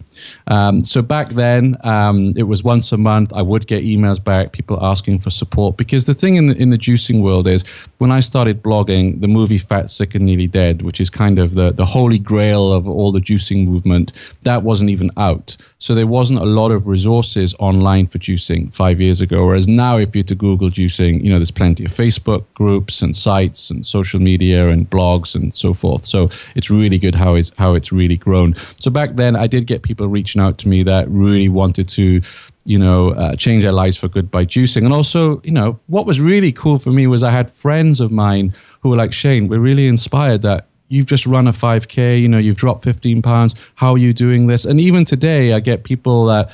Um, 0.47 0.83
so 0.83 1.01
back 1.01 1.29
then, 1.29 1.77
um, 1.83 2.31
it 2.35 2.43
was 2.43 2.63
once 2.63 2.91
a 2.91 2.97
month. 2.97 3.31
I 3.31 3.43
would 3.43 3.67
get 3.67 3.83
emails 3.83 4.21
back, 4.21 4.51
people 4.51 4.83
asking 4.83 5.19
for 5.19 5.29
support. 5.29 5.77
Because 5.77 6.05
the 6.05 6.15
thing 6.15 6.37
in 6.37 6.47
the, 6.47 6.57
in 6.57 6.69
the 6.69 6.77
juicing 6.77 7.21
world 7.21 7.47
is, 7.47 7.63
when 7.99 8.11
I 8.11 8.21
started 8.21 8.63
blogging, 8.63 9.21
the 9.21 9.27
movie 9.27 9.59
Fat, 9.59 9.89
Sick, 9.89 10.15
and 10.15 10.25
Nearly 10.25 10.47
Dead, 10.47 10.81
which 10.81 10.99
is 10.99 11.09
kind 11.09 11.37
of 11.37 11.53
the, 11.53 11.71
the 11.71 11.85
holy 11.85 12.17
grail 12.17 12.73
of 12.73 12.87
all 12.87 13.11
the 13.11 13.21
juicing 13.21 13.67
movement, 13.67 14.11
that 14.41 14.63
wasn't 14.63 14.89
even 14.89 15.11
out. 15.17 15.55
So 15.77 15.93
there 15.93 16.07
wasn't 16.07 16.39
a 16.39 16.45
lot 16.45 16.71
of 16.71 16.87
resources 16.87 17.53
online 17.59 18.07
for 18.07 18.17
juicing 18.17 18.73
five 18.73 18.99
years 18.99 19.21
ago. 19.21 19.45
Whereas 19.45 19.67
now, 19.67 19.97
if 19.97 20.15
you're 20.15 20.23
to 20.23 20.35
Google 20.35 20.69
juicing, 20.69 21.23
you 21.23 21.29
know, 21.29 21.37
there's 21.37 21.51
plenty 21.51 21.85
of 21.85 21.91
Facebook 21.91 22.45
groups 22.55 23.01
and 23.01 23.15
sites 23.15 23.69
and 23.69 23.85
social 23.85 24.19
media 24.19 24.69
and 24.69 24.89
blogs 24.89 25.35
and 25.35 25.55
so 25.55 25.73
forth. 25.73 26.05
So 26.05 26.30
it's 26.55 26.69
really 26.69 26.97
good 26.97 27.15
how 27.15 27.35
it's 27.35 27.51
how 27.57 27.75
it's 27.75 27.91
really 27.91 28.17
grown. 28.17 28.55
So 28.79 28.91
back 28.91 29.15
then, 29.15 29.35
I 29.35 29.47
did 29.47 29.67
get 29.67 29.83
people 29.83 30.07
reaching 30.07 30.41
out 30.41 30.57
to 30.59 30.67
me 30.67 30.83
that 30.83 31.09
really 31.09 31.49
wanted 31.49 31.87
to 31.89 32.21
you 32.63 32.77
know, 32.77 33.09
uh, 33.11 33.35
change 33.35 33.63
their 33.63 33.71
lives 33.71 33.97
for 33.97 34.07
good 34.07 34.29
by 34.29 34.45
juicing. 34.45 34.83
And 34.85 34.93
also, 34.93 35.41
you 35.43 35.51
know, 35.51 35.79
what 35.87 36.05
was 36.05 36.21
really 36.21 36.51
cool 36.51 36.77
for 36.77 36.91
me 36.91 37.07
was 37.07 37.23
I 37.23 37.31
had 37.31 37.49
friends 37.49 37.99
of 37.99 38.11
mine 38.11 38.53
who 38.81 38.89
were 38.89 38.95
like, 38.95 39.13
Shane, 39.13 39.47
we're 39.47 39.59
really 39.59 39.87
inspired 39.87 40.43
that 40.43 40.67
you've 40.91 41.05
just 41.05 41.25
run 41.25 41.47
a 41.47 41.51
5K, 41.51 42.21
you 42.21 42.27
know, 42.27 42.37
you've 42.37 42.57
dropped 42.57 42.83
15 42.83 43.21
pounds. 43.21 43.55
How 43.75 43.93
are 43.93 43.97
you 43.97 44.13
doing 44.13 44.47
this? 44.47 44.65
And 44.65 44.79
even 44.79 45.05
today, 45.05 45.53
I 45.53 45.59
get 45.59 45.83
people 45.83 46.25
that, 46.25 46.51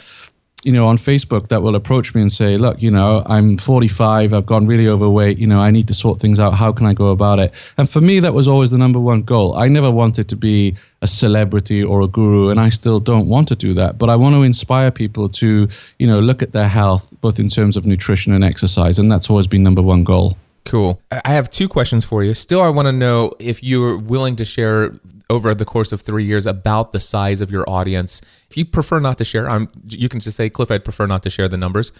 you 0.68 0.74
know, 0.74 0.86
on 0.86 0.98
Facebook 0.98 1.48
that 1.48 1.62
will 1.62 1.78
approach 1.78 2.14
me 2.14 2.20
and 2.20 2.30
say, 2.30 2.58
look, 2.58 2.82
you 2.82 2.92
know, 2.92 3.24
I'm 3.26 3.58
45, 3.58 4.34
I've 4.34 4.46
gone 4.46 4.68
really 4.68 4.90
overweight, 4.90 5.38
you 5.38 5.48
know, 5.48 5.62
I 5.62 5.72
need 5.72 5.88
to 5.88 5.94
sort 5.94 6.20
things 6.20 6.42
out. 6.42 6.56
How 6.56 6.74
can 6.74 6.86
I 6.86 6.94
go 6.94 7.08
about 7.08 7.40
it? 7.40 7.54
And 7.78 7.90
for 7.90 8.02
me, 8.02 8.20
that 8.20 8.34
was 8.34 8.50
always 8.50 8.72
the 8.72 8.78
number 8.78 9.00
one 9.00 9.22
goal. 9.22 9.56
I 9.56 9.70
never 9.70 9.90
wanted 9.90 10.28
to 10.28 10.36
be 10.36 10.76
a 11.02 11.08
celebrity 11.08 11.82
or 11.82 12.02
a 12.02 12.08
guru, 12.10 12.50
and 12.50 12.60
I 12.60 12.68
still 12.68 13.00
don't 13.00 13.30
want 13.30 13.48
to 13.48 13.56
do 13.56 13.74
that. 13.76 13.98
But 13.98 14.10
I 14.10 14.18
want 14.18 14.36
to 14.36 14.44
inspire 14.44 14.92
people 14.92 15.30
to, 15.30 15.70
you 16.00 16.08
know, 16.08 16.20
look 16.20 16.44
at 16.44 16.52
their 16.52 16.68
health, 16.68 17.14
both 17.22 17.40
in 17.40 17.48
terms 17.48 17.78
of 17.78 17.86
nutrition 17.86 18.34
and 18.34 18.44
exercise. 18.44 19.00
And 19.00 19.10
that's 19.10 19.30
always 19.30 19.48
been 19.48 19.64
number 19.64 19.82
one 19.82 20.04
goal. 20.04 20.36
Cool. 20.66 21.00
I 21.12 21.32
have 21.32 21.50
two 21.50 21.70
questions 21.70 22.04
for 22.04 22.26
you. 22.26 22.34
Still, 22.34 22.62
I 22.62 22.68
want 22.68 22.88
to 22.88 22.92
know 22.92 23.32
if 23.40 23.64
you're 23.64 23.98
willing 23.98 24.36
to 24.36 24.44
share 24.44 25.00
over 25.30 25.54
the 25.54 25.66
course 25.66 25.92
of 25.92 26.02
three 26.02 26.26
years 26.26 26.46
about 26.46 26.94
the 26.94 27.00
size 27.00 27.42
of 27.42 27.52
your 27.52 27.70
audience. 27.70 28.22
If 28.50 28.58
you 28.58 28.66
prefer 28.66 29.00
not 29.00 29.18
to 29.18 29.26
share, 29.26 29.50
I'm, 29.50 29.70
you 29.90 30.10
can 30.10 30.20
just 30.20 30.38
say, 30.38 30.50
Cliff, 30.50 30.72
I'd 30.72 30.86
prefer 30.86 31.06
not 31.06 31.24
to 31.24 31.30
share 31.30 31.48
the 31.48 31.58
numbers. 31.58 31.92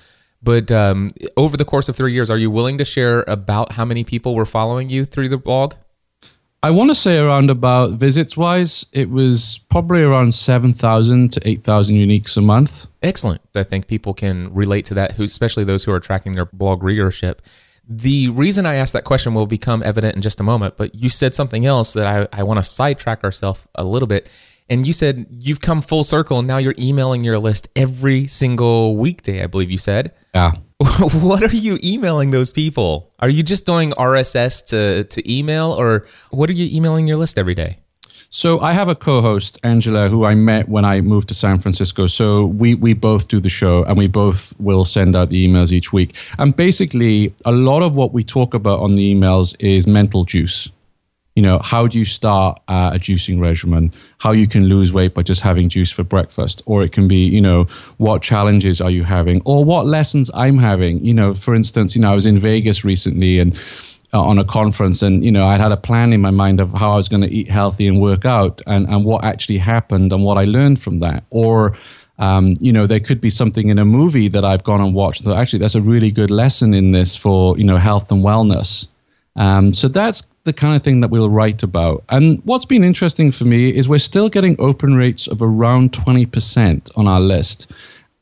But 0.42 0.72
um, 0.72 1.10
over 1.36 1.58
the 1.58 1.66
course 1.66 1.90
of 1.90 1.96
three 1.96 2.14
years, 2.14 2.30
are 2.30 2.38
you 2.38 2.52
willing 2.52 2.78
to 2.78 2.86
share 2.86 3.24
about 3.28 3.74
how 3.74 3.86
many 3.86 4.04
people 4.04 4.36
were 4.36 4.46
following 4.46 4.90
you 4.90 5.04
through 5.04 5.30
the 5.30 5.38
blog? 5.38 5.74
I 6.64 6.72
want 6.72 6.90
to 6.90 6.96
say 6.96 7.20
around 7.20 7.50
about 7.50 7.92
visits 7.92 8.36
wise, 8.36 8.86
it 8.92 9.10
was 9.10 9.60
probably 9.70 10.02
around 10.02 10.34
7,000 10.34 11.32
to 11.34 11.48
8,000 11.48 11.96
uniques 11.96 12.36
a 12.36 12.42
month. 12.42 12.88
Excellent. 13.04 13.42
I 13.56 13.64
think 13.64 13.88
people 13.88 14.14
can 14.14 14.54
relate 14.54 14.86
to 14.86 14.94
that, 14.96 15.20
especially 15.20 15.64
those 15.64 15.84
who 15.84 15.92
are 15.92 16.00
tracking 16.00 16.34
their 16.34 16.46
blog 16.46 16.84
readership. 16.84 17.42
The 17.90 18.30
reason 18.30 18.66
I 18.66 18.76
asked 18.76 18.94
that 18.94 19.06
question 19.06 19.34
will 19.34 19.48
become 19.48 19.82
evident 19.82 20.16
in 20.16 20.22
just 20.22 20.40
a 20.40 20.44
moment, 20.44 20.76
but 20.76 20.94
you 20.94 21.10
said 21.10 21.34
something 21.34 21.66
else 21.66 21.94
that 21.94 22.06
I, 22.06 22.28
I 22.40 22.44
want 22.44 22.60
to 22.60 22.64
sidetrack 22.64 23.24
ourselves 23.24 23.68
a 23.76 23.84
little 23.84 24.08
bit. 24.08 24.30
And 24.70 24.86
you 24.86 24.92
said 24.92 25.28
you've 25.32 25.62
come 25.62 25.82
full 25.82 26.04
circle 26.04 26.40
and 26.40 26.48
now 26.48 26.58
you're 26.58 26.76
emailing 26.78 27.24
your 27.24 27.40
list 27.40 27.70
every 27.76 28.28
single 28.28 28.98
weekday, 28.98 29.42
I 29.42 29.48
believe 29.48 29.72
you 29.72 29.78
said. 29.78 30.14
Yeah. 30.36 30.52
what 30.80 31.42
are 31.42 31.56
you 31.56 31.78
emailing 31.84 32.32
those 32.32 32.52
people? 32.52 33.14
Are 33.20 33.30
you 33.30 33.42
just 33.42 33.66
doing 33.66 33.92
RSS 33.92 34.66
to, 34.68 35.06
to 35.06 35.34
email 35.34 35.72
or 35.72 36.06
what 36.32 36.50
are 36.50 36.54
you 36.54 36.68
emailing 36.76 37.08
your 37.08 37.18
list 37.18 37.38
every 37.38 37.56
day? 37.56 37.78
So 38.30 38.60
I 38.60 38.74
have 38.74 38.90
a 38.90 38.96
co-host, 38.96 39.58
Angela, 39.64 40.10
who 40.10 40.26
I 40.26 40.36
met 40.36 40.68
when 40.68 40.84
I 40.84 41.00
moved 41.02 41.30
to 41.30 41.34
San 41.34 41.60
Francisco. 41.60 42.08
So 42.08 42.46
we 42.46 42.76
we 42.76 42.94
both 42.94 43.30
do 43.30 43.40
the 43.40 43.50
show, 43.50 43.84
and 43.86 43.98
we 43.98 44.08
both 44.08 44.54
will 44.60 44.84
send 44.86 45.16
out 45.16 45.30
the 45.30 45.48
emails 45.48 45.72
each 45.72 45.94
week. 45.94 46.16
And 46.38 46.56
basically, 46.56 47.34
a 47.46 47.52
lot 47.52 47.84
of 47.84 47.96
what 47.96 48.12
we 48.14 48.24
talk 48.24 48.54
about 48.54 48.80
on 48.82 48.96
the 48.96 49.16
emails 49.16 49.56
is 49.60 49.88
mental 49.88 50.26
juice. 50.26 50.70
You 51.38 51.44
know, 51.44 51.60
how 51.64 51.86
do 51.86 52.00
you 52.00 52.06
start 52.06 52.60
uh, 52.68 52.92
a 52.96 53.00
juicing 53.00 53.40
regimen? 53.40 53.94
How 54.18 54.32
you 54.32 54.48
can 54.48 54.66
lose 54.66 54.92
weight 54.92 55.14
by 55.14 55.22
just 55.22 55.42
having 55.42 55.70
juice 55.70 55.92
for 55.92 56.04
breakfast, 56.04 56.64
or 56.66 56.84
it 56.84 56.92
can 56.92 57.08
be, 57.08 57.28
you 57.28 57.40
know, 57.40 57.68
what 57.98 58.24
challenges 58.24 58.82
are 58.82 58.90
you 58.90 59.04
having, 59.04 59.42
or 59.46 59.64
what 59.64 59.86
lessons 59.86 60.32
I'm 60.34 60.58
having. 60.58 61.06
You 61.06 61.14
know, 61.14 61.34
for 61.36 61.54
instance, 61.56 61.96
you 61.96 62.02
know, 62.02 62.12
I 62.12 62.16
was 62.16 62.26
in 62.26 62.40
Vegas 62.40 62.84
recently, 62.84 63.40
and 63.40 63.56
on 64.14 64.40
a 64.40 64.44
conference 64.44 65.02
and 65.02 65.24
you 65.24 65.32
know 65.32 65.46
i 65.46 65.58
had 65.58 65.72
a 65.72 65.78
plan 65.78 66.14
in 66.14 66.22
my 66.22 66.32
mind 66.32 66.60
of 66.60 66.72
how 66.74 66.94
i 66.94 66.96
was 66.96 67.10
going 67.10 67.22
to 67.22 67.30
eat 67.30 67.50
healthy 67.50 67.88
and 67.88 68.00
work 68.00 68.26
out 68.26 68.62
and, 68.66 68.88
and 68.88 69.04
what 69.04 69.24
actually 69.24 69.58
happened 69.58 70.14
and 70.14 70.24
what 70.24 70.38
i 70.38 70.44
learned 70.46 70.82
from 70.82 71.00
that. 71.00 71.24
Or 71.30 71.76
um, 72.20 72.56
you 72.60 72.74
know 72.74 72.88
there 72.88 73.00
could 73.00 73.22
be 73.22 73.30
something 73.30 73.70
in 73.70 73.78
a 73.78 73.86
movie 73.86 74.28
that 74.30 74.44
i've 74.44 74.64
gone 74.64 74.82
and 74.82 74.94
watched 74.94 75.24
that 75.26 75.36
actually 75.36 75.60
that's 75.60 75.76
a 75.76 75.82
really 75.82 76.10
good 76.10 76.32
lesson 76.32 76.74
in 76.74 76.92
this 76.92 77.16
for 77.16 77.58
you 77.58 77.64
know 77.64 77.78
health 77.78 78.12
and 78.12 78.24
wellness. 78.24 78.88
Um, 79.36 79.72
so 79.72 79.88
that's 79.88 80.24
the 80.46 80.54
kind 80.54 80.76
of 80.76 80.82
thing 80.82 81.02
that 81.02 81.10
we'll 81.10 81.30
write 81.30 81.62
about. 81.62 82.04
And 82.10 82.42
what's 82.44 82.66
been 82.66 82.84
interesting 82.84 83.32
for 83.32 83.46
me 83.46 83.70
is 83.70 83.88
we're 83.88 84.00
still 84.00 84.30
getting 84.30 84.56
open 84.60 84.96
rates 84.96 85.28
of 85.28 85.42
around 85.42 85.92
20% 85.92 86.90
on 86.96 87.08
our 87.08 87.20
list 87.20 87.72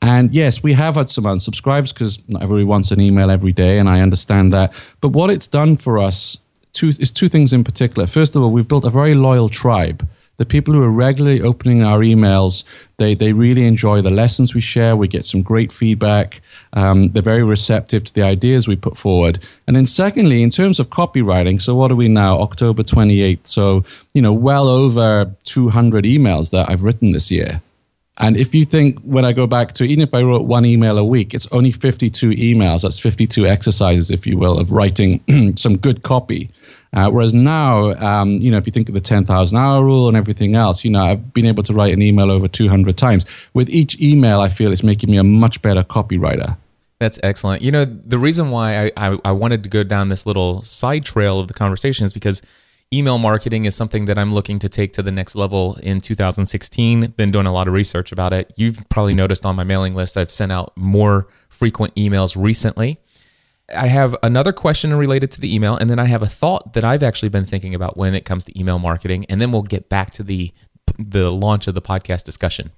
and 0.01 0.34
yes, 0.34 0.62
we 0.62 0.73
have 0.73 0.95
had 0.95 1.10
some 1.10 1.23
unsubscribes 1.23 1.93
because 1.93 2.21
not 2.27 2.43
everybody 2.43 2.65
wants 2.65 2.91
an 2.91 3.01
email 3.01 3.31
every 3.31 3.51
day, 3.51 3.79
and 3.79 3.89
I 3.89 4.01
understand 4.01 4.53
that. 4.53 4.73
But 5.01 5.10
what 5.10 5.29
it's 5.29 5.47
done 5.47 5.77
for 5.77 5.99
us 5.99 6.38
two, 6.73 6.89
is 6.99 7.12
two 7.12 7.27
things 7.27 7.53
in 7.53 7.63
particular. 7.63 8.05
First 8.05 8.36
of 8.36 8.43
all, 8.43 8.51
we've 8.51 8.67
built 8.67 8.86
a 8.86 8.89
very 8.89 9.15
loyal 9.15 9.49
tribe. 9.49 10.08
The 10.38 10.45
people 10.45 10.73
who 10.73 10.84
are 10.84 10.89
regularly 10.89 11.41
opening 11.41 11.84
our 11.84 11.99
emails, 11.99 12.65
they, 12.97 13.15
they 13.15 13.31
really 13.31 13.65
enjoy 13.65 14.01
the 14.01 14.12
lessons 14.12 14.53
we 14.53 14.60
share. 14.60 14.97
We 14.97 15.08
get 15.08 15.23
some 15.23 15.41
great 15.41 15.71
feedback. 15.71 16.41
Um, 16.73 17.08
they're 17.10 17.21
very 17.21 17.43
receptive 17.43 18.03
to 18.03 18.13
the 18.13 18.23
ideas 18.23 18.67
we 18.67 18.75
put 18.75 18.97
forward. 18.97 19.39
And 19.65 19.77
then, 19.77 19.86
secondly, 19.86 20.43
in 20.43 20.49
terms 20.49 20.77
of 20.77 20.89
copywriting, 20.89 21.62
so 21.62 21.73
what 21.73 21.89
are 21.89 21.95
we 21.95 22.10
now? 22.10 22.41
October 22.41 22.84
28th. 22.84 23.47
So, 23.47 23.86
you 24.13 24.21
know, 24.21 24.34
well 24.34 24.67
over 24.67 25.31
200 25.45 26.03
emails 26.03 26.51
that 26.51 26.69
I've 26.69 26.84
written 26.84 27.13
this 27.13 27.31
year. 27.31 27.62
And 28.17 28.38
if 28.38 28.56
you 28.56 28.63
think 28.63 28.99
when 29.01 29.25
I 29.25 29.34
go 29.34 29.45
back 29.45 29.73
to, 29.73 29.84
even 29.84 30.01
if 30.01 30.13
I 30.13 30.21
wrote 30.21 30.43
one 30.43 30.65
email 30.65 30.97
a 30.97 31.04
week, 31.04 31.34
it's 31.34 31.47
only 31.51 31.71
52 31.71 32.30
emails. 32.30 32.84
That's 32.84 32.97
52 32.97 33.45
exercises, 33.45 34.10
if 34.10 34.25
you 34.25 34.38
will, 34.38 34.58
of 34.58 34.71
writing 34.71 35.21
some 35.58 35.78
good 35.78 36.04
copy. 36.04 36.49
Uh, 36.93 37.10
whereas 37.10 37.34
now, 37.34 37.93
um, 37.95 38.38
you 38.38 38.49
know, 38.49 38.58
if 38.58 38.65
you 38.65 38.71
think 38.71 38.88
of 38.88 38.95
the 38.95 39.01
10,000 39.01 39.58
hour 39.58 39.84
rule 39.84 40.08
and 40.08 40.15
everything 40.15 40.56
else, 40.56 40.86
you 40.86 40.91
know, 40.91 41.06
I've 41.06 41.34
been 41.34 41.45
able 41.45 41.63
to 41.63 41.73
write 41.73 41.93
an 41.93 42.01
email 42.01 42.32
over 42.32 42.47
200 42.47 42.97
times. 42.97 43.25
With 43.54 43.69
each 43.69 43.99
email, 43.99 44.39
I 44.39 44.47
feel 44.47 44.71
it's 44.71 44.84
making 44.84 45.12
me 45.12 45.17
a 45.17 45.23
much 45.23 45.62
better 45.62 45.84
copywriter. 45.84 46.56
That's 46.99 47.19
excellent. 47.21 47.62
You 47.62 47.71
know, 47.71 47.84
the 47.84 48.17
reason 48.17 48.49
why 48.49 48.86
I, 48.86 48.91
I, 48.95 49.19
I 49.25 49.32
wanted 49.34 49.63
to 49.63 49.69
go 49.69 49.84
down 49.84 50.08
this 50.08 50.25
little 50.25 50.62
side 50.62 51.04
trail 51.04 51.41
of 51.41 51.49
the 51.49 51.54
conversation 51.54 52.06
is 52.06 52.13
because– 52.13 52.41
email 52.93 53.17
marketing 53.17 53.65
is 53.65 53.76
something 53.76 54.06
that 54.06 54.17
I'm 54.17 54.34
looking 54.34 54.60
to 54.60 54.69
take 54.69 54.93
to 54.93 55.04
the 55.04 55.12
next 55.12 55.36
level 55.36 55.76
in 55.84 56.00
2016. 56.00 57.13
Been 57.17 57.32
doing 57.32 57.45
a 57.45 57.54
lot 57.54 57.67
of 57.67 57.74
research 57.74 58.12
about 58.12 58.34
it. 58.34 58.54
You've 58.56 58.80
probably 58.89 59.13
noticed 59.13 59.45
on 59.45 59.56
my 59.56 59.63
mailing 59.63 59.95
list, 59.95 60.17
I've 60.17 60.32
sent 60.32 60.52
out 60.52 60.74
more 60.76 61.28
frequent 61.50 61.95
emails 61.95 62.36
recently. 62.41 63.00
I 63.76 63.88
have 63.88 64.15
another 64.21 64.54
question 64.54 64.93
related 64.93 65.32
to 65.32 65.41
the 65.41 65.54
email, 65.54 65.76
and 65.76 65.89
then 65.89 65.98
I 65.98 66.06
have 66.06 66.21
a 66.21 66.28
thought 66.28 66.74
that 66.74 66.84
I've 66.84 67.02
actually 67.02 67.30
been 67.30 67.45
thinking 67.45 67.74
about 67.74 67.98
when 67.98 68.13
it 68.13 68.24
comes 68.24 68.45
to 68.45 68.60
email 68.60 68.78
marketing, 68.78 69.26
and 69.28 69.41
then 69.41 69.52
we'll 69.52 69.63
get 69.63 69.89
back 69.89 70.12
to 70.12 70.24
the 70.24 70.54
the 71.00 71.32
launch 71.32 71.67
of 71.67 71.74
the 71.74 71.82
podcast 71.82 72.24
discussion. 72.24 72.71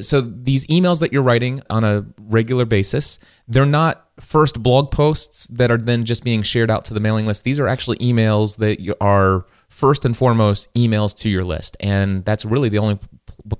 So 0.00 0.20
these 0.20 0.66
emails 0.68 1.00
that 1.00 1.12
you're 1.12 1.22
writing 1.22 1.60
on 1.68 1.84
a 1.84 2.06
regular 2.20 2.64
basis, 2.64 3.18
they're 3.46 3.66
not 3.66 4.07
first 4.20 4.62
blog 4.62 4.90
posts 4.90 5.46
that 5.48 5.70
are 5.70 5.78
then 5.78 6.04
just 6.04 6.24
being 6.24 6.42
shared 6.42 6.70
out 6.70 6.84
to 6.86 6.94
the 6.94 7.00
mailing 7.00 7.26
list. 7.26 7.44
These 7.44 7.60
are 7.60 7.68
actually 7.68 7.98
emails 7.98 8.58
that 8.58 8.94
are 9.00 9.46
first 9.68 10.04
and 10.04 10.16
foremost 10.16 10.72
emails 10.74 11.16
to 11.18 11.28
your 11.28 11.44
list. 11.44 11.76
And 11.80 12.24
that's 12.24 12.44
really 12.44 12.68
the 12.68 12.78
only 12.78 12.98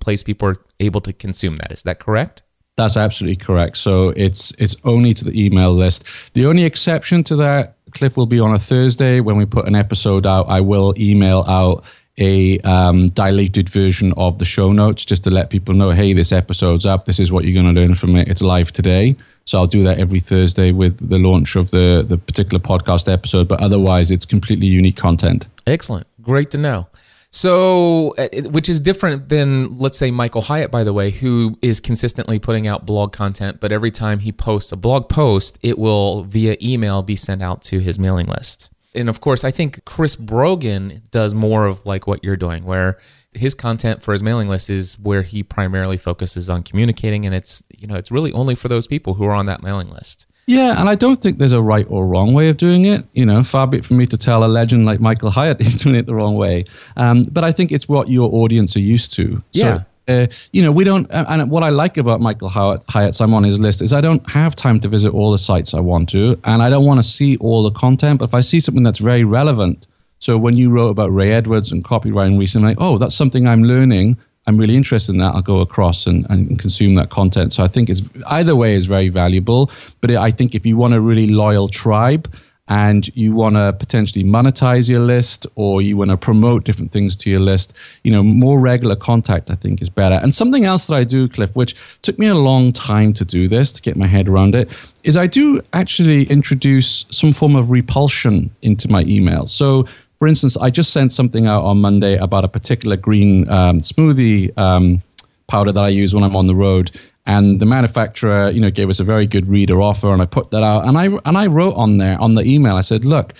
place 0.01 0.23
people 0.23 0.49
are 0.49 0.57
able 0.81 1.01
to 1.03 1.12
consume 1.12 1.57
that. 1.57 1.73
Is 1.73 1.83
that 1.83 2.01
correct? 2.01 2.42
That's 2.77 2.97
absolutely 2.97 3.37
correct. 3.37 3.77
So 3.77 4.11
it's 4.11 4.53
it's 4.53 4.77
only 4.85 5.12
to 5.14 5.25
the 5.25 5.44
email 5.44 5.73
list. 5.73 6.05
The 6.35 6.47
only 6.47 6.64
exception 6.64 7.25
to 7.25 7.37
that, 7.37 7.77
Cliff, 7.90 8.16
will 8.16 8.27
be 8.27 8.38
on 8.38 8.55
a 8.55 8.59
Thursday 8.59 9.21
when 9.21 9.37
we 9.37 9.47
put 9.47 9.66
an 9.66 9.75
episode 9.75 10.27
out. 10.27 10.49
I 10.49 10.61
will 10.61 10.94
email 10.97 11.44
out 11.49 11.85
a 12.19 12.59
um, 12.61 13.07
dilated 13.07 13.69
version 13.69 14.13
of 14.17 14.39
the 14.39 14.45
show 14.45 14.73
notes 14.73 15.05
just 15.05 15.25
to 15.25 15.31
let 15.31 15.51
people 15.51 15.75
know, 15.75 15.91
hey, 15.91 16.13
this 16.13 16.33
episode's 16.33 16.85
up. 16.85 17.05
This 17.05 17.21
is 17.21 17.31
what 17.33 17.45
you're 17.45 17.61
going 17.61 17.75
to 17.75 17.81
learn 17.81 17.95
from 17.95 18.17
it. 18.17 18.29
It's 18.29 18.43
live 18.43 18.73
today. 18.73 19.17
So 19.45 19.59
I'll 19.59 19.67
do 19.67 19.83
that 19.85 19.99
every 19.99 20.21
Thursday 20.21 20.73
with 20.73 21.09
the 21.09 21.19
launch 21.19 21.57
of 21.57 21.71
the 21.71 22.05
the 22.07 22.19
particular 22.19 22.61
podcast 22.61 23.11
episode. 23.11 23.49
But 23.49 23.61
otherwise, 23.61 24.11
it's 24.11 24.27
completely 24.27 24.67
unique 24.67 24.97
content. 24.97 25.49
Excellent, 25.67 26.07
great 26.21 26.51
to 26.51 26.59
know. 26.59 26.89
So, 27.31 28.15
uh, 28.17 28.29
which 28.51 28.69
is 28.71 28.81
different 28.81 29.29
than, 29.29 29.79
let's 29.79 29.99
say, 29.99 30.11
Michael 30.11 30.41
Hyatt, 30.41 30.71
by 30.71 30.83
the 30.83 30.95
way, 30.95 31.11
who 31.11 31.59
is 31.61 31.79
consistently 31.79 32.39
putting 32.39 32.67
out 32.67 32.87
blog 32.87 33.13
content, 33.13 33.61
but 33.61 33.71
every 33.71 33.91
time 33.91 34.21
he 34.21 34.33
posts 34.33 34.73
a 34.73 34.77
blog 34.77 35.11
post, 35.11 35.59
it 35.63 35.79
will 35.79 36.25
via 36.25 36.57
email 36.63 37.03
be 37.03 37.17
sent 37.17 37.43
out 37.43 37.61
to 37.65 37.81
his 37.81 37.99
mailing 37.99 38.27
list. 38.27 38.71
And 38.94 39.09
of 39.09 39.20
course, 39.20 39.44
I 39.44 39.51
think 39.51 39.85
Chris 39.85 40.16
Brogan 40.16 41.03
does 41.11 41.35
more 41.35 41.66
of 41.66 41.85
like 41.85 42.07
what 42.07 42.24
you're 42.24 42.37
doing, 42.37 42.64
where 42.64 42.98
his 43.33 43.55
content 43.55 44.03
for 44.03 44.12
his 44.12 44.22
mailing 44.22 44.48
list 44.48 44.70
is 44.70 44.98
where 44.98 45.22
he 45.22 45.42
primarily 45.42 45.98
focuses 45.98 46.48
on 46.48 46.62
communicating, 46.62 47.24
and 47.24 47.35
it's 47.35 47.62
you 47.77 47.87
know 47.87 47.94
it's 47.94 48.11
really 48.11 48.33
only 48.33 48.55
for 48.55 48.68
those 48.68 48.87
people 48.87 49.14
who 49.14 49.24
are 49.24 49.35
on 49.35 49.46
that 49.46 49.62
mailing 49.62 49.90
list. 49.90 50.27
Yeah, 50.46 50.81
and 50.81 50.88
I 50.88 50.94
don't 50.94 51.20
think 51.20 51.37
there's 51.37 51.53
a 51.53 51.61
right 51.61 51.87
or 51.90 52.07
wrong 52.07 52.33
way 52.33 52.48
of 52.48 52.57
doing 52.57 52.87
it. 52.87 53.05
You 53.12 53.27
know, 53.27 53.42
far 53.42 53.66
be 53.66 53.79
it 53.79 53.85
from 53.85 53.98
me 53.98 54.07
to 54.07 54.16
tell 54.16 54.44
a 54.44 54.48
legend 54.48 54.87
like 54.87 54.98
Michael 54.98 55.31
Hyatt 55.31 55.61
is 55.66 55.77
doing 55.77 55.96
it 55.96 56.07
the 56.07 56.14
wrong 56.14 56.37
way. 56.37 56.64
Um, 56.96 57.22
but 57.31 57.44
I 57.44 57.53
think 57.53 57.70
it's 57.70 57.88
what 57.88 58.09
your 58.09 58.33
audience 58.33 58.74
are 58.74 58.81
used 58.81 59.12
to. 59.14 59.42
Yeah. 59.53 59.83
Uh, 60.09 60.27
you 60.53 60.62
know, 60.62 60.73
we 60.73 60.85
don't, 60.85 61.07
and 61.11 61.51
what 61.51 61.62
I 61.62 61.68
like 61.68 61.99
about 61.99 62.21
Michael 62.21 62.49
Hyatt, 62.49 62.83
Hyatt's, 62.88 63.21
I'm 63.21 63.35
on 63.35 63.44
his 63.44 63.61
list, 63.61 63.83
is 63.83 63.92
I 63.92 64.01
don't 64.01 64.29
have 64.31 64.57
time 64.57 64.81
to 64.81 64.88
visit 64.88 65.12
all 65.12 65.31
the 65.31 65.38
sites 65.38 65.75
I 65.75 65.81
want 65.81 66.09
to, 66.11 66.38
and 66.44 66.62
I 66.62 66.71
don't 66.71 66.87
want 66.87 66.99
to 66.99 67.09
see 67.09 67.37
all 67.37 67.62
the 67.62 67.71
content. 67.71 68.18
But 68.21 68.31
if 68.31 68.35
I 68.35 68.40
see 68.40 68.59
something 68.59 68.83
that's 68.83 68.99
very 68.99 69.25
relevant, 69.25 69.87
so 70.18 70.38
when 70.38 70.57
you 70.57 70.71
wrote 70.71 70.88
about 70.88 71.12
Ray 71.12 71.33
Edwards 71.33 71.71
and 71.71 71.85
copywriting 71.85 72.38
recently, 72.38 72.75
oh, 72.79 72.99
that's 72.99 73.14
something 73.14 73.47
I'm 73.47 73.62
learning. 73.62 74.16
I'm 74.47 74.57
really 74.57 74.77
interested 74.77 75.12
in 75.12 75.18
that. 75.18 75.35
I'll 75.35 75.42
go 75.42 75.61
across 75.61 76.07
and, 76.07 76.27
and 76.31 76.59
consume 76.59 76.94
that 76.94 77.11
content. 77.11 77.53
So 77.53 77.62
I 77.62 77.68
think 77.68 77.90
it's 77.90 78.01
either 78.29 78.57
way 78.57 78.75
is 78.75 78.87
very 78.87 79.11
valuable. 79.11 79.71
But 80.01 80.11
I 80.12 80.31
think 80.31 80.55
if 80.55 80.64
you 80.64 80.77
want 80.79 80.94
a 80.94 81.01
really 81.01 81.29
loyal 81.29 81.68
tribe 81.68 82.33
and 82.69 83.09
you 83.17 83.35
want 83.35 83.57
to 83.57 83.73
potentially 83.73 84.25
monetize 84.25 84.89
your 84.89 85.01
list 85.01 85.47
or 85.55 85.81
you 85.83 85.97
want 85.97 86.11
to 86.11 86.17
promote 86.17 86.65
different 86.65 86.93
things 86.93 87.17
to 87.17 87.31
your 87.31 87.41
list, 87.41 87.75
you 88.05 88.13
know, 88.13 88.23
more 88.23 88.61
regular 88.61 88.97
contact 88.97 89.51
I 89.51 89.55
think 89.55 89.81
is 89.81 89.89
better. 89.89 90.17
And 90.17 90.35
something 90.35 90.65
else 90.65 90.87
that 90.87 90.95
I 90.95 91.05
do, 91.05 91.29
Cliff, 91.29 91.55
which 91.57 91.75
took 92.03 92.19
me 92.19 92.27
a 92.27 92.35
long 92.35 92.73
time 92.73 93.13
to 93.15 93.25
do 93.25 93.49
this 93.49 93.73
to 93.73 93.83
get 93.83 93.97
my 93.97 94.07
head 94.07 94.29
around 94.29 94.55
it, 94.55 94.73
is 95.03 95.17
I 95.17 95.27
do 95.27 95.61
actually 95.73 96.25
introduce 96.25 97.07
some 97.11 97.33
form 97.33 97.57
of 97.57 97.71
repulsion 97.71 98.51
into 98.63 98.91
my 98.91 99.05
emails. 99.05 99.49
So 99.49 99.87
for 100.19 100.27
instance, 100.27 100.57
I 100.57 100.71
just 100.71 100.93
sent 100.93 101.13
something 101.13 101.47
out 101.47 101.63
on 101.63 101.81
Monday 101.81 102.17
about 102.17 102.45
a 102.45 102.49
particular 102.49 102.97
green 102.97 103.49
um, 103.51 103.79
smoothie 103.79 104.57
um, 104.59 105.03
powder 105.47 105.73
that 105.73 105.85
I 105.85 105.89
use 105.89 106.15
when 106.15 106.25
I'm 106.25 106.37
on 106.37 106.47
the 106.47 106.55
road. 106.55 106.91
And 107.29 107.61
the 107.61 107.67
manufacturer, 107.67 108.51
you 108.51 108.61
know, 108.61 108.71
gave 108.71 108.88
us 108.88 108.99
a 108.99 109.05
very 109.05 109.27
good 109.27 109.47
reader 109.47 109.81
offer, 109.81 110.12
and 110.12 110.21
I 110.21 110.27
put 110.27 110.51
that 110.51 110.64
out. 110.64 110.88
And 110.88 110.99
I 110.99 111.07
and 111.25 111.38
I 111.38 111.47
wrote 111.47 111.75
on 111.75 111.99
there 111.99 112.21
on 112.21 112.35
the 112.35 112.43
email, 112.43 112.75
I 112.75 112.81
said, 112.81 113.05
look, 113.05 113.35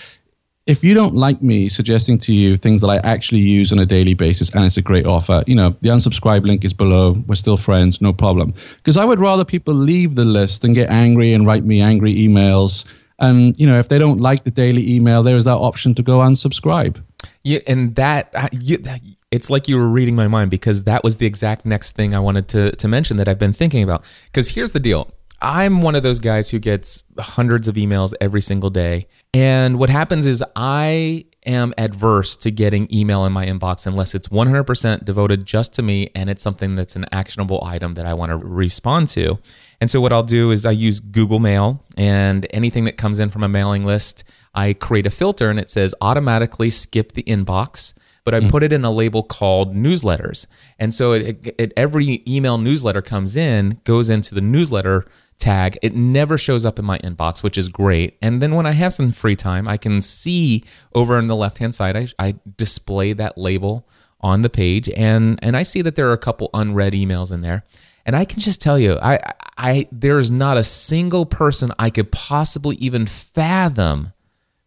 if 0.67 0.85
you 0.85 0.95
don't 0.95 1.15
like 1.15 1.43
me 1.43 1.69
suggesting 1.69 2.19
to 2.19 2.33
you 2.33 2.57
things 2.57 2.83
that 2.83 2.89
I 2.89 2.99
actually 2.99 3.41
use 3.41 3.73
on 3.73 3.79
a 3.79 3.87
daily 3.87 4.15
basis 4.15 4.55
and 4.55 4.65
it's 4.65 4.77
a 4.77 4.83
great 4.83 5.07
offer, 5.07 5.43
you 5.47 5.55
know, 5.57 5.71
the 5.81 5.89
unsubscribe 5.89 6.45
link 6.45 6.65
is 6.65 6.75
below. 6.75 7.13
We're 7.27 7.35
still 7.35 7.57
friends, 7.57 8.01
no 8.03 8.13
problem. 8.13 8.53
Because 8.77 8.99
I 8.99 9.05
would 9.07 9.19
rather 9.19 9.45
people 9.45 9.73
leave 9.73 10.15
the 10.15 10.27
list 10.27 10.63
than 10.63 10.75
get 10.75 10.91
angry 10.91 11.33
and 11.33 11.47
write 11.47 11.65
me 11.65 11.81
angry 11.81 12.15
emails 12.15 12.85
and 13.19 13.59
you 13.59 13.67
know, 13.67 13.79
if 13.79 13.89
they 13.89 13.99
don't 13.99 14.21
like 14.21 14.45
the 14.45 14.51
daily 14.51 14.95
email, 14.95 15.23
there 15.23 15.37
is 15.37 15.45
that 15.45 15.57
option 15.57 15.95
to 15.97 16.03
go 16.03 16.19
unsubscribe. 16.19 17.03
Yeah, 17.43 17.59
and 17.67 17.95
that 17.97 18.33
you, 18.53 18.79
it's 19.31 19.51
like 19.51 19.69
you 19.69 19.77
were 19.77 19.89
reading 19.89 20.17
my 20.17 20.29
mind 20.29 20.51
because 20.51 20.85
that 20.85 21.05
was 21.05 21.17
the 21.17 21.27
exact 21.27 21.67
next 21.67 21.93
thing 21.93 22.15
I 22.15 22.19
wanted 22.19 22.49
to 22.49 22.73
to 22.73 22.89
mention 22.89 23.17
that 23.19 23.29
I've 23.29 23.39
been 23.39 23.53
thinking 23.53 23.83
about. 23.83 24.05
Because 24.27 24.51
here's 24.55 24.71
the 24.71 24.81
deal. 24.81 25.11
I'm 25.41 25.83
one 25.83 25.95
of 25.95 26.03
those 26.03 26.19
guys 26.19 26.51
who 26.51 26.59
gets 26.59 27.05
hundreds 27.17 27.69
of 27.69 27.77
emails 27.77 28.13
every 28.21 28.41
single 28.41 28.71
day. 28.71 29.07
And 29.33 29.79
what 29.79 29.89
happens 29.89 30.27
is 30.27 30.43
I 30.57 31.27
am 31.47 31.73
adverse 31.79 32.35
to 32.37 32.51
getting 32.51 32.93
email 32.93 33.25
in 33.25 33.33
my 33.33 33.47
inbox 33.47 33.87
unless 33.87 34.17
it's 34.17 34.29
100% 34.29 35.05
devoted 35.05 35.47
just 35.47 35.73
to 35.75 35.83
me 35.83 36.11
and 36.15 36.29
it's 36.29 36.43
something 36.43 36.75
that's 36.75 36.97
an 36.97 37.07
actionable 37.13 37.63
item 37.65 37.95
that 37.95 38.05
I 38.05 38.15
want 38.15 38.31
to 38.31 38.37
respond 38.37 39.09
to. 39.09 39.39
And 39.81 39.89
so 39.89 40.01
what 40.01 40.13
I'll 40.13 40.25
do 40.25 40.51
is 40.51 40.67
I 40.67 40.73
use 40.73 40.99
Google 40.99 41.39
Mail 41.39 41.85
and 41.97 42.45
anything 42.51 42.83
that 42.85 42.97
comes 42.97 43.21
in 43.21 43.31
from 43.31 43.45
a 43.45 43.49
mailing 43.49 43.85
list, 43.85 44.25
I 44.57 44.73
create 44.73 45.07
a 45.07 45.11
filter 45.11 45.51
and 45.51 45.59
it 45.61 45.71
says 45.71 45.95
automatically 46.01 46.69
skip 46.69 47.13
the 47.13 47.23
inbox 47.23 47.95
but 48.29 48.35
I 48.35 48.41
mm. 48.41 48.51
put 48.51 48.63
it 48.63 48.75
in 48.75 48.85
a 48.85 48.91
label 48.91 49.23
called 49.23 49.75
newsletters. 49.75 50.47
And 50.79 50.93
so 50.93 51.13
it, 51.13 51.47
it, 51.47 51.55
it, 51.57 51.73
every 51.79 52.23
email 52.29 52.59
newsletter 52.59 53.01
comes 53.01 53.37
in, 53.37 53.81
goes 53.85 54.11
into 54.11 54.35
the 54.35 54.43
newsletter 54.43 55.07
tag. 55.39 55.79
It 55.81 55.95
never 55.95 56.37
shows 56.37 56.67
up 56.67 56.79
in 56.79 56.85
my 56.85 56.99
inbox, 56.99 57.43
which 57.43 57.57
is 57.57 57.69
great. 57.69 58.19
And 58.21 58.43
then 58.43 58.55
when 58.55 58.67
I 58.67 58.73
have 58.73 58.93
some 58.93 59.13
free 59.13 59.35
time, 59.35 59.67
I 59.67 59.79
can 59.79 60.03
see 60.03 60.63
over 60.95 61.17
on 61.17 61.27
the 61.27 61.37
left 61.37 61.57
hand 61.57 61.75
side, 61.75 61.97
I, 61.97 62.09
I 62.19 62.35
display 62.59 63.15
that 63.15 63.39
label 63.39 63.89
on 64.21 64.43
the 64.43 64.51
page 64.51 64.91
and 64.91 65.39
and 65.43 65.57
I 65.57 65.63
see 65.63 65.81
that 65.81 65.97
there 65.97 66.11
are 66.11 66.13
a 66.13 66.19
couple 66.19 66.51
unread 66.53 66.93
emails 66.93 67.33
in 67.33 67.41
there. 67.41 67.65
And 68.05 68.15
I 68.15 68.27
can 68.27 68.41
just 68.41 68.61
tell 68.61 68.79
you, 68.79 68.99
I 69.01 69.21
I 69.57 69.89
there's 69.91 70.31
not 70.31 70.59
a 70.59 70.65
single 70.65 71.25
person 71.25 71.73
I 71.79 71.89
could 71.89 72.13
possibly 72.13 72.77
even 72.77 73.07
fathom 73.07 74.13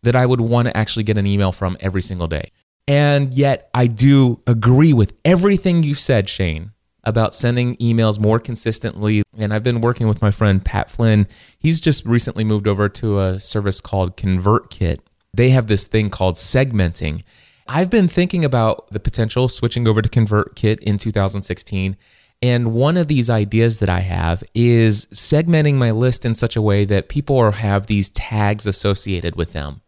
that 0.02 0.16
I 0.16 0.26
would 0.26 0.42
want 0.42 0.68
to 0.68 0.76
actually 0.76 1.04
get 1.04 1.20
an 1.20 1.28
email 1.28 1.52
from 1.52 1.78
every 1.80 2.02
single 2.02 2.28
day. 2.28 2.52
And 2.88 3.34
yet, 3.34 3.70
I 3.74 3.88
do 3.88 4.42
agree 4.48 4.94
with 4.94 5.14
everything 5.24 5.84
you've 5.84 6.00
said, 6.00 6.30
Shane, 6.30 6.72
about 7.04 7.34
sending 7.34 7.78
emails 7.78 8.20
more 8.20 8.40
consistently. 8.40 9.24
And 9.38 9.54
I've 9.54 9.64
been 9.64 9.82
working 9.82 10.08
with 10.08 10.22
my 10.22 10.32
friend 10.32 10.64
Pat 10.64 10.90
Flynn. 10.90 11.28
He's 11.60 11.80
just 11.80 12.06
recently 12.06 12.44
moved 12.44 12.68
over 12.68 12.90
to 12.90 13.20
a 13.20 13.40
service 13.40 13.80
called 13.82 14.18
ConvertKit. 14.18 15.00
They 15.34 15.52
have 15.52 15.68
this 15.68 15.86
thing 15.86 16.10
called 16.10 16.36
segmenting. 16.36 17.24
I've 17.68 17.90
been 17.90 18.08
thinking 18.08 18.44
about 18.44 18.90
the 18.90 19.00
potential 19.00 19.48
switching 19.48 19.88
over 19.88 20.02
to 20.02 20.10
ConvertKit 20.10 20.80
in 20.80 20.98
2016. 20.98 21.96
And 22.44 22.74
one 22.74 22.98
of 22.98 23.08
these 23.08 23.30
ideas 23.30 23.80
that 23.80 23.90
I 23.90 24.00
have 24.00 24.44
is 24.56 25.06
segmenting 25.08 25.76
my 25.76 25.92
list 25.92 26.26
in 26.26 26.34
such 26.34 26.56
a 26.56 26.62
way 26.62 26.86
that 26.86 27.08
people 27.08 27.52
have 27.52 27.86
these 27.86 28.10
tags 28.10 28.66
associated 28.66 29.36
with 29.36 29.54
them. 29.54 29.82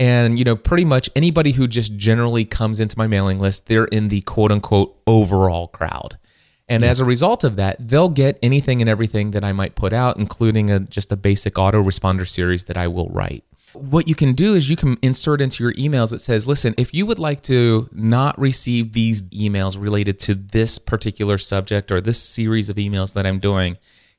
And, 0.00 0.38
you 0.38 0.44
know, 0.46 0.56
pretty 0.56 0.86
much 0.86 1.10
anybody 1.14 1.52
who 1.52 1.68
just 1.68 1.94
generally 1.96 2.46
comes 2.46 2.80
into 2.80 2.96
my 2.96 3.06
mailing 3.06 3.38
list, 3.38 3.66
they're 3.66 3.84
in 3.84 4.08
the 4.08 4.22
quote 4.22 4.50
unquote 4.50 4.98
overall 5.06 5.68
crowd. 5.68 6.16
And 6.70 6.84
as 6.84 7.00
a 7.00 7.04
result 7.04 7.42
of 7.44 7.56
that, 7.56 7.76
they'll 7.80 8.08
get 8.08 8.38
anything 8.42 8.80
and 8.80 8.88
everything 8.88 9.32
that 9.32 9.44
I 9.44 9.52
might 9.52 9.74
put 9.74 9.92
out, 9.92 10.16
including 10.16 10.70
a, 10.70 10.80
just 10.80 11.10
a 11.12 11.16
basic 11.16 11.54
autoresponder 11.54 12.26
series 12.26 12.64
that 12.66 12.76
I 12.76 12.86
will 12.86 13.08
write. 13.08 13.44
What 13.72 14.08
you 14.08 14.14
can 14.14 14.32
do 14.32 14.54
is 14.54 14.70
you 14.70 14.76
can 14.76 14.96
insert 15.02 15.40
into 15.40 15.64
your 15.64 15.74
emails 15.74 16.10
that 16.12 16.20
says, 16.20 16.46
listen, 16.46 16.74
if 16.78 16.94
you 16.94 17.06
would 17.06 17.18
like 17.18 17.42
to 17.42 17.88
not 17.92 18.38
receive 18.38 18.92
these 18.92 19.22
emails 19.24 19.80
related 19.80 20.18
to 20.20 20.34
this 20.34 20.78
particular 20.78 21.38
subject 21.38 21.92
or 21.92 22.00
this 22.00 22.22
series 22.22 22.70
of 22.70 22.76
emails 22.76 23.14
that 23.14 23.26
I'm 23.26 23.38
doing, 23.38 23.76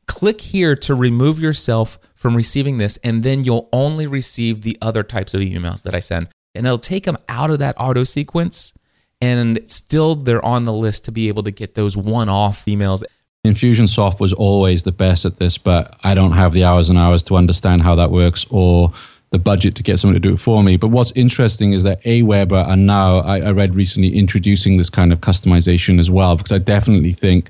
click 0.07 0.41
here 0.41 0.75
to 0.75 0.95
remove 0.95 1.39
yourself 1.39 1.99
from 2.13 2.35
receiving 2.35 2.77
this, 2.77 2.97
and 3.03 3.23
then 3.23 3.43
you'll 3.43 3.69
only 3.73 4.05
receive 4.05 4.61
the 4.61 4.77
other 4.81 5.03
types 5.03 5.33
of 5.33 5.41
emails 5.41 5.83
that 5.83 5.95
I 5.95 5.99
send. 5.99 6.29
And 6.53 6.65
it'll 6.65 6.77
take 6.77 7.05
them 7.05 7.17
out 7.29 7.49
of 7.49 7.59
that 7.59 7.75
auto 7.79 8.03
sequence, 8.03 8.73
and 9.21 9.59
still 9.65 10.15
they're 10.15 10.43
on 10.43 10.65
the 10.65 10.73
list 10.73 11.05
to 11.05 11.11
be 11.11 11.27
able 11.29 11.43
to 11.43 11.51
get 11.51 11.75
those 11.75 11.95
one 11.95 12.29
off 12.29 12.65
emails. 12.65 13.03
Infusionsoft 13.45 14.19
was 14.19 14.33
always 14.33 14.83
the 14.83 14.91
best 14.91 15.25
at 15.25 15.37
this, 15.37 15.57
but 15.57 15.97
I 16.03 16.13
don't 16.13 16.33
have 16.33 16.53
the 16.53 16.63
hours 16.63 16.89
and 16.89 16.99
hours 16.99 17.23
to 17.23 17.37
understand 17.37 17.81
how 17.81 17.95
that 17.95 18.11
works 18.11 18.45
or 18.49 18.91
the 19.31 19.39
budget 19.39 19.75
to 19.75 19.83
get 19.83 19.97
someone 19.97 20.13
to 20.13 20.19
do 20.19 20.33
it 20.33 20.39
for 20.39 20.61
me. 20.61 20.77
But 20.77 20.89
what's 20.89 21.11
interesting 21.13 21.73
is 21.73 21.83
that 21.83 22.03
Aweber 22.03 22.67
are 22.67 22.75
now, 22.75 23.19
I, 23.19 23.39
I 23.39 23.51
read 23.51 23.75
recently, 23.75 24.15
introducing 24.15 24.77
this 24.77 24.89
kind 24.89 25.13
of 25.13 25.21
customization 25.21 25.99
as 25.99 26.11
well, 26.11 26.35
because 26.35 26.51
I 26.51 26.57
definitely 26.57 27.13
think 27.13 27.49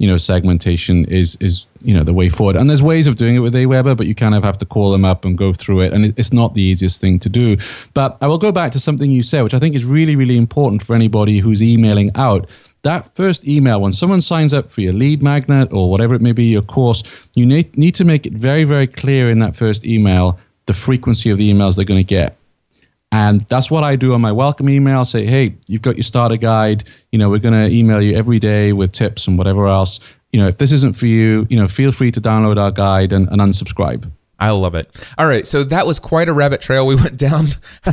you 0.00 0.06
know 0.06 0.16
segmentation 0.16 1.04
is 1.04 1.36
is 1.40 1.66
you 1.82 1.92
know 1.92 2.02
the 2.02 2.14
way 2.14 2.30
forward. 2.30 2.56
And 2.56 2.68
there's 2.70 2.82
ways 2.82 3.06
of 3.06 3.16
doing 3.16 3.36
it 3.36 3.40
with 3.40 3.54
aweber 3.54 3.94
but 3.94 4.06
you 4.06 4.14
kind 4.14 4.34
of 4.34 4.42
have 4.42 4.56
to 4.58 4.64
call 4.64 4.90
them 4.90 5.04
up 5.04 5.26
and 5.26 5.36
go 5.36 5.52
through 5.52 5.82
it. 5.82 5.92
And 5.92 6.18
it's 6.18 6.32
not 6.32 6.54
the 6.54 6.62
easiest 6.62 7.02
thing 7.02 7.18
to 7.20 7.28
do. 7.28 7.58
But 7.92 8.16
i 8.22 8.26
will 8.26 8.38
go 8.38 8.50
back 8.50 8.72
to 8.72 8.80
something 8.80 9.10
you 9.10 9.22
said 9.22 9.42
which 9.42 9.54
i 9.54 9.58
think 9.58 9.74
is 9.76 9.84
really 9.84 10.16
really 10.16 10.38
important 10.38 10.82
for 10.82 10.96
anybody 10.96 11.38
who's 11.38 11.62
emailing 11.62 12.10
out. 12.16 12.48
That 12.82 13.14
first 13.14 13.46
email 13.46 13.78
when 13.82 13.92
someone 13.92 14.22
signs 14.22 14.54
up 14.54 14.72
for 14.72 14.80
your 14.80 14.94
lead 14.94 15.22
magnet 15.22 15.68
or 15.70 15.90
whatever 15.90 16.14
it 16.14 16.22
may 16.22 16.32
be 16.32 16.44
your 16.44 16.62
course 16.62 17.02
you 17.34 17.44
need, 17.44 17.76
need 17.76 17.94
to 17.96 18.04
make 18.04 18.24
it 18.24 18.32
very 18.32 18.64
very 18.64 18.86
clear 18.86 19.28
in 19.28 19.38
that 19.40 19.54
first 19.54 19.84
email 19.84 20.38
the 20.64 20.72
frequency 20.72 21.28
of 21.28 21.36
the 21.36 21.52
emails 21.52 21.76
they're 21.76 21.84
going 21.84 22.00
to 22.00 22.14
get 22.20 22.39
and 23.12 23.42
that's 23.42 23.70
what 23.70 23.82
I 23.82 23.96
do 23.96 24.14
on 24.14 24.20
my 24.20 24.32
welcome 24.32 24.68
email. 24.68 25.04
Say, 25.04 25.26
hey, 25.26 25.56
you've 25.66 25.82
got 25.82 25.96
your 25.96 26.04
starter 26.04 26.36
guide. 26.36 26.84
You 27.10 27.18
know, 27.18 27.28
we're 27.28 27.38
going 27.38 27.54
to 27.54 27.74
email 27.74 28.00
you 28.00 28.14
every 28.16 28.38
day 28.38 28.72
with 28.72 28.92
tips 28.92 29.26
and 29.26 29.36
whatever 29.36 29.66
else. 29.66 29.98
You 30.32 30.40
know, 30.40 30.46
if 30.46 30.58
this 30.58 30.70
isn't 30.70 30.94
for 30.94 31.06
you, 31.06 31.46
you 31.50 31.56
know, 31.56 31.66
feel 31.66 31.90
free 31.90 32.12
to 32.12 32.20
download 32.20 32.56
our 32.56 32.70
guide 32.70 33.12
and, 33.12 33.28
and 33.28 33.40
unsubscribe. 33.40 34.10
I 34.38 34.50
love 34.50 34.74
it. 34.74 34.90
All 35.18 35.26
right, 35.26 35.46
so 35.46 35.64
that 35.64 35.86
was 35.86 35.98
quite 35.98 36.28
a 36.28 36.32
rabbit 36.32 36.62
trail 36.62 36.86
we 36.86 36.94
went 36.96 37.18
down, 37.18 37.48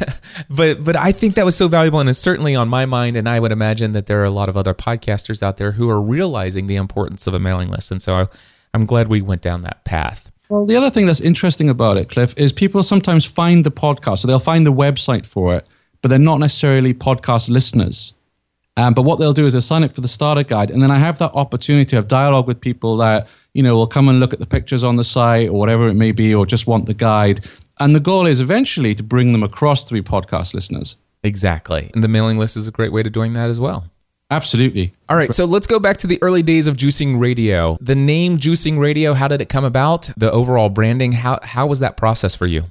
but 0.50 0.84
but 0.84 0.96
I 0.96 1.12
think 1.12 1.36
that 1.36 1.44
was 1.44 1.58
so 1.58 1.68
valuable, 1.68 2.00
and 2.00 2.10
it's 2.10 2.20
certainly 2.20 2.56
on 2.56 2.70
my 2.70 2.86
mind. 2.86 3.18
And 3.18 3.28
I 3.28 3.42
would 3.42 3.52
imagine 3.52 3.92
that 3.92 4.06
there 4.06 4.22
are 4.22 4.26
a 4.26 4.32
lot 4.32 4.48
of 4.48 4.56
other 4.56 4.74
podcasters 4.74 5.44
out 5.44 5.58
there 5.58 5.74
who 5.74 5.90
are 5.90 6.02
realizing 6.02 6.68
the 6.68 6.78
importance 6.78 7.28
of 7.28 7.34
a 7.34 7.40
mailing 7.40 7.70
list, 7.70 7.92
and 7.92 8.02
so 8.02 8.16
I, 8.16 8.28
I'm 8.74 8.86
glad 8.86 9.10
we 9.10 9.22
went 9.22 9.42
down 9.42 9.62
that 9.64 9.84
path. 9.84 10.32
Well, 10.50 10.66
the 10.66 10.78
other 10.78 10.90
thing 10.90 11.06
that's 11.06 11.20
interesting 11.20 11.70
about 11.70 11.98
it, 11.98 12.10
Cliff, 12.10 12.34
is 12.38 12.54
people 12.54 12.82
sometimes 12.84 13.26
find 13.26 13.66
the 13.66 13.72
podcast. 13.72 14.20
So 14.20 14.28
they'll 14.28 14.40
find 14.40 14.66
the 14.66 14.74
website 14.74 15.26
for 15.26 15.56
it, 15.56 15.68
but 16.02 16.10
they're 16.10 16.20
not 16.20 16.40
necessarily 16.40 16.94
podcast 16.94 17.50
listeners. 17.50 18.14
Um, 18.78 18.94
but 18.94 19.02
what 19.02 19.20
they'll 19.20 19.34
do 19.34 19.48
is 19.48 19.54
they'll 19.54 19.62
sign 19.62 19.84
up 19.84 19.96
for 19.96 20.02
the 20.02 20.08
starter 20.08 20.44
guide, 20.44 20.70
and 20.70 20.82
then 20.82 20.92
I 20.92 21.00
have 21.00 21.18
that 21.18 21.32
opportunity 21.34 21.86
to 21.86 21.96
have 21.96 22.08
dialogue 22.08 22.48
with 22.48 22.62
people 22.62 22.96
that 22.98 23.28
you 23.54 23.64
know 23.64 23.76
will 23.76 23.88
come 23.88 24.08
and 24.08 24.20
look 24.20 24.34
at 24.34 24.40
the 24.40 24.46
pictures 24.46 24.84
on 24.84 24.98
the 24.98 25.04
site 25.04 25.50
or 25.50 25.54
whatever 25.54 25.88
it 25.88 25.96
may 25.96 26.12
be, 26.12 26.34
or 26.34 26.46
just 26.46 26.68
want 26.68 26.86
the 26.86 26.94
guide. 26.94 27.46
And 27.80 27.96
the 27.96 28.00
goal 28.00 28.28
is 28.28 28.40
eventually 28.40 28.94
to 28.96 29.04
bring 29.04 29.32
them 29.32 29.44
across 29.44 29.84
to 29.86 29.94
be 29.94 30.02
podcast 30.02 30.54
listeners. 30.54 30.96
Exactly, 31.24 31.90
and 31.96 32.04
the 32.04 32.08
mailing 32.08 32.38
list 32.38 32.56
is 32.56 32.68
a 32.68 32.72
great 32.72 32.94
way 32.94 33.02
to 33.02 33.10
doing 33.10 33.34
that 33.34 33.50
as 33.50 33.60
well. 33.60 33.88
Absolutely. 34.30 34.94
All 35.08 35.16
right, 35.16 35.34
so 35.34 35.46
let's 35.46 35.68
go 35.68 35.80
back 35.80 35.98
to 35.98 36.08
the 36.08 36.22
early 36.22 36.44
days 36.44 36.68
of 36.68 36.76
Juicing 36.76 37.20
Radio. 37.20 37.78
The 37.80 37.96
name 37.96 38.38
Juicing 38.38 38.78
Radio, 38.78 39.14
how 39.14 39.30
did 39.30 39.40
it 39.40 39.48
come 39.48 39.64
about? 39.64 40.10
The 40.18 40.30
overall 40.32 40.70
branding, 40.70 41.14
how 41.14 41.40
how 41.44 41.68
was 41.68 41.80
that 41.80 41.96
process 41.96 42.36
for 42.36 42.46
you? 42.46 42.66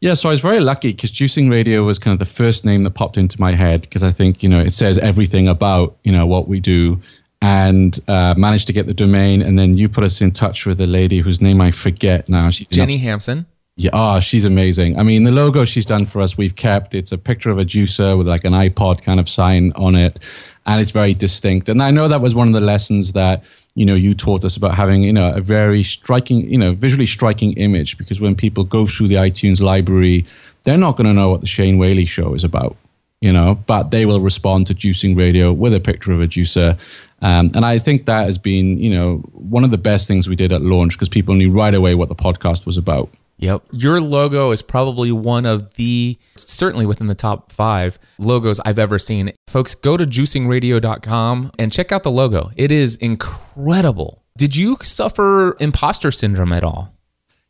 Yeah, 0.00 0.14
so 0.14 0.30
I 0.30 0.32
was 0.32 0.40
very 0.40 0.58
lucky 0.58 0.92
because 0.92 1.12
Juicing 1.12 1.48
Radio 1.50 1.84
was 1.84 1.98
kind 1.98 2.12
of 2.12 2.18
the 2.18 2.32
first 2.32 2.64
name 2.64 2.82
that 2.82 2.90
popped 2.90 3.16
into 3.16 3.38
my 3.40 3.54
head 3.54 3.82
because 3.82 4.02
I 4.02 4.10
think 4.10 4.42
you 4.42 4.48
know 4.48 4.58
it 4.58 4.72
says 4.72 4.98
everything 4.98 5.46
about 5.46 5.96
you 6.02 6.10
know 6.10 6.26
what 6.26 6.48
we 6.48 6.58
do, 6.58 7.00
and 7.40 7.98
uh, 8.08 8.34
managed 8.36 8.66
to 8.66 8.72
get 8.72 8.86
the 8.86 8.94
domain. 8.94 9.42
And 9.42 9.56
then 9.56 9.76
you 9.76 9.88
put 9.88 10.02
us 10.02 10.20
in 10.20 10.32
touch 10.32 10.66
with 10.66 10.80
a 10.80 10.88
lady 10.88 11.20
whose 11.20 11.40
name 11.40 11.60
I 11.60 11.70
forget 11.70 12.28
now. 12.28 12.50
She 12.50 12.64
Jenny 12.66 12.98
Hampson. 12.98 13.46
Yeah, 13.76 13.90
oh, 13.92 14.20
she's 14.20 14.44
amazing. 14.44 14.98
I 14.98 15.04
mean, 15.04 15.22
the 15.22 15.30
logo 15.30 15.64
she's 15.64 15.86
done 15.86 16.04
for 16.04 16.20
us, 16.20 16.36
we've 16.36 16.56
kept. 16.56 16.94
It's 16.94 17.12
a 17.12 17.18
picture 17.18 17.50
of 17.50 17.58
a 17.58 17.64
juicer 17.64 18.18
with 18.18 18.28
like 18.28 18.44
an 18.44 18.52
iPod 18.52 19.02
kind 19.02 19.18
of 19.20 19.28
sign 19.28 19.72
on 19.76 19.94
it 19.94 20.18
and 20.66 20.80
it's 20.80 20.90
very 20.90 21.14
distinct. 21.14 21.68
And 21.68 21.82
I 21.82 21.90
know 21.90 22.08
that 22.08 22.20
was 22.20 22.34
one 22.34 22.48
of 22.48 22.54
the 22.54 22.60
lessons 22.60 23.12
that 23.12 23.42
you 23.74 23.86
know 23.86 23.94
you 23.94 24.14
taught 24.14 24.44
us 24.44 24.56
about 24.56 24.74
having 24.74 25.02
you 25.02 25.12
know 25.12 25.32
a 25.32 25.40
very 25.40 25.82
striking 25.82 26.50
you 26.50 26.58
know 26.58 26.72
visually 26.72 27.06
striking 27.06 27.52
image 27.54 27.96
because 27.98 28.20
when 28.20 28.34
people 28.34 28.64
go 28.64 28.86
through 28.86 29.08
the 29.08 29.14
iTunes 29.16 29.60
library, 29.60 30.24
they're 30.64 30.78
not 30.78 30.96
going 30.96 31.06
to 31.06 31.12
know 31.14 31.30
what 31.30 31.40
the 31.40 31.46
Shane 31.46 31.78
Whaley 31.78 32.04
show 32.04 32.34
is 32.34 32.44
about, 32.44 32.76
you 33.20 33.32
know, 33.32 33.54
but 33.66 33.90
they 33.90 34.06
will 34.06 34.20
respond 34.20 34.66
to 34.68 34.74
juicing 34.74 35.16
radio 35.16 35.52
with 35.52 35.74
a 35.74 35.80
picture 35.80 36.12
of 36.12 36.20
a 36.20 36.26
juicer. 36.26 36.78
Um, 37.22 37.50
and 37.54 37.64
I 37.64 37.78
think 37.78 38.06
that 38.06 38.26
has 38.26 38.38
been, 38.38 38.78
you 38.78 38.90
know, 38.90 39.16
one 39.32 39.64
of 39.64 39.70
the 39.70 39.78
best 39.78 40.08
things 40.08 40.28
we 40.28 40.36
did 40.36 40.52
at 40.52 40.62
launch 40.62 40.94
because 40.94 41.08
people 41.08 41.34
knew 41.34 41.50
right 41.50 41.74
away 41.74 41.94
what 41.94 42.08
the 42.08 42.14
podcast 42.14 42.66
was 42.66 42.76
about. 42.76 43.10
Yep. 43.40 43.62
Your 43.72 44.00
logo 44.02 44.50
is 44.50 44.60
probably 44.60 45.10
one 45.10 45.46
of 45.46 45.74
the, 45.74 46.18
certainly 46.36 46.84
within 46.84 47.06
the 47.06 47.14
top 47.14 47.52
five 47.52 47.98
logos 48.18 48.60
I've 48.60 48.78
ever 48.78 48.98
seen. 48.98 49.32
Folks, 49.48 49.74
go 49.74 49.96
to 49.96 50.04
juicingradio.com 50.04 51.52
and 51.58 51.72
check 51.72 51.90
out 51.90 52.02
the 52.02 52.10
logo. 52.10 52.50
It 52.56 52.70
is 52.70 52.96
incredible. 52.96 54.22
Did 54.36 54.56
you 54.56 54.76
suffer 54.82 55.56
imposter 55.58 56.10
syndrome 56.10 56.52
at 56.52 56.64
all? 56.64 56.94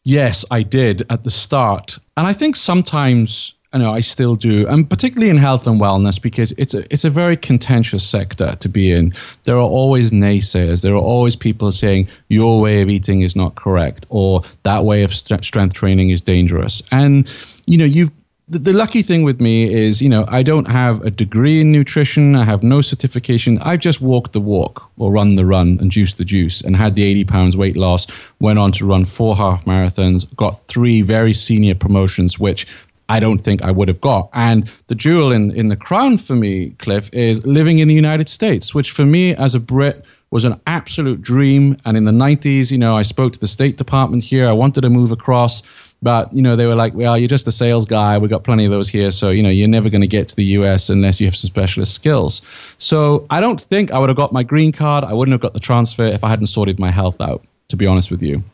Yes, 0.04 0.44
I 0.50 0.62
did 0.62 1.02
at 1.10 1.24
the 1.24 1.30
start. 1.30 1.98
And 2.16 2.26
I 2.26 2.32
think 2.32 2.56
sometimes 2.56 3.54
I 3.72 3.78
know 3.78 3.92
I 3.92 4.00
still 4.00 4.34
do, 4.34 4.66
and 4.66 4.88
particularly 4.90 5.30
in 5.30 5.36
health 5.36 5.66
and 5.66 5.80
wellness, 5.80 6.20
because 6.20 6.52
it's 6.58 6.74
a 6.74 6.92
it's 6.92 7.04
a 7.04 7.10
very 7.10 7.36
contentious 7.36 8.04
sector 8.06 8.56
to 8.58 8.68
be 8.68 8.92
in. 8.92 9.14
There 9.44 9.56
are 9.56 9.60
always 9.60 10.10
naysayers. 10.10 10.82
There 10.82 10.94
are 10.94 11.06
always 11.14 11.36
people 11.36 11.70
saying 11.70 12.08
your 12.28 12.60
way 12.60 12.82
of 12.82 12.88
eating 12.88 13.22
is 13.22 13.36
not 13.36 13.54
correct, 13.54 14.06
or 14.08 14.42
that 14.64 14.84
way 14.84 15.04
of 15.04 15.14
st- 15.14 15.44
strength 15.44 15.74
training 15.74 16.10
is 16.10 16.20
dangerous. 16.20 16.82
And 16.90 17.30
you 17.66 17.78
know, 17.78 17.84
you've 17.84 18.10
the, 18.50 18.58
the 18.58 18.72
lucky 18.72 19.02
thing 19.02 19.22
with 19.22 19.40
me 19.40 19.72
is, 19.72 20.02
you 20.02 20.08
know, 20.08 20.24
I 20.26 20.42
don't 20.42 20.66
have 20.66 21.02
a 21.02 21.10
degree 21.10 21.60
in 21.60 21.70
nutrition. 21.70 22.34
I 22.34 22.42
have 22.42 22.64
no 22.64 22.80
certification. 22.80 23.58
I've 23.60 23.78
just 23.78 24.00
walked 24.00 24.32
the 24.32 24.40
walk 24.40 24.90
or 24.98 25.12
run 25.12 25.36
the 25.36 25.46
run 25.46 25.78
and 25.80 25.92
juiced 25.92 26.18
the 26.18 26.24
juice 26.24 26.60
and 26.60 26.74
had 26.74 26.96
the 26.96 27.04
80 27.04 27.24
pounds 27.26 27.56
weight 27.56 27.76
loss. 27.76 28.08
Went 28.40 28.58
on 28.58 28.72
to 28.72 28.84
run 28.84 29.04
four 29.04 29.36
half 29.36 29.64
marathons, 29.66 30.26
got 30.34 30.60
three 30.66 31.00
very 31.00 31.32
senior 31.32 31.76
promotions, 31.76 32.40
which 32.40 32.66
I 33.10 33.18
don't 33.18 33.40
think 33.40 33.62
I 33.62 33.72
would 33.72 33.88
have 33.88 34.00
got. 34.00 34.30
And 34.32 34.70
the 34.86 34.94
jewel 34.94 35.32
in, 35.32 35.50
in 35.56 35.66
the 35.66 35.76
crown 35.76 36.16
for 36.16 36.36
me, 36.36 36.70
Cliff, 36.78 37.12
is 37.12 37.44
living 37.44 37.80
in 37.80 37.88
the 37.88 37.94
United 37.94 38.28
States, 38.28 38.72
which 38.72 38.92
for 38.92 39.04
me 39.04 39.34
as 39.34 39.56
a 39.56 39.60
Brit 39.60 40.04
was 40.30 40.44
an 40.44 40.60
absolute 40.68 41.20
dream. 41.20 41.76
And 41.84 41.96
in 41.96 42.04
the 42.04 42.12
90s, 42.12 42.70
you 42.70 42.78
know, 42.78 42.96
I 42.96 43.02
spoke 43.02 43.32
to 43.32 43.40
the 43.40 43.48
State 43.48 43.76
Department 43.76 44.22
here. 44.22 44.48
I 44.48 44.52
wanted 44.52 44.82
to 44.82 44.90
move 44.90 45.10
across. 45.10 45.62
But, 46.02 46.34
you 46.34 46.40
know, 46.40 46.54
they 46.54 46.66
were 46.66 46.76
like, 46.76 46.94
well, 46.94 47.18
you're 47.18 47.28
just 47.28 47.48
a 47.48 47.52
sales 47.52 47.84
guy. 47.84 48.16
We've 48.16 48.30
got 48.30 48.44
plenty 48.44 48.64
of 48.64 48.70
those 48.70 48.88
here. 48.88 49.10
So, 49.10 49.30
you 49.30 49.42
know, 49.42 49.50
you're 49.50 49.68
never 49.68 49.90
going 49.90 50.00
to 50.00 50.06
get 50.06 50.28
to 50.28 50.36
the 50.36 50.44
US 50.44 50.88
unless 50.88 51.20
you 51.20 51.26
have 51.26 51.36
some 51.36 51.48
specialist 51.48 51.92
skills. 51.94 52.42
So 52.78 53.26
I 53.28 53.40
don't 53.40 53.60
think 53.60 53.90
I 53.90 53.98
would 53.98 54.08
have 54.08 54.16
got 54.16 54.32
my 54.32 54.44
green 54.44 54.70
card. 54.70 55.04
I 55.04 55.12
wouldn't 55.12 55.32
have 55.32 55.42
got 55.42 55.52
the 55.52 55.60
transfer 55.60 56.04
if 56.04 56.22
I 56.22 56.30
hadn't 56.30 56.46
sorted 56.46 56.78
my 56.78 56.90
health 56.90 57.20
out, 57.20 57.44
to 57.68 57.76
be 57.76 57.86
honest 57.86 58.10
with 58.10 58.22
you. 58.22 58.44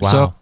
Wow. 0.00 0.10
So, 0.10 0.34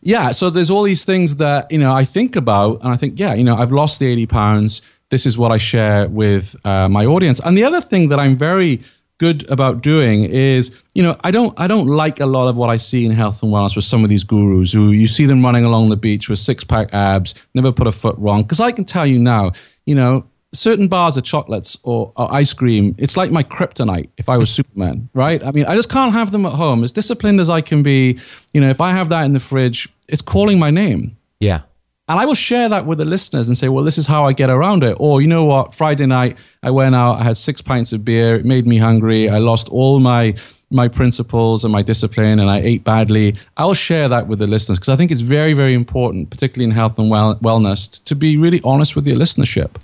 yeah, 0.00 0.30
so 0.30 0.50
there's 0.50 0.70
all 0.70 0.82
these 0.82 1.04
things 1.04 1.36
that, 1.36 1.70
you 1.70 1.78
know, 1.78 1.92
I 1.92 2.04
think 2.04 2.36
about 2.36 2.80
and 2.82 2.92
I 2.92 2.96
think, 2.96 3.18
yeah, 3.18 3.34
you 3.34 3.44
know, 3.44 3.56
I've 3.56 3.72
lost 3.72 3.98
the 3.98 4.06
80 4.06 4.26
pounds. 4.26 4.82
This 5.10 5.26
is 5.26 5.38
what 5.38 5.52
I 5.52 5.58
share 5.58 6.08
with 6.08 6.56
uh, 6.64 6.88
my 6.88 7.06
audience. 7.06 7.40
And 7.44 7.56
the 7.56 7.64
other 7.64 7.80
thing 7.80 8.08
that 8.08 8.20
I'm 8.20 8.36
very 8.36 8.80
good 9.18 9.48
about 9.50 9.80
doing 9.80 10.24
is, 10.24 10.70
you 10.94 11.02
know, 11.02 11.16
I 11.22 11.30
don't 11.30 11.58
I 11.58 11.66
don't 11.66 11.86
like 11.86 12.20
a 12.20 12.26
lot 12.26 12.48
of 12.48 12.56
what 12.56 12.68
I 12.68 12.76
see 12.76 13.06
in 13.06 13.12
health 13.12 13.42
and 13.42 13.52
wellness 13.52 13.76
with 13.76 13.84
some 13.84 14.02
of 14.02 14.10
these 14.10 14.24
gurus 14.24 14.72
who 14.72 14.90
you 14.90 15.06
see 15.06 15.24
them 15.24 15.44
running 15.44 15.64
along 15.64 15.88
the 15.88 15.96
beach 15.96 16.28
with 16.28 16.38
six 16.38 16.64
pack 16.64 16.92
abs, 16.92 17.34
never 17.54 17.70
put 17.72 17.86
a 17.86 17.92
foot 17.92 18.16
wrong. 18.18 18.42
Because 18.42 18.60
I 18.60 18.72
can 18.72 18.84
tell 18.84 19.06
you 19.06 19.18
now, 19.18 19.52
you 19.86 19.94
know, 19.94 20.26
certain 20.54 20.88
bars 20.88 21.16
of 21.16 21.24
chocolates 21.24 21.76
or, 21.82 22.12
or, 22.16 22.32
ice 22.32 22.52
cream, 22.52 22.94
it's 22.98 23.16
like 23.16 23.30
my 23.30 23.42
kryptonite 23.42 24.08
if 24.16 24.28
I 24.28 24.36
was 24.36 24.50
Superman, 24.54 25.08
right? 25.14 25.44
I 25.44 25.50
mean, 25.50 25.66
I 25.66 25.74
just 25.74 25.90
can't 25.90 26.12
have 26.12 26.30
them 26.30 26.46
at 26.46 26.52
home. 26.52 26.84
As 26.84 26.92
disciplined 26.92 27.40
as 27.40 27.50
I 27.50 27.60
can 27.60 27.82
be, 27.82 28.18
you 28.52 28.60
know, 28.60 28.70
if 28.70 28.80
I 28.80 28.92
have 28.92 29.08
that 29.10 29.24
in 29.24 29.32
the 29.32 29.40
fridge, 29.40 29.92
it's 30.08 30.22
calling 30.22 30.58
my 30.58 30.70
name. 30.70 31.16
Yeah. 31.40 31.62
And 32.06 32.20
I 32.20 32.26
will 32.26 32.34
share 32.34 32.68
that 32.68 32.84
with 32.84 32.98
the 32.98 33.06
listeners 33.06 33.48
and 33.48 33.56
say, 33.56 33.68
well, 33.70 33.82
this 33.82 33.96
is 33.96 34.06
how 34.06 34.24
I 34.24 34.34
get 34.34 34.50
around 34.50 34.84
it. 34.84 34.96
Or, 35.00 35.22
you 35.22 35.26
know 35.26 35.46
what, 35.46 35.74
Friday 35.74 36.04
night, 36.04 36.36
I 36.62 36.70
went 36.70 36.94
out, 36.94 37.18
I 37.18 37.24
had 37.24 37.38
six 37.38 37.62
pints 37.62 37.94
of 37.94 38.04
beer, 38.04 38.36
it 38.36 38.44
made 38.44 38.66
me 38.66 38.76
hungry, 38.76 39.30
I 39.30 39.38
lost 39.38 39.70
all 39.70 40.00
my 40.00 40.34
my 40.70 40.88
principles 40.88 41.64
and 41.64 41.72
my 41.72 41.82
discipline 41.82 42.40
and 42.40 42.50
I 42.50 42.58
ate 42.58 42.84
badly, 42.84 43.36
I'll 43.56 43.74
share 43.74 44.08
that 44.08 44.26
with 44.26 44.38
the 44.38 44.46
listeners 44.46 44.78
because 44.78 44.88
I 44.88 44.96
think 44.96 45.10
it's 45.10 45.20
very, 45.20 45.54
very 45.54 45.74
important, 45.74 46.30
particularly 46.30 46.64
in 46.64 46.70
health 46.70 46.98
and 46.98 47.10
well, 47.10 47.36
wellness, 47.36 48.02
to 48.04 48.14
be 48.14 48.36
really 48.36 48.60
honest 48.64 48.96
with 48.96 49.06
your 49.06 49.16
listenership. 49.16 49.76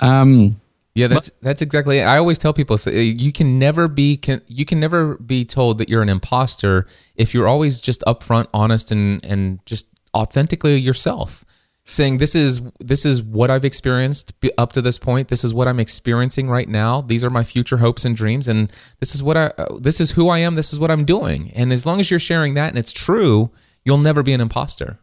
Um, 0.00 0.60
yeah, 0.94 1.06
that's 1.06 1.30
that's 1.40 1.62
exactly 1.62 1.98
it. 1.98 2.02
I 2.02 2.18
always 2.18 2.36
tell 2.36 2.52
people 2.52 2.76
so 2.76 2.90
you 2.90 3.32
can 3.32 3.58
never 3.58 3.86
be 3.86 4.16
can, 4.16 4.42
you 4.48 4.64
can 4.64 4.80
never 4.80 5.14
be 5.16 5.44
told 5.44 5.78
that 5.78 5.88
you're 5.88 6.02
an 6.02 6.08
imposter 6.08 6.86
if 7.14 7.32
you're 7.32 7.46
always 7.46 7.80
just 7.80 8.02
upfront, 8.06 8.48
honest, 8.52 8.90
and 8.90 9.24
and 9.24 9.64
just 9.66 9.86
authentically 10.14 10.76
yourself 10.76 11.44
saying 11.90 12.18
this 12.18 12.34
is 12.34 12.60
this 12.78 13.04
is 13.04 13.22
what 13.22 13.50
I've 13.50 13.64
experienced 13.64 14.32
up 14.56 14.72
to 14.72 14.82
this 14.82 14.98
point. 14.98 15.28
This 15.28 15.44
is 15.44 15.52
what 15.52 15.68
I'm 15.68 15.80
experiencing 15.80 16.48
right 16.48 16.68
now. 16.68 17.00
These 17.00 17.24
are 17.24 17.30
my 17.30 17.44
future 17.44 17.78
hopes 17.78 18.04
and 18.04 18.16
dreams, 18.16 18.48
and 18.48 18.72
this 19.00 19.14
is 19.14 19.22
what 19.22 19.36
I 19.36 19.46
uh, 19.58 19.78
this 19.78 20.00
is 20.00 20.12
who 20.12 20.28
I 20.28 20.38
am. 20.38 20.54
This 20.54 20.72
is 20.72 20.78
what 20.78 20.90
I'm 20.90 21.04
doing. 21.04 21.50
And 21.54 21.72
as 21.72 21.84
long 21.84 22.00
as 22.00 22.10
you're 22.10 22.20
sharing 22.20 22.54
that 22.54 22.68
and 22.68 22.78
it's 22.78 22.92
true, 22.92 23.50
you'll 23.84 23.98
never 23.98 24.22
be 24.22 24.32
an 24.32 24.40
imposter. 24.40 24.98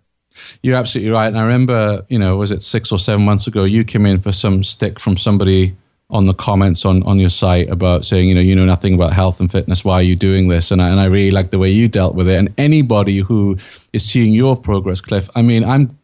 You're 0.61 0.77
absolutely 0.77 1.11
right. 1.11 1.27
And 1.27 1.37
I 1.37 1.43
remember, 1.43 2.05
you 2.09 2.19
know, 2.19 2.37
was 2.37 2.51
it 2.51 2.61
six 2.61 2.91
or 2.91 2.99
seven 2.99 3.25
months 3.25 3.47
ago, 3.47 3.63
you 3.63 3.83
came 3.83 4.05
in 4.05 4.21
for 4.21 4.31
some 4.31 4.63
stick 4.63 4.99
from 4.99 5.17
somebody 5.17 5.75
on 6.09 6.25
the 6.25 6.33
comments 6.33 6.85
on, 6.85 7.03
on 7.03 7.19
your 7.19 7.29
site 7.29 7.69
about 7.69 8.05
saying, 8.05 8.29
you 8.29 8.35
know, 8.35 8.41
you 8.41 8.55
know 8.55 8.65
nothing 8.65 8.93
about 8.93 9.11
health 9.13 9.41
and 9.41 9.51
fitness. 9.51 9.83
Why 9.83 9.95
are 9.95 10.03
you 10.03 10.15
doing 10.15 10.47
this? 10.47 10.71
And 10.71 10.81
I, 10.81 10.89
and 10.89 10.99
I 10.99 11.05
really 11.05 11.31
like 11.31 11.49
the 11.49 11.59
way 11.59 11.69
you 11.69 11.87
dealt 11.87 12.15
with 12.15 12.29
it. 12.29 12.35
And 12.35 12.53
anybody 12.57 13.17
who 13.17 13.57
is 13.91 14.05
seeing 14.05 14.33
your 14.33 14.55
progress, 14.55 15.01
Cliff, 15.01 15.29
I 15.35 15.41
mean, 15.41 15.65
I'm 15.65 15.97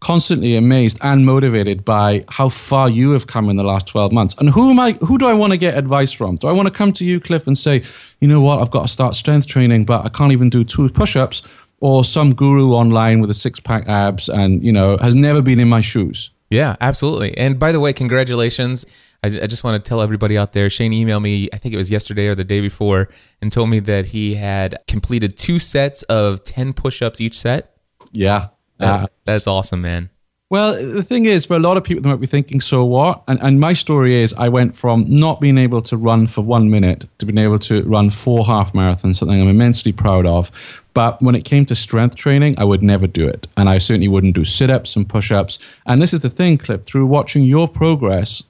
constantly 0.00 0.56
amazed 0.56 0.98
and 1.02 1.24
motivated 1.24 1.84
by 1.84 2.24
how 2.28 2.48
far 2.48 2.88
you 2.88 3.10
have 3.12 3.26
come 3.26 3.48
in 3.48 3.56
the 3.56 3.64
last 3.64 3.86
12 3.86 4.12
months. 4.12 4.34
And 4.38 4.50
who 4.50 4.70
am 4.70 4.78
I 4.78 4.92
who 4.92 5.18
do 5.18 5.26
I 5.26 5.34
want 5.34 5.52
to 5.52 5.56
get 5.56 5.76
advice 5.76 6.12
from? 6.12 6.36
Do 6.36 6.48
I 6.48 6.52
want 6.52 6.66
to 6.66 6.74
come 6.74 6.92
to 6.94 7.04
you 7.04 7.20
Cliff 7.20 7.46
and 7.46 7.56
say, 7.56 7.82
"You 8.20 8.28
know 8.28 8.40
what? 8.40 8.60
I've 8.60 8.70
got 8.70 8.82
to 8.82 8.88
start 8.88 9.14
strength 9.14 9.46
training, 9.46 9.84
but 9.84 10.04
I 10.04 10.08
can't 10.08 10.32
even 10.32 10.50
do 10.50 10.64
two 10.64 10.88
push-ups." 10.88 11.42
Or 11.80 12.04
some 12.04 12.34
guru 12.34 12.72
online 12.72 13.20
with 13.20 13.28
a 13.28 13.34
six-pack 13.34 13.86
abs 13.86 14.30
and, 14.30 14.64
you 14.64 14.72
know, 14.72 14.96
has 14.96 15.14
never 15.14 15.42
been 15.42 15.60
in 15.60 15.68
my 15.68 15.82
shoes. 15.82 16.30
Yeah, 16.48 16.76
absolutely. 16.80 17.36
And 17.36 17.58
by 17.58 17.70
the 17.70 17.80
way, 17.80 17.92
congratulations. 17.92 18.86
I, 19.22 19.26
I 19.26 19.46
just 19.46 19.64
want 19.64 19.82
to 19.82 19.88
tell 19.88 20.00
everybody 20.00 20.38
out 20.38 20.52
there 20.52 20.70
Shane 20.70 20.92
emailed 20.92 21.22
me, 21.22 21.50
I 21.52 21.58
think 21.58 21.74
it 21.74 21.76
was 21.76 21.90
yesterday 21.90 22.28
or 22.28 22.34
the 22.34 22.44
day 22.44 22.60
before, 22.60 23.08
and 23.42 23.52
told 23.52 23.68
me 23.68 23.80
that 23.80 24.06
he 24.06 24.36
had 24.36 24.78
completed 24.86 25.36
two 25.36 25.58
sets 25.58 26.02
of 26.04 26.44
10 26.44 26.72
push 26.72 27.02
ups 27.02 27.20
each 27.20 27.38
set. 27.38 27.76
Yeah. 28.12 28.48
Uh, 28.80 29.06
that's 29.24 29.46
awesome, 29.46 29.82
man. 29.82 30.10
Well, 30.48 30.74
the 30.74 31.02
thing 31.02 31.26
is, 31.26 31.44
for 31.44 31.56
a 31.56 31.58
lot 31.58 31.76
of 31.76 31.82
people, 31.82 32.02
they 32.02 32.10
might 32.10 32.20
be 32.20 32.26
thinking, 32.26 32.60
so 32.60 32.84
what? 32.84 33.24
And, 33.26 33.40
and 33.42 33.58
my 33.58 33.72
story 33.72 34.14
is, 34.14 34.32
I 34.34 34.48
went 34.48 34.76
from 34.76 35.04
not 35.08 35.40
being 35.40 35.58
able 35.58 35.82
to 35.82 35.96
run 35.96 36.28
for 36.28 36.42
one 36.42 36.70
minute 36.70 37.06
to 37.18 37.26
being 37.26 37.38
able 37.38 37.58
to 37.60 37.82
run 37.82 38.10
four 38.10 38.46
half 38.46 38.72
marathons, 38.72 39.16
something 39.16 39.40
I'm 39.40 39.48
immensely 39.48 39.90
proud 39.90 40.24
of. 40.24 40.52
But 40.94 41.20
when 41.20 41.34
it 41.34 41.44
came 41.44 41.66
to 41.66 41.74
strength 41.74 42.14
training, 42.14 42.54
I 42.58 42.64
would 42.64 42.80
never 42.80 43.08
do 43.08 43.26
it. 43.26 43.48
And 43.56 43.68
I 43.68 43.78
certainly 43.78 44.06
wouldn't 44.06 44.36
do 44.36 44.44
sit 44.44 44.70
ups 44.70 44.94
and 44.94 45.08
push 45.08 45.32
ups. 45.32 45.58
And 45.84 46.00
this 46.00 46.14
is 46.14 46.20
the 46.20 46.30
thing, 46.30 46.58
Cliff, 46.58 46.84
through 46.84 47.06
watching 47.06 47.42
your 47.42 47.66
progress, 47.66 48.44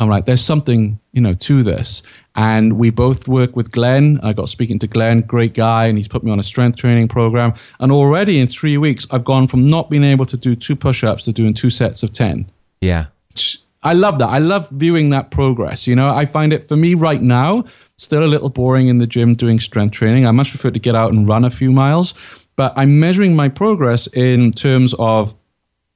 I'm 0.00 0.08
like, 0.08 0.24
there's 0.24 0.42
something, 0.42 0.98
you 1.12 1.20
know, 1.20 1.34
to 1.34 1.62
this. 1.62 2.02
And 2.34 2.74
we 2.78 2.90
both 2.90 3.28
work 3.28 3.54
with 3.54 3.70
Glenn. 3.70 4.18
I 4.22 4.32
got 4.32 4.48
speaking 4.48 4.78
to 4.78 4.86
Glenn, 4.86 5.20
great 5.20 5.52
guy, 5.52 5.86
and 5.86 5.98
he's 5.98 6.08
put 6.08 6.24
me 6.24 6.30
on 6.30 6.38
a 6.38 6.42
strength 6.42 6.78
training 6.78 7.08
program. 7.08 7.52
And 7.80 7.92
already 7.92 8.40
in 8.40 8.46
three 8.46 8.78
weeks, 8.78 9.06
I've 9.10 9.24
gone 9.24 9.46
from 9.46 9.66
not 9.66 9.90
being 9.90 10.04
able 10.04 10.24
to 10.26 10.36
do 10.36 10.56
two 10.56 10.74
push 10.74 11.04
ups 11.04 11.24
to 11.24 11.32
doing 11.32 11.52
two 11.52 11.68
sets 11.68 12.02
of 12.02 12.12
10. 12.12 12.50
Yeah. 12.80 13.06
I 13.82 13.92
love 13.92 14.18
that. 14.18 14.28
I 14.28 14.38
love 14.38 14.68
viewing 14.70 15.10
that 15.10 15.30
progress. 15.30 15.86
You 15.86 15.96
know, 15.96 16.08
I 16.08 16.24
find 16.24 16.52
it 16.52 16.68
for 16.68 16.76
me 16.76 16.94
right 16.94 17.20
now, 17.20 17.64
still 17.96 18.24
a 18.24 18.26
little 18.26 18.50
boring 18.50 18.88
in 18.88 18.98
the 18.98 19.06
gym 19.06 19.34
doing 19.34 19.60
strength 19.60 19.92
training. 19.92 20.26
I 20.26 20.30
much 20.30 20.50
prefer 20.50 20.70
to 20.70 20.78
get 20.78 20.94
out 20.94 21.12
and 21.12 21.28
run 21.28 21.44
a 21.44 21.50
few 21.50 21.72
miles, 21.72 22.14
but 22.56 22.72
I'm 22.76 23.00
measuring 23.00 23.36
my 23.36 23.48
progress 23.48 24.06
in 24.08 24.50
terms 24.52 24.94
of, 24.98 25.34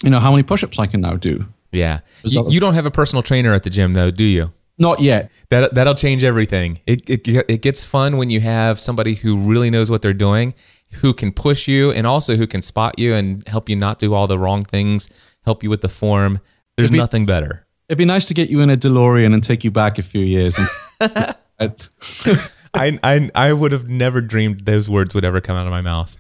you 0.03 0.11
know, 0.11 0.21
how 0.21 0.31
many 0.31 0.43
push 0.43 0.62
ups 0.62 0.79
I 0.79 0.87
can 0.87 1.01
now 1.01 1.17
do 1.17 1.47
yeah. 1.75 2.01
You, 2.23 2.47
you, 2.49 2.61
don't 2.61 2.75
have 2.75 2.87
a 2.87 2.91
personal 2.91 3.23
trainer 3.23 3.53
at 3.55 3.63
the 3.63 3.71
gym 3.71 3.93
though, 3.93 4.11
do 4.11 4.25
you? 4.25 4.53
Not 4.79 5.01
yet. 5.01 5.31
That 5.51 5.75
that'll 5.75 5.95
change 5.95 6.25
everything. 6.25 6.81
It, 6.87 7.09
it 7.09 7.27
it 7.27 7.63
gets 7.63 7.85
fun 7.85 8.17
when 8.17 8.31
you 8.31 8.41
have 8.41 8.81
somebody 8.81 9.15
who 9.15 9.37
really 9.37 9.71
knows 9.71 9.91
what 9.91 10.03
they're 10.03 10.13
doing, 10.13 10.55
who 10.95 11.13
can 11.13 11.33
push 11.33 11.69
you 11.69 11.93
and 11.93 12.07
also 12.07 12.37
who 12.37 12.47
can 12.47 12.63
spot 12.63 12.99
you 12.99 13.15
and 13.15 13.47
help 13.47 13.69
you 13.69 13.77
not 13.77 13.99
do 13.99 14.15
all 14.15 14.27
the 14.27 14.39
wrong 14.39 14.63
things, 14.63 15.09
help 15.45 15.63
you 15.63 15.71
with 15.71 15.81
the 15.81 15.89
form. 15.89 16.41
There's 16.77 16.91
be, 16.91 16.99
nothing 16.99 17.25
better. 17.25 17.67
It'd 17.89 17.99
be 17.99 18.05
nice 18.05 18.27
to 18.27 18.35
get 18.35 18.51
you 18.51 18.61
in 18.61 18.71
a 18.71 18.77
DeLorean 18.77 19.33
and 19.33 19.45
take 19.45 19.63
you 19.63 19.71
back 19.71 19.99
a 19.99 20.03
few 20.03 20.25
years. 20.25 20.59
And, 20.59 20.69
I, 22.75 22.99
I 23.05 23.31
I 23.35 23.53
would 23.53 23.71
have 23.71 23.89
never 23.89 24.21
dreamed 24.21 24.61
those 24.61 24.91
words 24.91 25.15
would 25.15 25.25
ever 25.25 25.41
come 25.41 25.57
out 25.57 25.67
of 25.67 25.71
my 25.71 25.83
mouth. 25.83 26.19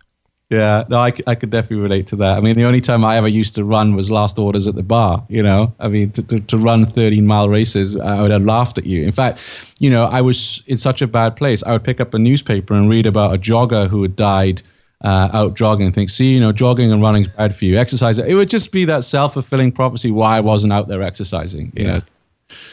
Yeah, 0.50 0.84
no, 0.88 0.98
I, 0.98 1.12
I 1.26 1.34
could 1.34 1.50
definitely 1.50 1.78
relate 1.78 2.06
to 2.08 2.16
that. 2.16 2.36
I 2.36 2.40
mean, 2.40 2.54
the 2.54 2.64
only 2.64 2.80
time 2.80 3.02
I 3.02 3.16
ever 3.16 3.28
used 3.28 3.54
to 3.54 3.64
run 3.64 3.96
was 3.96 4.10
last 4.10 4.38
orders 4.38 4.68
at 4.68 4.74
the 4.74 4.82
bar. 4.82 5.24
You 5.28 5.42
know, 5.42 5.74
I 5.80 5.88
mean, 5.88 6.10
to, 6.12 6.22
to, 6.22 6.38
to 6.38 6.58
run 6.58 6.86
13 6.86 7.26
mile 7.26 7.48
races, 7.48 7.96
I 7.96 8.20
would 8.20 8.30
have 8.30 8.44
laughed 8.44 8.76
at 8.76 8.86
you. 8.86 9.04
In 9.04 9.12
fact, 9.12 9.40
you 9.80 9.88
know, 9.88 10.04
I 10.04 10.20
was 10.20 10.62
in 10.66 10.76
such 10.76 11.00
a 11.00 11.06
bad 11.06 11.34
place. 11.36 11.62
I 11.64 11.72
would 11.72 11.82
pick 11.82 12.00
up 12.00 12.12
a 12.12 12.18
newspaper 12.18 12.74
and 12.74 12.90
read 12.90 13.06
about 13.06 13.34
a 13.34 13.38
jogger 13.38 13.88
who 13.88 14.02
had 14.02 14.16
died 14.16 14.62
uh, 15.02 15.28
out 15.32 15.54
jogging 15.54 15.86
and 15.86 15.94
think, 15.94 16.10
see, 16.10 16.34
you 16.34 16.40
know, 16.40 16.52
jogging 16.52 16.92
and 16.92 17.00
running 17.02 17.22
is 17.22 17.28
bad 17.28 17.56
for 17.56 17.64
you. 17.64 17.78
Exercise, 17.78 18.18
it 18.18 18.34
would 18.34 18.50
just 18.50 18.70
be 18.70 18.84
that 18.84 19.04
self 19.04 19.34
fulfilling 19.34 19.72
prophecy 19.72 20.10
why 20.10 20.36
I 20.36 20.40
wasn't 20.40 20.72
out 20.72 20.88
there 20.88 21.02
exercising. 21.02 21.72
You 21.74 21.84
yeah. 21.84 21.92
know, 21.92 21.98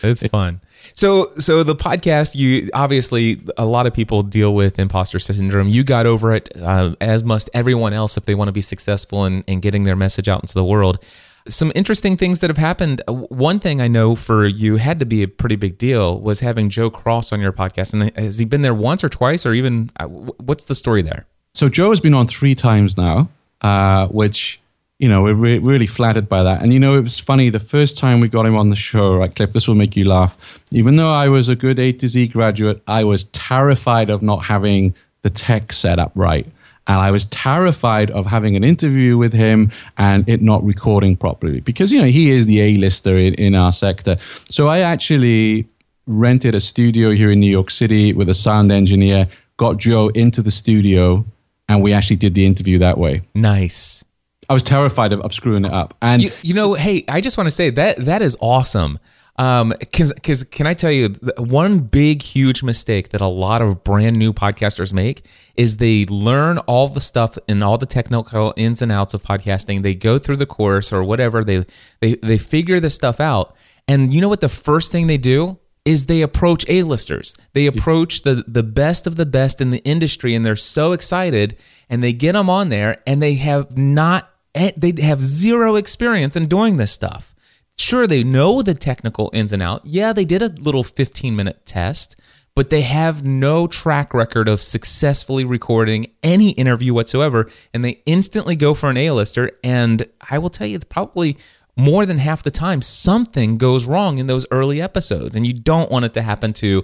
it's 0.03 0.27
fun. 0.27 0.61
So, 0.93 1.27
so 1.37 1.63
the 1.63 1.75
podcast, 1.75 2.35
you 2.35 2.69
obviously 2.73 3.41
a 3.57 3.65
lot 3.65 3.87
of 3.87 3.93
people 3.93 4.23
deal 4.23 4.53
with 4.53 4.79
imposter 4.79 5.19
syndrome. 5.19 5.67
You 5.67 5.83
got 5.83 6.05
over 6.05 6.33
it, 6.33 6.49
uh, 6.61 6.95
as 7.01 7.23
must 7.23 7.49
everyone 7.53 7.93
else 7.93 8.17
if 8.17 8.25
they 8.25 8.35
want 8.35 8.49
to 8.49 8.53
be 8.53 8.61
successful 8.61 9.25
in, 9.25 9.43
in 9.43 9.59
getting 9.59 9.83
their 9.83 9.95
message 9.95 10.27
out 10.27 10.41
into 10.41 10.53
the 10.53 10.65
world. 10.65 11.03
Some 11.47 11.71
interesting 11.73 12.17
things 12.17 12.39
that 12.39 12.49
have 12.51 12.57
happened. 12.57 13.01
Uh, 13.07 13.13
one 13.13 13.59
thing 13.59 13.81
I 13.81 13.87
know 13.87 14.15
for 14.15 14.45
you 14.45 14.77
had 14.77 14.99
to 14.99 15.05
be 15.05 15.23
a 15.23 15.27
pretty 15.27 15.55
big 15.55 15.77
deal 15.77 16.19
was 16.19 16.41
having 16.41 16.69
Joe 16.69 16.91
Cross 16.91 17.31
on 17.31 17.39
your 17.39 17.51
podcast. 17.51 17.93
And 17.93 18.15
has 18.15 18.37
he 18.37 18.45
been 18.45 18.61
there 18.61 18.75
once 18.75 19.03
or 19.03 19.09
twice, 19.09 19.45
or 19.45 19.53
even 19.53 19.89
uh, 19.99 20.05
what's 20.05 20.65
the 20.65 20.75
story 20.75 21.01
there? 21.01 21.25
So 21.55 21.67
Joe 21.67 21.89
has 21.89 21.99
been 21.99 22.13
on 22.13 22.27
three 22.27 22.53
times 22.53 22.95
now, 22.95 23.29
uh, 23.61 24.07
which 24.07 24.60
you 25.01 25.09
know, 25.09 25.23
we're 25.23 25.33
re- 25.33 25.57
really 25.57 25.87
flattered 25.87 26.29
by 26.29 26.43
that. 26.43 26.61
And, 26.61 26.71
you 26.71 26.79
know, 26.79 26.95
it 26.95 27.01
was 27.01 27.19
funny 27.19 27.49
the 27.49 27.59
first 27.59 27.97
time 27.97 28.19
we 28.19 28.27
got 28.27 28.45
him 28.45 28.55
on 28.55 28.69
the 28.69 28.75
show, 28.75 29.15
right, 29.15 29.35
Cliff, 29.35 29.51
this 29.51 29.67
will 29.67 29.75
make 29.75 29.97
you 29.97 30.05
laugh. 30.05 30.37
Even 30.69 30.95
though 30.95 31.11
I 31.11 31.27
was 31.27 31.49
a 31.49 31.55
good 31.55 31.79
A 31.79 31.91
to 31.93 32.07
Z 32.07 32.27
graduate, 32.27 32.83
I 32.87 33.03
was 33.03 33.23
terrified 33.33 34.11
of 34.11 34.21
not 34.21 34.45
having 34.45 34.93
the 35.23 35.31
tech 35.31 35.73
set 35.73 35.97
up 35.97 36.11
right. 36.13 36.45
And 36.85 36.97
I 36.97 37.09
was 37.09 37.25
terrified 37.25 38.11
of 38.11 38.27
having 38.27 38.55
an 38.55 38.63
interview 38.63 39.17
with 39.17 39.33
him 39.33 39.71
and 39.97 40.27
it 40.29 40.43
not 40.43 40.63
recording 40.63 41.17
properly 41.17 41.61
because, 41.61 41.91
you 41.91 41.99
know, 41.99 42.07
he 42.07 42.29
is 42.29 42.45
the 42.45 42.59
A-lister 42.59 43.17
in, 43.17 43.33
in 43.35 43.55
our 43.55 43.71
sector. 43.71 44.17
So 44.51 44.67
I 44.67 44.79
actually 44.81 45.67
rented 46.05 46.53
a 46.53 46.59
studio 46.59 47.09
here 47.09 47.31
in 47.31 47.39
New 47.39 47.49
York 47.49 47.71
City 47.71 48.13
with 48.13 48.29
a 48.29 48.35
sound 48.35 48.71
engineer, 48.71 49.27
got 49.57 49.77
Joe 49.77 50.09
into 50.09 50.43
the 50.43 50.51
studio, 50.51 51.25
and 51.67 51.81
we 51.81 51.91
actually 51.91 52.17
did 52.17 52.35
the 52.35 52.45
interview 52.45 52.77
that 52.77 52.99
way. 52.99 53.23
Nice. 53.33 54.03
I 54.51 54.53
was 54.53 54.63
terrified 54.63 55.13
of, 55.13 55.21
of 55.21 55.31
screwing 55.31 55.63
it 55.63 55.71
up. 55.71 55.93
And 56.01 56.21
You, 56.21 56.29
you 56.41 56.53
know, 56.53 56.73
hey, 56.73 57.05
I 57.07 57.21
just 57.21 57.37
want 57.37 57.47
to 57.47 57.51
say 57.51 57.69
that 57.69 57.95
that 57.99 58.21
is 58.21 58.35
awesome. 58.41 58.99
Um, 59.37 59.73
cause, 59.93 60.11
cause 60.21 60.43
can 60.43 60.67
I 60.67 60.73
tell 60.73 60.91
you 60.91 61.15
one 61.37 61.79
big, 61.79 62.21
huge 62.21 62.61
mistake 62.61 63.09
that 63.09 63.21
a 63.21 63.27
lot 63.27 63.61
of 63.61 63.85
brand 63.85 64.17
new 64.17 64.33
podcasters 64.33 64.93
make 64.93 65.23
is 65.55 65.77
they 65.77 66.03
learn 66.07 66.57
all 66.57 66.89
the 66.89 66.99
stuff 66.99 67.37
and 67.47 67.63
all 67.63 67.77
the 67.77 67.85
technical 67.85 68.53
ins 68.57 68.81
and 68.81 68.91
outs 68.91 69.13
of 69.13 69.23
podcasting. 69.23 69.83
They 69.83 69.95
go 69.95 70.19
through 70.19 70.35
the 70.35 70.45
course 70.45 70.91
or 70.91 71.01
whatever. 71.01 71.45
They, 71.45 71.65
they, 72.01 72.15
they 72.15 72.37
figure 72.37 72.81
this 72.81 72.93
stuff 72.93 73.21
out. 73.21 73.55
And 73.87 74.13
you 74.13 74.19
know 74.19 74.27
what 74.27 74.41
the 74.41 74.49
first 74.49 74.91
thing 74.91 75.07
they 75.07 75.17
do 75.17 75.59
is 75.85 76.07
they 76.07 76.21
approach 76.21 76.65
A-listers. 76.67 77.35
They 77.53 77.67
approach 77.67 78.23
the 78.23 78.43
the 78.47 78.63
best 78.63 79.07
of 79.07 79.15
the 79.15 79.25
best 79.25 79.61
in 79.61 79.71
the 79.71 79.83
industry 79.83 80.35
and 80.35 80.45
they're 80.45 80.55
so 80.57 80.91
excited 80.91 81.57
and 81.89 82.03
they 82.03 82.13
get 82.13 82.33
them 82.33 82.49
on 82.49 82.69
there 82.69 83.01
and 83.07 83.23
they 83.23 83.35
have 83.35 83.77
not 83.77 84.30
they 84.53 84.93
have 85.01 85.21
zero 85.21 85.75
experience 85.75 86.35
in 86.35 86.47
doing 86.47 86.77
this 86.77 86.91
stuff. 86.91 87.33
Sure, 87.77 88.05
they 88.05 88.23
know 88.23 88.61
the 88.61 88.73
technical 88.73 89.29
ins 89.33 89.53
and 89.53 89.61
out. 89.61 89.81
Yeah, 89.85 90.13
they 90.13 90.25
did 90.25 90.41
a 90.41 90.49
little 90.49 90.83
15 90.83 91.35
minute 91.35 91.65
test, 91.65 92.15
but 92.55 92.69
they 92.69 92.81
have 92.81 93.25
no 93.25 93.65
track 93.65 94.13
record 94.13 94.47
of 94.47 94.61
successfully 94.61 95.45
recording 95.45 96.11
any 96.21 96.51
interview 96.51 96.93
whatsoever. 96.93 97.49
And 97.73 97.83
they 97.83 98.01
instantly 98.05 98.55
go 98.55 98.73
for 98.73 98.89
an 98.89 98.97
A-lister. 98.97 99.51
And 99.63 100.05
I 100.29 100.37
will 100.37 100.49
tell 100.49 100.67
you, 100.67 100.79
probably 100.79 101.37
more 101.77 102.05
than 102.05 102.17
half 102.17 102.43
the 102.43 102.51
time, 102.51 102.81
something 102.81 103.57
goes 103.57 103.87
wrong 103.87 104.17
in 104.17 104.27
those 104.27 104.45
early 104.51 104.81
episodes. 104.81 105.35
And 105.35 105.47
you 105.47 105.53
don't 105.53 105.89
want 105.89 106.05
it 106.05 106.13
to 106.13 106.21
happen 106.21 106.53
to, 106.53 106.83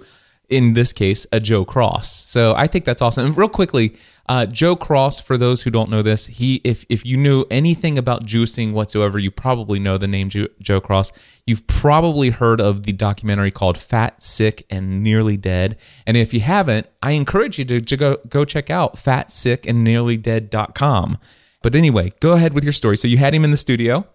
in 0.49 0.73
this 0.73 0.91
case, 0.93 1.27
a 1.31 1.39
Joe 1.39 1.65
Cross. 1.65 2.29
So 2.29 2.53
I 2.55 2.67
think 2.67 2.85
that's 2.85 3.01
awesome. 3.01 3.25
And 3.25 3.37
real 3.37 3.49
quickly, 3.49 3.95
uh, 4.29 4.45
Joe 4.45 4.75
Cross, 4.75 5.21
for 5.21 5.37
those 5.37 5.61
who 5.61 5.71
don't 5.71 5.89
know 5.89 6.01
this, 6.01 6.27
he 6.27 6.59
if 6.63 6.85
if 6.89 7.05
you 7.05 7.17
knew 7.17 7.45
anything 7.49 7.97
about 7.97 8.25
juicing 8.25 8.73
whatsoever, 8.73 9.17
you 9.19 9.31
probably 9.31 9.79
know 9.79 9.97
the 9.97 10.07
name 10.07 10.29
Joe, 10.29 10.47
Joe 10.61 10.81
Cross. 10.81 11.13
You've 11.45 11.65
probably 11.67 12.31
heard 12.31 12.59
of 12.59 12.83
the 12.83 12.91
documentary 12.91 13.51
called 13.51 13.77
Fat, 13.77 14.21
Sick, 14.21 14.65
and 14.69 15.01
Nearly 15.01 15.37
Dead. 15.37 15.77
And 16.05 16.17
if 16.17 16.33
you 16.33 16.41
haven't, 16.41 16.87
I 17.01 17.11
encourage 17.11 17.57
you 17.57 17.63
to, 17.65 17.79
to 17.79 17.97
go 17.97 18.17
go 18.27 18.43
check 18.43 18.69
out 18.69 18.95
fatsickandnearlydead.com. 18.95 21.17
But 21.61 21.75
anyway, 21.75 22.11
go 22.19 22.33
ahead 22.33 22.53
with 22.53 22.63
your 22.63 22.73
story. 22.73 22.97
So 22.97 23.07
you 23.07 23.17
had 23.17 23.33
him 23.33 23.45
in 23.45 23.51
the 23.51 23.57
studio. 23.57 24.05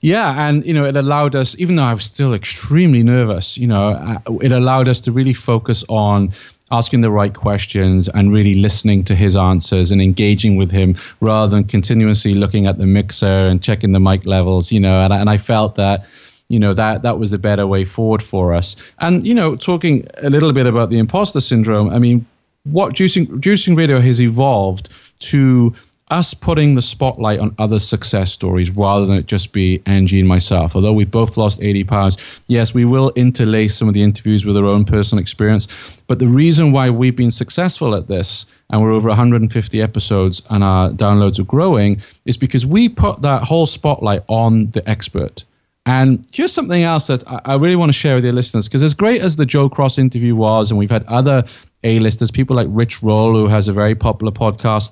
Yeah, 0.00 0.48
and 0.48 0.64
you 0.64 0.72
know, 0.72 0.84
it 0.84 0.96
allowed 0.96 1.34
us, 1.34 1.58
even 1.58 1.74
though 1.76 1.84
I 1.84 1.94
was 1.94 2.04
still 2.04 2.34
extremely 2.34 3.02
nervous, 3.02 3.58
you 3.58 3.66
know, 3.66 3.90
uh, 3.90 4.32
it 4.40 4.52
allowed 4.52 4.88
us 4.88 5.00
to 5.02 5.12
really 5.12 5.32
focus 5.32 5.84
on 5.88 6.30
asking 6.70 7.00
the 7.00 7.10
right 7.10 7.34
questions 7.34 8.08
and 8.08 8.32
really 8.32 8.54
listening 8.54 9.02
to 9.02 9.14
his 9.14 9.36
answers 9.36 9.90
and 9.90 10.02
engaging 10.02 10.56
with 10.56 10.70
him 10.70 10.94
rather 11.20 11.48
than 11.48 11.64
continuously 11.64 12.34
looking 12.34 12.66
at 12.66 12.76
the 12.78 12.86
mixer 12.86 13.26
and 13.26 13.62
checking 13.62 13.92
the 13.92 14.00
mic 14.00 14.26
levels, 14.26 14.70
you 14.70 14.78
know, 14.80 15.00
and, 15.00 15.12
and 15.12 15.30
I 15.30 15.38
felt 15.38 15.76
that 15.76 16.06
you 16.48 16.58
know 16.58 16.72
that 16.72 17.02
that 17.02 17.18
was 17.18 17.30
the 17.30 17.38
better 17.38 17.66
way 17.66 17.84
forward 17.84 18.22
for 18.22 18.54
us. 18.54 18.76
And 19.00 19.26
you 19.26 19.34
know 19.34 19.56
talking 19.56 20.06
a 20.22 20.30
little 20.30 20.52
bit 20.52 20.66
about 20.66 20.90
the 20.90 20.98
imposter 20.98 21.40
syndrome 21.40 21.90
i 21.90 21.98
mean 21.98 22.26
what 22.64 22.94
juicing 22.94 23.26
juicing 23.40 23.76
radio 23.76 24.00
has 24.00 24.20
evolved 24.20 24.88
to 25.20 25.74
us 26.10 26.34
putting 26.34 26.74
the 26.74 26.82
spotlight 26.82 27.38
on 27.38 27.54
other 27.58 27.78
success 27.78 28.32
stories 28.32 28.70
rather 28.70 29.06
than 29.06 29.16
it 29.16 29.26
just 29.26 29.52
be 29.52 29.82
Angie 29.86 30.20
and 30.20 30.28
myself. 30.28 30.74
Although 30.74 30.92
we've 30.92 31.10
both 31.10 31.36
lost 31.36 31.62
80 31.62 31.84
pounds, 31.84 32.16
yes, 32.46 32.74
we 32.74 32.84
will 32.84 33.12
interlace 33.16 33.76
some 33.76 33.88
of 33.88 33.94
the 33.94 34.02
interviews 34.02 34.44
with 34.44 34.56
our 34.56 34.64
own 34.64 34.84
personal 34.84 35.20
experience. 35.20 35.68
But 36.06 36.18
the 36.18 36.28
reason 36.28 36.72
why 36.72 36.90
we've 36.90 37.16
been 37.16 37.30
successful 37.30 37.94
at 37.94 38.08
this, 38.08 38.46
and 38.70 38.80
we're 38.82 38.92
over 38.92 39.08
150 39.08 39.82
episodes 39.82 40.42
and 40.50 40.64
our 40.64 40.90
downloads 40.90 41.38
are 41.38 41.44
growing, 41.44 42.00
is 42.24 42.36
because 42.36 42.64
we 42.64 42.88
put 42.88 43.22
that 43.22 43.44
whole 43.44 43.66
spotlight 43.66 44.22
on 44.28 44.70
the 44.70 44.88
expert. 44.88 45.44
And 45.86 46.26
here's 46.32 46.52
something 46.52 46.82
else 46.82 47.06
that 47.06 47.24
I 47.46 47.54
really 47.54 47.76
want 47.76 47.88
to 47.88 47.94
share 47.94 48.14
with 48.14 48.24
your 48.24 48.34
listeners, 48.34 48.68
because 48.68 48.82
as 48.82 48.92
great 48.92 49.22
as 49.22 49.36
the 49.36 49.46
Joe 49.46 49.70
Cross 49.70 49.96
interview 49.96 50.36
was, 50.36 50.70
and 50.70 50.76
we've 50.76 50.90
had 50.90 51.04
other 51.04 51.44
A-listers, 51.82 52.30
people 52.30 52.54
like 52.56 52.66
Rich 52.70 53.02
Roll, 53.02 53.32
who 53.32 53.46
has 53.46 53.68
a 53.68 53.72
very 53.72 53.94
popular 53.94 54.30
podcast, 54.30 54.90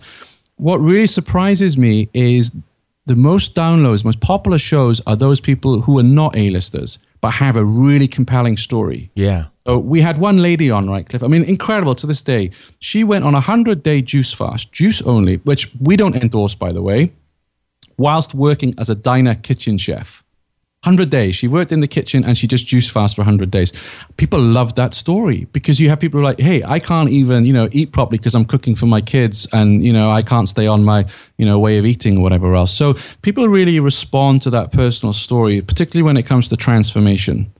what 0.57 0.79
really 0.79 1.07
surprises 1.07 1.77
me 1.77 2.09
is 2.13 2.53
the 3.07 3.17
most 3.17 3.55
downloads, 3.55 4.05
most 4.05 4.21
popular 4.21 4.59
shows 4.59 5.01
are 5.07 5.17
those 5.17 5.41
people 5.41 5.81
who 5.81 5.99
are 5.99 6.03
not 6.03 6.37
A-listers 6.37 6.99
but 7.21 7.31
have 7.33 7.57
a 7.57 7.65
really 7.65 8.07
compelling 8.09 8.57
story. 8.57 9.11
Yeah. 9.15 9.47
So 9.67 9.79
we 9.79 10.01
had 10.01 10.19
one 10.19 10.39
lady 10.39 10.71
on, 10.71 10.89
right, 10.89 11.09
Cliff? 11.09 11.23
I 11.23 11.27
mean, 11.27 11.43
incredible 11.45 11.95
to 11.97 12.07
this 12.07 12.23
day. 12.23 12.51
She 12.79 13.05
went 13.05 13.25
on 13.25 13.33
a 13.35 13.39
100 13.39 13.83
day 13.83 14.03
juice 14.03 14.33
fast, 14.33 14.71
juice 14.73 15.03
only, 15.03 15.37
which 15.39 15.73
we 15.81 15.97
don't 15.97 16.15
endorse, 16.15 16.55
by 16.55 16.73
the 16.73 16.83
way, 16.83 17.13
whilst 17.97 18.35
working 18.35 18.75
as 18.79 18.91
a 18.91 18.95
diner 18.95 19.35
kitchen 19.35 19.79
chef. 19.79 20.23
100 20.87 21.11
days. 21.11 21.35
She 21.35 21.49
worked 21.49 21.73
in 21.73 21.81
the 21.81 21.89
kitchen 21.89 22.25
and 22.25 22.39
she 22.39 22.47
just 22.47 22.67
juice 22.67 22.89
fast 22.89 23.17
for 23.17 23.23
100 23.23 23.51
days. 23.51 23.73
People 24.17 24.39
love 24.39 24.77
that 24.77 24.95
story 24.95 25.47
because 25.53 25.81
you 25.81 25.89
have 25.89 25.99
people 25.99 26.21
who 26.21 26.23
are 26.25 26.31
like, 26.31 26.39
hey, 26.39 26.63
I 26.65 26.79
can't 26.79 27.11
even, 27.11 27.45
you 27.45 27.53
know, 27.53 27.69
eat 27.73 27.91
properly 27.93 28.19
because 28.19 28.37
I'm 28.37 28.45
cooking 28.45 28.77
for 28.77 28.87
my 28.87 29.01
kids 29.01 29.49
and, 29.53 29.85
you 29.85 29.93
know, 29.93 30.11
I 30.11 30.23
can't 30.23 30.49
stay 30.49 30.69
on 30.69 30.85
my, 30.85 31.05
you 31.39 31.45
know, 31.45 31.59
way 31.59 31.79
of 31.79 31.85
eating 31.85 32.19
or 32.19 32.23
whatever 32.23 32.55
else. 32.55 32.73
So 32.73 32.95
people 33.23 33.49
really 33.49 33.81
respond 33.81 34.43
to 34.43 34.51
that 34.51 34.71
personal 34.71 35.13
story, 35.13 35.61
particularly 35.61 36.05
when 36.05 36.17
it 36.17 36.25
comes 36.25 36.49
to 36.51 36.57
transformation. 36.57 37.53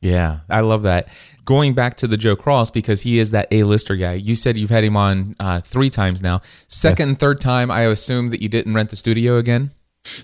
Yeah, 0.00 0.40
I 0.48 0.60
love 0.60 0.82
that. 0.84 1.08
Going 1.44 1.74
back 1.74 1.96
to 1.96 2.06
the 2.06 2.16
Joe 2.16 2.36
Cross 2.36 2.70
because 2.70 3.02
he 3.02 3.18
is 3.18 3.32
that 3.32 3.48
A-lister 3.50 3.96
guy. 3.96 4.14
You 4.14 4.34
said 4.34 4.56
you've 4.56 4.70
had 4.70 4.84
him 4.84 4.96
on 4.96 5.36
uh, 5.38 5.60
three 5.60 5.90
times 5.90 6.22
now. 6.22 6.40
Second 6.66 7.08
and 7.10 7.18
third 7.18 7.40
time, 7.40 7.70
I 7.70 7.82
assume 7.82 8.30
that 8.30 8.40
you 8.40 8.48
didn't 8.48 8.72
rent 8.72 8.88
the 8.88 8.96
studio 8.96 9.36
again. 9.36 9.72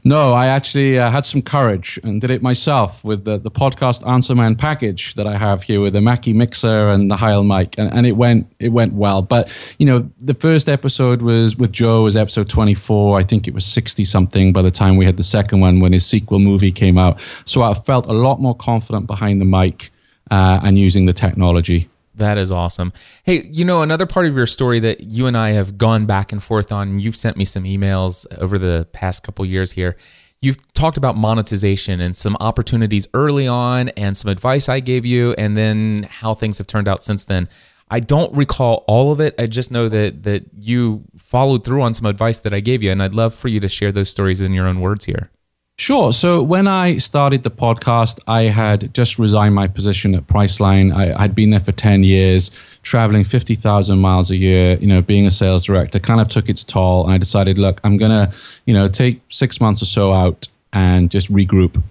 No, 0.04 0.32
I 0.32 0.46
actually 0.46 0.98
uh, 0.98 1.10
had 1.10 1.26
some 1.26 1.42
courage 1.42 2.00
and 2.02 2.20
did 2.20 2.30
it 2.30 2.42
myself 2.42 3.04
with 3.04 3.24
the, 3.24 3.38
the 3.38 3.50
podcast 3.50 4.06
Answer 4.08 4.34
Man 4.34 4.56
package 4.56 5.14
that 5.14 5.26
I 5.26 5.36
have 5.36 5.62
here 5.62 5.80
with 5.80 5.92
the 5.92 6.00
Mackie 6.00 6.32
mixer 6.32 6.88
and 6.88 7.10
the 7.10 7.16
Heil 7.16 7.44
mic, 7.44 7.76
and, 7.78 7.92
and 7.92 8.06
it 8.06 8.12
went 8.12 8.50
it 8.58 8.70
went 8.70 8.94
well. 8.94 9.20
But 9.20 9.52
you 9.78 9.86
know, 9.86 10.10
the 10.20 10.34
first 10.34 10.68
episode 10.68 11.20
was 11.20 11.56
with 11.56 11.72
Joe 11.72 12.04
was 12.04 12.16
episode 12.16 12.48
twenty 12.48 12.74
four. 12.74 13.18
I 13.18 13.22
think 13.22 13.46
it 13.46 13.54
was 13.54 13.66
sixty 13.66 14.04
something 14.04 14.52
by 14.52 14.62
the 14.62 14.70
time 14.70 14.96
we 14.96 15.04
had 15.04 15.18
the 15.18 15.22
second 15.22 15.60
one 15.60 15.80
when 15.80 15.92
his 15.92 16.06
sequel 16.06 16.38
movie 16.38 16.72
came 16.72 16.96
out. 16.96 17.20
So 17.44 17.62
I 17.62 17.74
felt 17.74 18.06
a 18.06 18.12
lot 18.12 18.40
more 18.40 18.54
confident 18.54 19.06
behind 19.06 19.40
the 19.40 19.44
mic 19.44 19.90
uh, 20.30 20.60
and 20.64 20.78
using 20.78 21.04
the 21.04 21.12
technology. 21.12 21.88
That 22.16 22.38
is 22.38 22.50
awesome. 22.50 22.92
Hey, 23.24 23.46
you 23.52 23.64
know, 23.64 23.82
another 23.82 24.06
part 24.06 24.26
of 24.26 24.34
your 24.34 24.46
story 24.46 24.80
that 24.80 25.02
you 25.02 25.26
and 25.26 25.36
I 25.36 25.50
have 25.50 25.76
gone 25.76 26.06
back 26.06 26.32
and 26.32 26.42
forth 26.42 26.72
on, 26.72 26.88
and 26.88 27.00
you've 27.00 27.16
sent 27.16 27.36
me 27.36 27.44
some 27.44 27.64
emails 27.64 28.26
over 28.38 28.58
the 28.58 28.88
past 28.92 29.22
couple 29.22 29.44
years 29.44 29.72
here. 29.72 29.96
You've 30.40 30.72
talked 30.72 30.96
about 30.96 31.16
monetization 31.16 32.00
and 32.00 32.16
some 32.16 32.36
opportunities 32.40 33.06
early 33.12 33.46
on, 33.46 33.90
and 33.90 34.16
some 34.16 34.30
advice 34.30 34.68
I 34.68 34.80
gave 34.80 35.04
you, 35.04 35.34
and 35.34 35.56
then 35.56 36.08
how 36.10 36.34
things 36.34 36.58
have 36.58 36.66
turned 36.66 36.88
out 36.88 37.02
since 37.02 37.24
then. 37.24 37.48
I 37.90 38.00
don't 38.00 38.34
recall 38.34 38.84
all 38.88 39.12
of 39.12 39.20
it. 39.20 39.34
I 39.38 39.46
just 39.46 39.70
know 39.70 39.88
that 39.88 40.22
that 40.24 40.46
you 40.58 41.04
followed 41.18 41.64
through 41.64 41.82
on 41.82 41.94
some 41.94 42.06
advice 42.06 42.38
that 42.40 42.54
I 42.54 42.60
gave 42.60 42.82
you, 42.82 42.90
and 42.90 43.02
I'd 43.02 43.14
love 43.14 43.34
for 43.34 43.48
you 43.48 43.60
to 43.60 43.68
share 43.68 43.92
those 43.92 44.08
stories 44.08 44.40
in 44.40 44.52
your 44.52 44.66
own 44.66 44.80
words 44.80 45.04
here. 45.04 45.30
Sure. 45.78 46.10
So 46.10 46.42
when 46.42 46.66
I 46.66 46.96
started 46.96 47.42
the 47.42 47.50
podcast, 47.50 48.18
I 48.26 48.44
had 48.44 48.94
just 48.94 49.18
resigned 49.18 49.54
my 49.54 49.68
position 49.68 50.14
at 50.14 50.26
Priceline. 50.26 50.94
I 50.94 51.20
had 51.20 51.34
been 51.34 51.50
there 51.50 51.60
for 51.60 51.72
10 51.72 52.02
years, 52.02 52.50
traveling 52.82 53.24
50,000 53.24 53.98
miles 53.98 54.30
a 54.30 54.36
year, 54.36 54.78
you 54.78 54.86
know, 54.86 55.02
being 55.02 55.26
a 55.26 55.30
sales 55.30 55.64
director 55.66 55.98
kind 55.98 56.18
of 56.18 56.28
took 56.28 56.48
its 56.48 56.64
toll. 56.64 57.04
And 57.04 57.12
I 57.12 57.18
decided, 57.18 57.58
look, 57.58 57.78
I'm 57.84 57.98
going 57.98 58.10
to, 58.10 58.32
you 58.64 58.72
know, 58.72 58.88
take 58.88 59.20
six 59.28 59.60
months 59.60 59.82
or 59.82 59.84
so 59.84 60.14
out 60.14 60.48
and 60.72 61.10
just 61.10 61.30
regroup. 61.30 61.82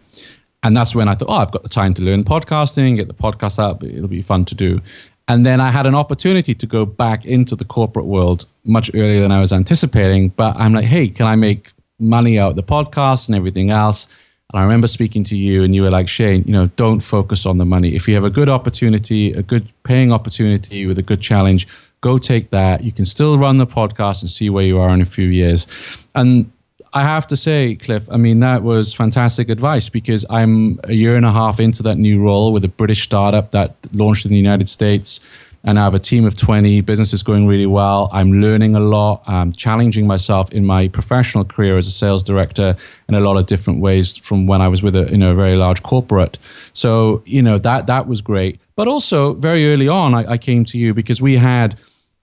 And 0.63 0.75
that's 0.75 0.95
when 0.95 1.07
I 1.07 1.13
thought, 1.13 1.29
oh, 1.29 1.35
I've 1.35 1.51
got 1.51 1.61
the 1.61 1.69
time 1.69 1.93
to 1.93 2.01
learn 2.01 2.23
podcasting, 2.23 2.95
get 2.95 3.07
the 3.07 3.13
podcast 3.13 3.59
out. 3.59 3.83
It'll 3.83 4.07
be 4.07 4.23
fun 4.23 4.45
to 4.45 4.55
do. 4.55 4.81
And 5.27 5.45
then 5.45 5.61
I 5.61 5.69
had 5.69 5.85
an 5.85 5.93
opportunity 5.93 6.55
to 6.55 6.65
go 6.65 6.85
back 6.85 7.25
into 7.25 7.55
the 7.55 7.65
corporate 7.65 8.05
world 8.05 8.47
much 8.63 8.89
earlier 8.95 9.21
than 9.21 9.31
I 9.31 9.39
was 9.39 9.53
anticipating. 9.53 10.29
But 10.29 10.55
I'm 10.57 10.73
like, 10.73 10.85
hey, 10.85 11.07
can 11.07 11.27
I 11.27 11.35
make 11.35 11.69
money 11.99 12.39
out 12.39 12.55
the 12.55 12.63
podcast 12.63 13.27
and 13.27 13.35
everything 13.35 13.69
else. 13.71 14.07
And 14.51 14.59
I 14.59 14.63
remember 14.63 14.87
speaking 14.87 15.23
to 15.25 15.37
you, 15.37 15.63
and 15.63 15.73
you 15.73 15.81
were 15.81 15.89
like, 15.89 16.07
Shane, 16.07 16.43
you 16.45 16.53
know, 16.53 16.67
don't 16.75 16.99
focus 16.99 17.45
on 17.45 17.57
the 17.57 17.65
money. 17.65 17.95
If 17.95 18.07
you 18.07 18.13
have 18.13 18.23
a 18.23 18.29
good 18.29 18.49
opportunity, 18.49 19.33
a 19.33 19.41
good 19.41 19.67
paying 19.83 20.11
opportunity 20.11 20.85
with 20.85 20.99
a 20.99 21.03
good 21.03 21.21
challenge, 21.21 21.67
go 22.01 22.17
take 22.17 22.51
that. 22.51 22.83
You 22.83 22.91
can 22.91 23.05
still 23.05 23.37
run 23.37 23.57
the 23.57 23.67
podcast 23.67 24.21
and 24.21 24.29
see 24.29 24.49
where 24.49 24.63
you 24.63 24.79
are 24.79 24.93
in 24.93 25.01
a 25.01 25.05
few 25.05 25.27
years. 25.27 25.65
And 26.13 26.51
I 26.93 27.01
have 27.01 27.27
to 27.27 27.35
say, 27.35 27.75
Cliff, 27.75 28.07
I 28.09 28.17
mean, 28.17 28.39
that 28.39 28.63
was 28.63 28.93
fantastic 28.93 29.49
advice 29.49 29.89
because 29.89 30.25
I'm 30.29 30.79
a 30.85 30.93
year 30.93 31.17
and 31.17 31.25
a 31.25 31.31
half 31.31 31.59
into 31.59 31.83
that 31.83 31.97
new 31.97 32.21
role 32.21 32.53
with 32.53 32.63
a 32.63 32.69
British 32.69 33.03
startup 33.03 33.51
that 33.51 33.75
launched 33.93 34.25
in 34.25 34.31
the 34.31 34.37
United 34.37 34.69
States 34.69 35.19
and 35.65 35.79
I 35.79 35.83
have 35.83 35.95
a 35.95 35.99
team 35.99 36.25
of 36.25 36.35
20. 36.35 36.81
Business 36.81 37.11
is 37.11 37.23
going 37.23 37.47
really 37.47 37.65
well. 37.65 38.09
I'm 38.13 38.31
learning 38.31 38.75
a 38.75 38.79
lot. 38.79 39.23
I'm 39.27 39.51
challenging 39.51 40.07
myself 40.07 40.51
in 40.51 40.65
my 40.65 40.87
professional 40.87 41.43
career 41.43 41.77
as 41.77 41.87
a 41.87 41.91
sales 41.91 42.23
director 42.23 42.75
in 43.09 43.15
a 43.15 43.19
lot 43.19 43.37
of 43.37 43.47
different 43.47 43.81
ways 43.81 44.15
from 44.15 44.47
when 44.47 44.61
I 44.61 44.67
was 44.67 44.81
with 44.83 44.95
a 44.95 45.09
you 45.11 45.17
know 45.17 45.31
a 45.31 45.35
very 45.35 45.55
large 45.55 45.83
corporate. 45.83 46.37
So 46.73 47.23
you 47.25 47.41
know 47.41 47.57
that 47.57 47.87
that 47.87 48.07
was 48.07 48.21
great. 48.21 48.59
But 48.75 48.87
also 48.87 49.33
very 49.33 49.71
early 49.71 49.87
on, 49.87 50.13
I, 50.13 50.33
I 50.33 50.37
came 50.37 50.65
to 50.65 50.77
you 50.77 50.93
because 50.93 51.21
we 51.21 51.37
had 51.37 51.79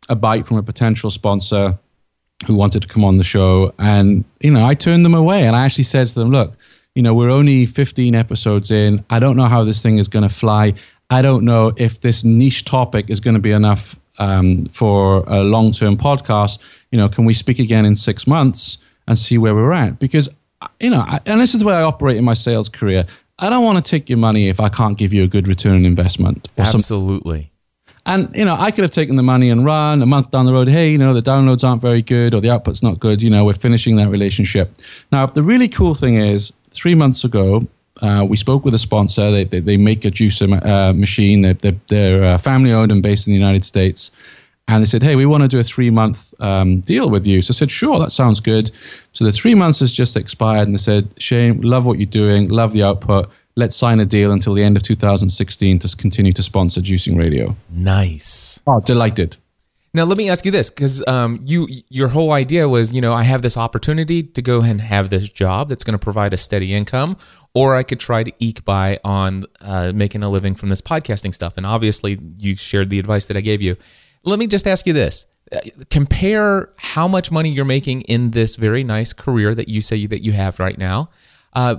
a 0.08 0.14
bite 0.14 0.46
from 0.46 0.58
a 0.58 0.62
potential 0.62 1.10
sponsor 1.10 1.78
who 2.46 2.54
wanted 2.54 2.82
to 2.82 2.88
come 2.88 3.04
on 3.04 3.18
the 3.18 3.24
show. 3.24 3.72
And, 3.78 4.24
you 4.40 4.50
know, 4.50 4.66
I 4.66 4.74
turned 4.74 5.04
them 5.04 5.14
away 5.14 5.46
and 5.46 5.56
I 5.56 5.64
actually 5.64 5.84
said 5.84 6.06
to 6.08 6.14
them, 6.14 6.30
look, 6.30 6.56
you 6.94 7.02
know, 7.02 7.14
we're 7.14 7.30
only 7.30 7.66
15 7.66 8.14
episodes 8.14 8.70
in. 8.70 9.04
I 9.08 9.18
don't 9.18 9.36
know 9.36 9.46
how 9.46 9.64
this 9.64 9.80
thing 9.80 9.98
is 9.98 10.08
going 10.08 10.28
to 10.28 10.34
fly. 10.34 10.74
I 11.10 11.22
don't 11.22 11.44
know 11.44 11.72
if 11.76 12.00
this 12.00 12.24
niche 12.24 12.64
topic 12.64 13.10
is 13.10 13.20
going 13.20 13.34
to 13.34 13.40
be 13.40 13.52
enough 13.52 13.98
um, 14.18 14.66
for 14.66 15.24
a 15.26 15.42
long 15.42 15.72
term 15.72 15.96
podcast. 15.96 16.58
You 16.90 16.98
know, 16.98 17.08
can 17.08 17.24
we 17.24 17.34
speak 17.34 17.58
again 17.58 17.84
in 17.84 17.94
six 17.94 18.26
months 18.26 18.78
and 19.06 19.18
see 19.18 19.38
where 19.38 19.54
we're 19.54 19.72
at? 19.72 19.98
Because, 19.98 20.28
you 20.80 20.90
know, 20.90 21.00
I, 21.00 21.20
and 21.26 21.40
this 21.40 21.54
is 21.54 21.60
the 21.60 21.66
way 21.66 21.74
I 21.74 21.82
operate 21.82 22.16
in 22.16 22.24
my 22.24 22.34
sales 22.34 22.68
career. 22.68 23.06
I 23.38 23.50
don't 23.50 23.64
want 23.64 23.84
to 23.84 23.90
take 23.90 24.08
your 24.08 24.18
money 24.18 24.48
if 24.48 24.60
I 24.60 24.68
can't 24.68 24.96
give 24.96 25.12
you 25.12 25.24
a 25.24 25.26
good 25.26 25.48
return 25.48 25.74
on 25.74 25.84
investment. 25.84 26.48
Absolutely. 26.56 27.50
And 28.04 28.34
you 28.34 28.44
know, 28.44 28.56
I 28.58 28.70
could 28.70 28.82
have 28.82 28.90
taken 28.90 29.16
the 29.16 29.22
money 29.22 29.50
and 29.50 29.64
run 29.64 30.02
a 30.02 30.06
month 30.06 30.30
down 30.30 30.46
the 30.46 30.52
road. 30.52 30.68
Hey, 30.68 30.90
you 30.90 30.98
know, 30.98 31.14
the 31.14 31.22
downloads 31.22 31.66
aren't 31.66 31.80
very 31.80 32.02
good 32.02 32.34
or 32.34 32.40
the 32.40 32.50
output's 32.50 32.82
not 32.82 32.98
good. 32.98 33.22
You 33.22 33.30
know, 33.30 33.44
we're 33.44 33.52
finishing 33.52 33.96
that 33.96 34.08
relationship. 34.08 34.74
Now, 35.12 35.26
the 35.26 35.42
really 35.42 35.68
cool 35.68 35.94
thing 35.94 36.16
is, 36.16 36.52
three 36.70 36.94
months 36.94 37.22
ago, 37.22 37.66
uh, 38.02 38.24
we 38.28 38.36
spoke 38.36 38.64
with 38.64 38.74
a 38.74 38.78
sponsor. 38.78 39.30
They 39.30 39.44
they, 39.44 39.60
they 39.60 39.76
make 39.76 40.04
a 40.04 40.10
juicer 40.10 40.64
uh, 40.64 40.92
machine. 40.92 41.42
They're, 41.42 41.54
they're, 41.54 41.80
they're 41.88 42.24
uh, 42.24 42.38
family 42.38 42.72
owned 42.72 42.92
and 42.92 43.02
based 43.02 43.26
in 43.26 43.32
the 43.32 43.38
United 43.38 43.64
States. 43.64 44.10
And 44.68 44.82
they 44.82 44.86
said, 44.86 45.02
hey, 45.02 45.16
we 45.16 45.26
want 45.26 45.42
to 45.42 45.48
do 45.48 45.58
a 45.58 45.64
three 45.64 45.90
month 45.90 46.34
um, 46.40 46.80
deal 46.80 47.10
with 47.10 47.26
you. 47.26 47.42
So 47.42 47.52
I 47.52 47.54
said, 47.54 47.70
sure, 47.70 47.98
that 47.98 48.12
sounds 48.12 48.38
good. 48.40 48.70
So 49.12 49.24
the 49.24 49.32
three 49.32 49.54
months 49.54 49.80
has 49.80 49.92
just 49.92 50.16
expired. 50.16 50.68
And 50.68 50.74
they 50.74 50.78
said, 50.78 51.08
Shane, 51.18 51.60
love 51.62 51.84
what 51.84 51.98
you're 51.98 52.06
doing, 52.06 52.48
love 52.48 52.72
the 52.72 52.82
output 52.82 53.30
let's 53.56 53.76
sign 53.76 54.00
a 54.00 54.04
deal 54.04 54.32
until 54.32 54.54
the 54.54 54.62
end 54.62 54.76
of 54.76 54.82
2016 54.82 55.78
to 55.80 55.96
continue 55.96 56.32
to 56.32 56.42
sponsor 56.42 56.80
Juicing 56.80 57.18
Radio. 57.18 57.56
Nice. 57.70 58.62
Oh, 58.66 58.80
delighted. 58.80 59.36
Now 59.94 60.04
let 60.04 60.16
me 60.16 60.30
ask 60.30 60.46
you 60.46 60.50
this, 60.50 60.70
because 60.70 61.06
um, 61.06 61.40
you 61.44 61.68
your 61.90 62.08
whole 62.08 62.32
idea 62.32 62.66
was, 62.66 62.94
you 62.94 63.00
know, 63.02 63.12
I 63.12 63.24
have 63.24 63.42
this 63.42 63.58
opportunity 63.58 64.22
to 64.22 64.40
go 64.40 64.62
and 64.62 64.80
have 64.80 65.10
this 65.10 65.28
job 65.28 65.68
that's 65.68 65.84
going 65.84 65.92
to 65.92 65.98
provide 65.98 66.32
a 66.32 66.38
steady 66.38 66.72
income, 66.72 67.18
or 67.52 67.76
I 67.76 67.82
could 67.82 68.00
try 68.00 68.22
to 68.22 68.32
eke 68.38 68.64
by 68.64 68.98
on 69.04 69.44
uh, 69.60 69.92
making 69.94 70.22
a 70.22 70.30
living 70.30 70.54
from 70.54 70.70
this 70.70 70.80
podcasting 70.80 71.34
stuff. 71.34 71.58
And 71.58 71.66
obviously, 71.66 72.18
you 72.38 72.56
shared 72.56 72.88
the 72.88 72.98
advice 72.98 73.26
that 73.26 73.36
I 73.36 73.42
gave 73.42 73.60
you. 73.60 73.76
Let 74.24 74.38
me 74.38 74.46
just 74.46 74.66
ask 74.66 74.86
you 74.86 74.94
this: 74.94 75.26
uh, 75.54 75.60
compare 75.90 76.72
how 76.78 77.06
much 77.06 77.30
money 77.30 77.50
you're 77.50 77.66
making 77.66 78.00
in 78.02 78.30
this 78.30 78.56
very 78.56 78.84
nice 78.84 79.12
career 79.12 79.54
that 79.54 79.68
you 79.68 79.82
say 79.82 80.06
that 80.06 80.24
you 80.24 80.32
have 80.32 80.58
right 80.58 80.78
now. 80.78 81.10
Uh, 81.52 81.76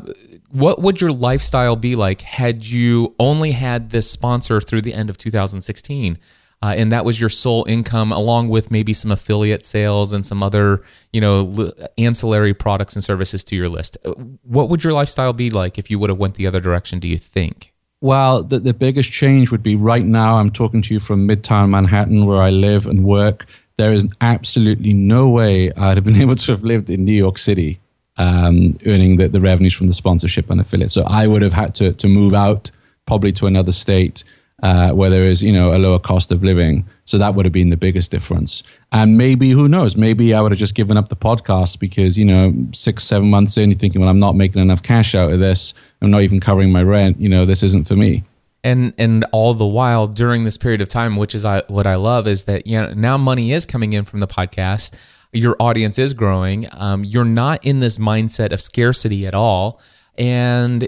what 0.49 0.83
would 0.83 1.01
your 1.01 1.11
lifestyle 1.11 1.75
be 1.75 1.95
like 1.95 2.21
had 2.21 2.63
you 2.63 3.15
only 3.19 3.53
had 3.53 3.89
this 3.89 4.11
sponsor 4.11 4.61
through 4.61 4.81
the 4.81 4.93
end 4.93 5.09
of 5.09 5.17
2016? 5.17 6.19
Uh, 6.63 6.73
and 6.77 6.93
that 6.93 7.03
was 7.03 7.19
your 7.19 7.29
sole 7.29 7.65
income, 7.67 8.13
along 8.13 8.47
with 8.47 8.71
maybe 8.71 8.93
some 8.93 9.11
affiliate 9.11 9.65
sales 9.65 10.13
and 10.13 10.25
some 10.25 10.41
other, 10.41 10.81
you 11.11 11.19
know, 11.19 11.73
ancillary 11.97 12.53
products 12.53 12.95
and 12.95 13.03
services 13.03 13.43
to 13.43 13.53
your 13.53 13.67
list. 13.67 13.97
Uh, 14.05 14.11
what 14.43 14.69
would 14.69 14.81
your 14.81 14.93
lifestyle 14.93 15.33
be 15.33 15.49
like 15.49 15.77
if 15.77 15.91
you 15.91 15.99
would 15.99 16.09
have 16.09 16.17
went 16.17 16.35
the 16.35 16.47
other 16.47 16.61
direction? 16.61 16.99
Do 16.99 17.09
you 17.09 17.17
think? 17.17 17.73
Well, 17.99 18.43
the, 18.43 18.59
the 18.59 18.73
biggest 18.73 19.11
change 19.11 19.51
would 19.51 19.61
be 19.61 19.75
right 19.75 20.05
now. 20.05 20.37
I'm 20.37 20.49
talking 20.49 20.81
to 20.83 20.93
you 20.93 21.01
from 21.01 21.27
Midtown 21.27 21.69
Manhattan, 21.69 22.25
where 22.25 22.41
I 22.41 22.49
live 22.49 22.87
and 22.87 23.03
work. 23.03 23.45
There 23.75 23.91
is 23.91 24.07
absolutely 24.21 24.93
no 24.93 25.27
way 25.27 25.69
I'd 25.73 25.97
have 25.97 26.05
been 26.05 26.15
able 26.21 26.37
to 26.37 26.51
have 26.53 26.63
lived 26.63 26.89
in 26.89 27.03
New 27.03 27.11
York 27.11 27.39
City 27.39 27.81
um, 28.15 28.77
earning 28.85 29.17
the, 29.17 29.27
the 29.27 29.41
revenues 29.41 29.73
from 29.73 29.87
the 29.87 29.93
sponsorship 29.93 30.49
and 30.49 30.61
affiliate. 30.61 30.91
So 30.91 31.03
I 31.07 31.27
would 31.27 31.41
have 31.41 31.51
had 31.51 31.75
to, 31.75 31.91
to 31.91 32.07
move 32.07 32.33
out 32.33 32.71
probably 33.05 33.33
to 33.33 33.47
another 33.47 33.73
state 33.73 34.23
uh, 34.63 34.91
where 34.91 35.11
there 35.11 35.25
is, 35.25 35.43
you 35.43 35.53
know, 35.53 35.75
a 35.75 35.77
lower 35.77 35.99
cost 35.99 36.31
of 36.31 36.43
living. 36.43 36.83
So 37.03 37.19
that 37.19 37.35
would 37.35 37.45
have 37.45 37.53
been 37.53 37.69
the 37.69 37.77
biggest 37.77 38.09
difference. 38.09 38.63
And 38.91 39.17
maybe, 39.17 39.51
who 39.51 39.67
knows, 39.67 39.95
maybe 39.95 40.33
I 40.33 40.41
would 40.41 40.51
have 40.51 40.59
just 40.59 40.73
given 40.73 40.97
up 40.97 41.09
the 41.09 41.15
podcast 41.15 41.79
because, 41.79 42.17
you 42.17 42.25
know, 42.25 42.53
six, 42.73 43.03
seven 43.03 43.29
months 43.29 43.57
in, 43.57 43.69
you're 43.69 43.77
thinking, 43.77 44.01
well, 44.01 44.09
I'm 44.09 44.19
not 44.19 44.35
making 44.35 44.61
enough 44.61 44.81
cash 44.81 45.13
out 45.13 45.31
of 45.31 45.39
this. 45.39 45.75
I'm 46.01 46.09
not 46.09 46.23
even 46.23 46.39
covering 46.39 46.71
my 46.71 46.81
rent. 46.81 47.19
You 47.21 47.29
know, 47.29 47.45
this 47.45 47.61
isn't 47.61 47.87
for 47.87 47.95
me 47.95 48.23
and 48.65 48.93
and 48.97 49.25
all 49.33 49.53
the 49.53 49.65
while 49.65 50.07
during 50.07 50.45
this 50.45 50.57
period 50.57 50.79
of 50.79 50.87
time 50.87 51.17
which 51.17 51.35
is 51.35 51.43
I, 51.43 51.63
what 51.67 51.85
i 51.85 51.95
love 51.95 52.27
is 52.27 52.45
that 52.45 52.65
you 52.65 52.81
know 52.81 52.93
now 52.93 53.17
money 53.17 53.51
is 53.51 53.65
coming 53.65 53.91
in 53.91 54.05
from 54.05 54.21
the 54.21 54.27
podcast 54.27 54.95
your 55.33 55.55
audience 55.59 55.97
is 55.99 56.13
growing. 56.13 56.67
Um, 56.71 57.03
you're 57.03 57.25
not 57.25 57.65
in 57.65 57.79
this 57.79 57.97
mindset 57.97 58.51
of 58.51 58.61
scarcity 58.61 59.27
at 59.27 59.33
all. 59.33 59.81
And, 60.17 60.87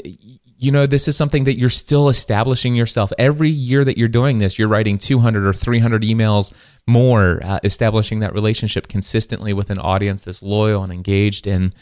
you 0.58 0.72
know, 0.72 0.86
this 0.86 1.08
is 1.08 1.18
something 1.18 1.44
that 1.44 1.60
you're 1.60 1.70
still 1.70 2.08
establishing 2.08 2.76
yourself. 2.76 3.12
Every 3.18 3.50
year 3.50 3.84
that 3.84 3.98
you're 3.98 4.08
doing 4.08 4.40
this, 4.40 4.58
you're 4.58 4.68
writing 4.68 4.98
200 4.98 5.46
or 5.46 5.54
300 5.54 6.04
emails 6.04 6.54
more, 6.88 7.42
uh, 7.44 7.60
establishing 7.64 8.20
that 8.20 8.34
relationship 8.34 8.88
consistently 8.88 9.54
with 9.54 9.70
an 9.70 9.80
audience 9.80 10.24
that's 10.24 10.42
loyal 10.42 10.84
and 10.84 10.94
engaged. 10.94 11.46
And, 11.46 11.74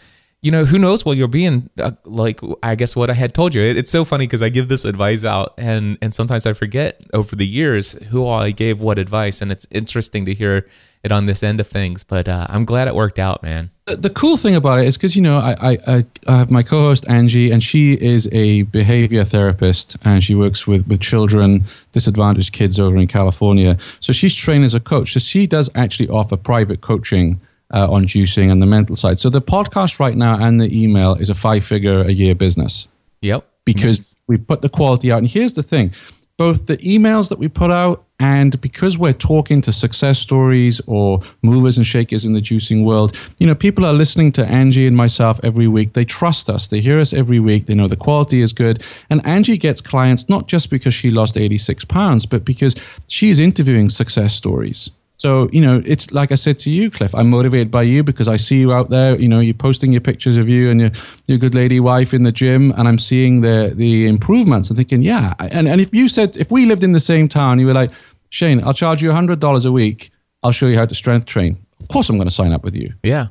you 0.44 0.52
know, 0.52 0.66
who 0.66 0.78
knows 0.78 1.06
what 1.06 1.16
you're 1.16 1.30
being 1.30 1.70
uh, 1.80 1.92
like, 2.04 2.42
I 2.62 2.76
guess 2.76 2.96
what 2.96 3.10
I 3.10 3.14
had 3.14 3.34
told 3.34 3.56
you. 3.56 3.62
It, 3.62 3.78
it's 3.78 3.90
so 3.90 4.04
funny 4.04 4.28
because 4.28 4.42
I 4.42 4.50
give 4.50 4.68
this 4.68 4.84
advice 4.84 5.24
out 5.24 5.54
and, 5.58 5.98
and 6.02 6.14
sometimes 6.14 6.46
I 6.46 6.52
forget 6.52 7.02
over 7.14 7.36
the 7.36 7.48
years 7.48 7.94
who 8.10 8.28
I 8.28 8.52
gave 8.52 8.82
what 8.82 9.00
advice. 9.00 9.42
And 9.42 9.54
it's 9.54 9.66
interesting 9.72 10.26
to 10.26 10.34
hear 10.34 10.68
it 11.02 11.12
on 11.12 11.28
this 11.28 11.44
end 11.44 11.60
of 11.60 11.68
things. 11.68 12.04
But 12.04 12.28
uh, 12.28 12.48
I'm 12.50 12.66
glad 12.66 12.90
it 12.90 12.96
worked 12.96 13.20
out, 13.20 13.42
man. 13.42 13.70
The, 13.86 13.96
the 13.96 14.10
cool 14.10 14.38
thing 14.38 14.56
about 14.56 14.80
it 14.80 14.86
is 14.86 14.98
because 14.98 15.16
you 15.16 15.22
know 15.22 15.40
I, 15.40 15.78
I 15.86 16.06
I 16.28 16.38
have 16.38 16.50
my 16.50 16.64
co-host 16.64 17.08
Angie, 17.10 17.52
and 17.52 17.62
she 17.62 17.94
is 17.94 18.30
a 18.32 18.62
behavior 18.64 19.26
therapist, 19.26 19.98
and 20.04 20.24
she 20.24 20.36
works 20.36 20.66
with 20.66 20.88
with 20.88 21.02
children, 21.02 21.66
disadvantaged 21.92 22.54
kids 22.54 22.80
over 22.80 22.96
in 22.98 23.08
California. 23.08 23.78
So 24.00 24.14
she's 24.14 24.34
trained 24.34 24.64
as 24.64 24.74
a 24.74 24.80
coach. 24.80 25.14
So 25.14 25.20
she 25.20 25.46
does 25.48 25.70
actually 25.76 26.08
offer 26.10 26.38
private 26.38 26.82
coaching. 26.82 27.42
Uh, 27.74 27.88
on 27.90 28.06
juicing 28.06 28.52
and 28.52 28.62
the 28.62 28.68
mental 28.68 28.96
side. 28.96 29.18
So 29.18 29.32
the 29.32 29.42
podcast 29.42 30.00
right 30.00 30.16
now 30.16 30.38
and 30.40 30.62
the 30.62 30.70
email 30.72 31.16
is 31.16 31.32
a 31.32 31.34
five 31.34 31.66
figure 31.66 32.02
a 32.02 32.12
year 32.12 32.36
business. 32.36 32.88
Yep. 33.22 33.48
Because 33.66 34.16
we 34.28 34.38
put 34.38 34.62
the 34.62 34.70
quality 34.70 35.12
out. 35.12 35.18
And 35.18 35.28
here's 35.28 35.56
the 35.56 35.64
thing 35.64 35.92
both 36.38 36.68
the 36.68 36.78
emails 36.78 37.30
that 37.30 37.38
we 37.38 37.48
put 37.48 37.72
out 37.72 38.06
and 38.20 38.60
because 38.62 38.98
we're 38.98 39.14
talking 39.14 39.62
to 39.62 39.72
success 39.72 40.18
stories 40.18 40.82
or 40.88 41.20
movers 41.42 41.78
and 41.78 41.86
shakers 41.86 42.26
in 42.26 42.34
the 42.34 42.42
juicing 42.42 42.86
world, 42.86 43.18
you 43.40 43.46
know, 43.46 43.54
people 43.54 43.86
are 43.86 43.94
listening 43.94 44.32
to 44.34 44.46
Angie 44.46 44.88
and 44.88 44.96
myself 44.96 45.40
every 45.44 45.68
week. 45.68 45.94
They 45.94 46.06
trust 46.06 46.50
us. 46.50 46.70
They 46.70 46.80
hear 46.80 47.00
us 47.00 47.14
every 47.14 47.40
week. 47.40 47.66
They 47.66 47.76
know 47.76 47.88
the 47.88 47.96
quality 47.96 48.42
is 48.42 48.54
good. 48.54 48.84
And 49.10 49.26
Angie 49.26 49.58
gets 49.58 49.82
clients 49.82 50.30
not 50.30 50.48
just 50.48 50.70
because 50.70 50.94
she 50.94 51.12
lost 51.12 51.38
86 51.38 51.86
pounds, 51.86 52.26
but 52.26 52.46
because 52.46 52.76
she's 53.08 53.40
interviewing 53.40 53.90
success 53.90 54.34
stories. 54.34 54.90
So, 55.24 55.48
you 55.54 55.62
know, 55.62 55.82
it's 55.86 56.12
like 56.12 56.34
I 56.34 56.36
said 56.36 56.60
to 56.60 56.70
you, 56.70 56.92
Cliff, 56.92 57.16
I'm 57.16 57.30
motivated 57.30 57.72
by 57.72 57.84
you 57.84 58.04
because 58.04 58.28
I 58.28 58.36
see 58.36 58.60
you 58.60 58.74
out 58.74 58.90
there, 58.90 59.18
you 59.18 59.30
know, 59.30 59.40
you're 59.40 59.54
posting 59.54 59.94
your 59.94 60.02
pictures 60.02 60.36
of 60.36 60.50
you 60.50 60.70
and 60.70 60.82
your, 60.82 60.92
your 61.28 61.38
good 61.38 61.56
lady 61.56 61.80
wife 61.80 62.14
in 62.14 62.24
the 62.24 62.32
gym 62.34 62.74
and 62.76 62.90
I'm 62.90 63.00
seeing 63.00 63.40
the, 63.40 63.72
the 63.74 64.06
improvements 64.06 64.70
and 64.70 64.76
thinking, 64.76 65.02
yeah. 65.02 65.34
And, 65.40 65.70
and 65.70 65.80
if 65.80 65.94
you 65.94 66.10
said, 66.10 66.36
if 66.36 66.52
we 66.52 66.66
lived 66.66 66.84
in 66.84 66.92
the 66.92 67.00
same 67.00 67.30
town, 67.30 67.58
you 67.58 67.68
were 67.68 67.74
like, 67.74 67.92
Shane, 68.32 68.62
I'll 68.66 68.74
charge 68.74 69.02
you 69.02 69.12
$100 69.12 69.66
a 69.66 69.72
week. 69.72 70.12
I'll 70.44 70.52
show 70.52 70.68
you 70.68 70.76
how 70.76 70.86
to 70.86 70.94
strength 70.94 71.26
train. 71.26 71.58
Of 71.80 71.88
course, 71.88 72.10
I'm 72.10 72.18
going 72.18 72.28
to 72.28 72.36
sign 72.36 72.52
up 72.52 72.66
with 72.66 72.76
you. 72.76 72.94
Yeah. 73.02 73.30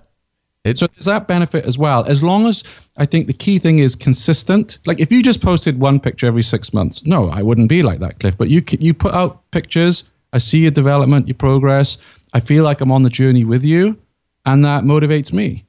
It, 0.65 0.79
so 0.79 0.87
there's 0.87 1.05
that 1.05 1.29
benefit 1.29 1.67
as 1.67 1.77
well. 1.77 2.05
As 2.07 2.23
long 2.23 2.47
as 2.47 2.65
I 2.97 3.05
think 3.05 3.27
the 3.27 3.35
key 3.35 3.59
thing 3.59 3.81
is 3.81 3.95
consistent. 3.95 4.79
Like 4.87 4.99
if 4.99 5.13
you 5.13 5.23
just 5.23 5.43
posted 5.43 5.79
one 5.79 6.01
picture 6.01 6.27
every 6.27 6.43
six 6.43 6.73
months, 6.73 7.05
no, 7.05 7.29
I 7.29 7.43
wouldn't 7.43 7.69
be 7.69 7.83
like 7.83 8.01
that, 8.01 8.19
Cliff. 8.19 8.39
But 8.39 8.49
you 8.49 8.63
you 8.79 8.95
put 8.95 9.13
out 9.13 9.51
pictures 9.51 10.05
I 10.33 10.39
see 10.39 10.59
your 10.59 10.71
development, 10.71 11.29
your 11.29 11.35
progress. 11.35 11.99
I 12.33 12.41
feel 12.41 12.65
like 12.65 12.81
I'm 12.81 12.91
on 12.91 13.03
the 13.03 13.11
journey 13.11 13.45
with 13.45 13.65
you, 13.65 13.99
and 14.47 14.65
that 14.65 14.85
motivates 14.85 15.33
me. 15.33 15.67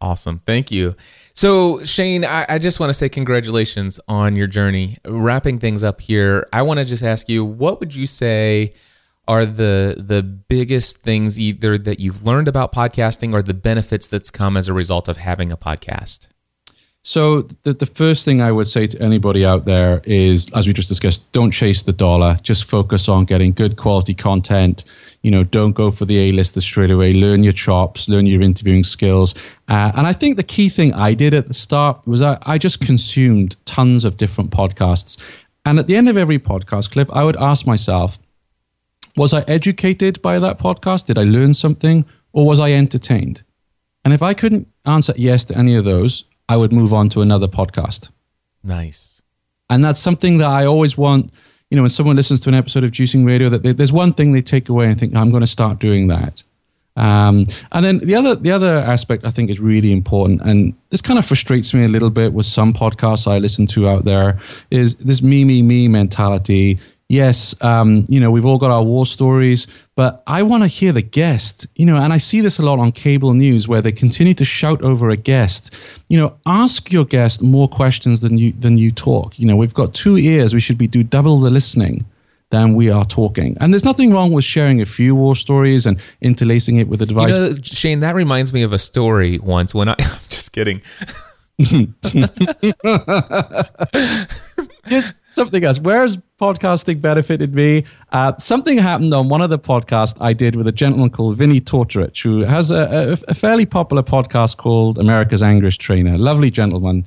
Awesome. 0.00 0.40
Thank 0.40 0.70
you. 0.70 0.96
So, 1.32 1.82
Shane, 1.84 2.24
I, 2.24 2.44
I 2.48 2.58
just 2.58 2.80
want 2.80 2.90
to 2.90 2.94
say 2.94 3.08
congratulations 3.08 4.00
on 4.08 4.34
your 4.34 4.48
journey. 4.48 4.98
Wrapping 5.06 5.58
things 5.58 5.84
up 5.84 6.00
here, 6.00 6.48
I 6.52 6.62
want 6.62 6.80
to 6.80 6.84
just 6.84 7.04
ask 7.04 7.28
you 7.28 7.44
what 7.44 7.80
would 7.80 7.94
you 7.94 8.06
say 8.06 8.72
are 9.28 9.46
the 9.46 9.94
the 9.98 10.22
biggest 10.22 10.98
things 10.98 11.38
either 11.38 11.78
that 11.78 12.00
you've 12.00 12.24
learned 12.24 12.48
about 12.48 12.72
podcasting 12.72 13.32
or 13.32 13.42
the 13.42 13.54
benefits 13.54 14.08
that's 14.08 14.30
come 14.30 14.56
as 14.56 14.68
a 14.68 14.72
result 14.72 15.08
of 15.08 15.18
having 15.18 15.52
a 15.52 15.56
podcast? 15.56 16.26
So 17.04 17.42
the, 17.62 17.72
the 17.72 17.86
first 17.86 18.24
thing 18.24 18.40
I 18.40 18.52
would 18.52 18.68
say 18.68 18.86
to 18.86 19.02
anybody 19.02 19.44
out 19.44 19.64
there 19.64 20.02
is, 20.04 20.48
as 20.54 20.68
we 20.68 20.72
just 20.72 20.88
discussed, 20.88 21.30
don't 21.32 21.50
chase 21.50 21.82
the 21.82 21.92
dollar. 21.92 22.36
Just 22.42 22.64
focus 22.64 23.08
on 23.08 23.24
getting 23.24 23.52
good 23.52 23.76
quality 23.76 24.14
content. 24.14 24.84
You 25.22 25.32
know, 25.32 25.42
don't 25.42 25.72
go 25.72 25.90
for 25.90 26.04
the 26.04 26.16
A-lister 26.18 26.60
straight 26.60 26.92
away. 26.92 27.12
Learn 27.12 27.42
your 27.42 27.52
chops, 27.52 28.08
learn 28.08 28.26
your 28.26 28.40
interviewing 28.40 28.84
skills. 28.84 29.34
Uh, 29.68 29.90
and 29.96 30.06
I 30.06 30.12
think 30.12 30.36
the 30.36 30.44
key 30.44 30.68
thing 30.68 30.94
I 30.94 31.14
did 31.14 31.34
at 31.34 31.48
the 31.48 31.54
start 31.54 32.06
was 32.06 32.22
I, 32.22 32.38
I 32.42 32.56
just 32.56 32.80
consumed 32.80 33.56
tons 33.64 34.04
of 34.04 34.16
different 34.16 34.50
podcasts. 34.50 35.20
And 35.64 35.80
at 35.80 35.88
the 35.88 35.96
end 35.96 36.08
of 36.08 36.16
every 36.16 36.38
podcast 36.38 36.92
clip, 36.92 37.10
I 37.12 37.24
would 37.24 37.36
ask 37.36 37.66
myself, 37.66 38.18
was 39.16 39.34
I 39.34 39.40
educated 39.42 40.22
by 40.22 40.38
that 40.38 40.58
podcast? 40.58 41.06
Did 41.06 41.18
I 41.18 41.24
learn 41.24 41.52
something? 41.52 42.04
Or 42.32 42.46
was 42.46 42.60
I 42.60 42.72
entertained? 42.72 43.42
And 44.04 44.14
if 44.14 44.22
I 44.22 44.34
couldn't 44.34 44.68
answer 44.84 45.14
yes 45.16 45.44
to 45.44 45.58
any 45.58 45.74
of 45.74 45.84
those, 45.84 46.24
I 46.48 46.56
would 46.56 46.72
move 46.72 46.92
on 46.92 47.08
to 47.10 47.22
another 47.22 47.48
podcast. 47.48 48.10
Nice. 48.62 49.22
And 49.70 49.82
that's 49.82 50.00
something 50.00 50.38
that 50.38 50.48
I 50.48 50.66
always 50.66 50.98
want. 50.98 51.32
You 51.70 51.76
know, 51.76 51.82
when 51.82 51.90
someone 51.90 52.16
listens 52.16 52.40
to 52.40 52.50
an 52.50 52.54
episode 52.54 52.84
of 52.84 52.90
Juicing 52.90 53.26
Radio, 53.26 53.48
that 53.48 53.62
they, 53.62 53.72
there's 53.72 53.92
one 53.92 54.12
thing 54.12 54.32
they 54.32 54.42
take 54.42 54.68
away 54.68 54.86
and 54.86 55.00
think, 55.00 55.16
I'm 55.16 55.30
going 55.30 55.40
to 55.40 55.46
start 55.46 55.78
doing 55.78 56.08
that. 56.08 56.44
Um, 56.94 57.46
and 57.72 57.84
then 57.84 57.98
the 57.98 58.14
other 58.14 58.34
the 58.34 58.50
other 58.50 58.78
aspect 58.78 59.24
I 59.24 59.30
think 59.30 59.48
is 59.48 59.58
really 59.58 59.92
important, 59.92 60.42
and 60.42 60.74
this 60.90 61.00
kind 61.00 61.18
of 61.18 61.24
frustrates 61.24 61.72
me 61.72 61.84
a 61.84 61.88
little 61.88 62.10
bit 62.10 62.34
with 62.34 62.44
some 62.44 62.74
podcasts 62.74 63.26
I 63.26 63.38
listen 63.38 63.66
to 63.68 63.88
out 63.88 64.04
there, 64.04 64.38
is 64.70 64.96
this 64.96 65.22
me 65.22 65.44
me 65.44 65.62
me 65.62 65.88
mentality. 65.88 66.78
Yes, 67.12 67.54
um, 67.60 68.06
you 68.08 68.18
know 68.18 68.30
we've 68.30 68.46
all 68.46 68.56
got 68.56 68.70
our 68.70 68.82
war 68.82 69.04
stories, 69.04 69.66
but 69.94 70.22
I 70.26 70.42
want 70.42 70.62
to 70.62 70.66
hear 70.66 70.92
the 70.92 71.02
guest. 71.02 71.66
You 71.76 71.84
know, 71.84 71.96
and 71.96 72.10
I 72.10 72.16
see 72.16 72.40
this 72.40 72.58
a 72.58 72.62
lot 72.62 72.78
on 72.78 72.90
cable 72.90 73.34
news 73.34 73.68
where 73.68 73.82
they 73.82 73.92
continue 73.92 74.32
to 74.32 74.46
shout 74.46 74.80
over 74.80 75.10
a 75.10 75.16
guest. 75.16 75.74
You 76.08 76.16
know, 76.16 76.38
ask 76.46 76.90
your 76.90 77.04
guest 77.04 77.42
more 77.42 77.68
questions 77.68 78.20
than 78.20 78.38
you 78.38 78.52
than 78.52 78.78
you 78.78 78.90
talk. 78.90 79.38
You 79.38 79.46
know, 79.46 79.56
we've 79.56 79.74
got 79.74 79.92
two 79.92 80.16
ears; 80.16 80.54
we 80.54 80.60
should 80.60 80.78
be 80.78 80.86
do 80.86 81.02
double 81.02 81.38
the 81.38 81.50
listening 81.50 82.06
than 82.48 82.74
we 82.74 82.88
are 82.88 83.04
talking. 83.04 83.58
And 83.60 83.74
there's 83.74 83.84
nothing 83.84 84.10
wrong 84.10 84.32
with 84.32 84.46
sharing 84.46 84.80
a 84.80 84.86
few 84.86 85.14
war 85.14 85.36
stories 85.36 85.84
and 85.84 86.00
interlacing 86.22 86.78
it 86.78 86.88
with 86.88 87.00
the 87.00 87.06
device. 87.06 87.36
You 87.36 87.40
know, 87.40 87.54
Shane, 87.62 88.00
that 88.00 88.14
reminds 88.14 88.54
me 88.54 88.62
of 88.62 88.72
a 88.72 88.78
story 88.78 89.38
once 89.38 89.74
when 89.74 89.90
I, 89.90 89.96
I'm 89.98 90.18
just 90.30 90.52
kidding. 90.52 90.80
something 95.34 95.64
else. 95.64 95.78
Where 95.78 96.00
has 96.00 96.18
podcasting 96.40 97.00
benefited 97.00 97.54
me? 97.54 97.84
Uh, 98.12 98.32
something 98.38 98.78
happened 98.78 99.14
on 99.14 99.28
one 99.28 99.40
of 99.40 99.50
the 99.50 99.58
podcasts 99.58 100.16
I 100.20 100.32
did 100.32 100.56
with 100.56 100.66
a 100.66 100.72
gentleman 100.72 101.10
called 101.10 101.36
Vinnie 101.36 101.60
Tortorich, 101.60 102.22
who 102.22 102.40
has 102.40 102.70
a, 102.70 103.18
a, 103.26 103.30
a 103.30 103.34
fairly 103.34 103.66
popular 103.66 104.02
podcast 104.02 104.56
called 104.56 104.98
America's 104.98 105.42
Angriest 105.42 105.80
Trainer. 105.80 106.18
Lovely 106.18 106.50
gentleman. 106.50 107.04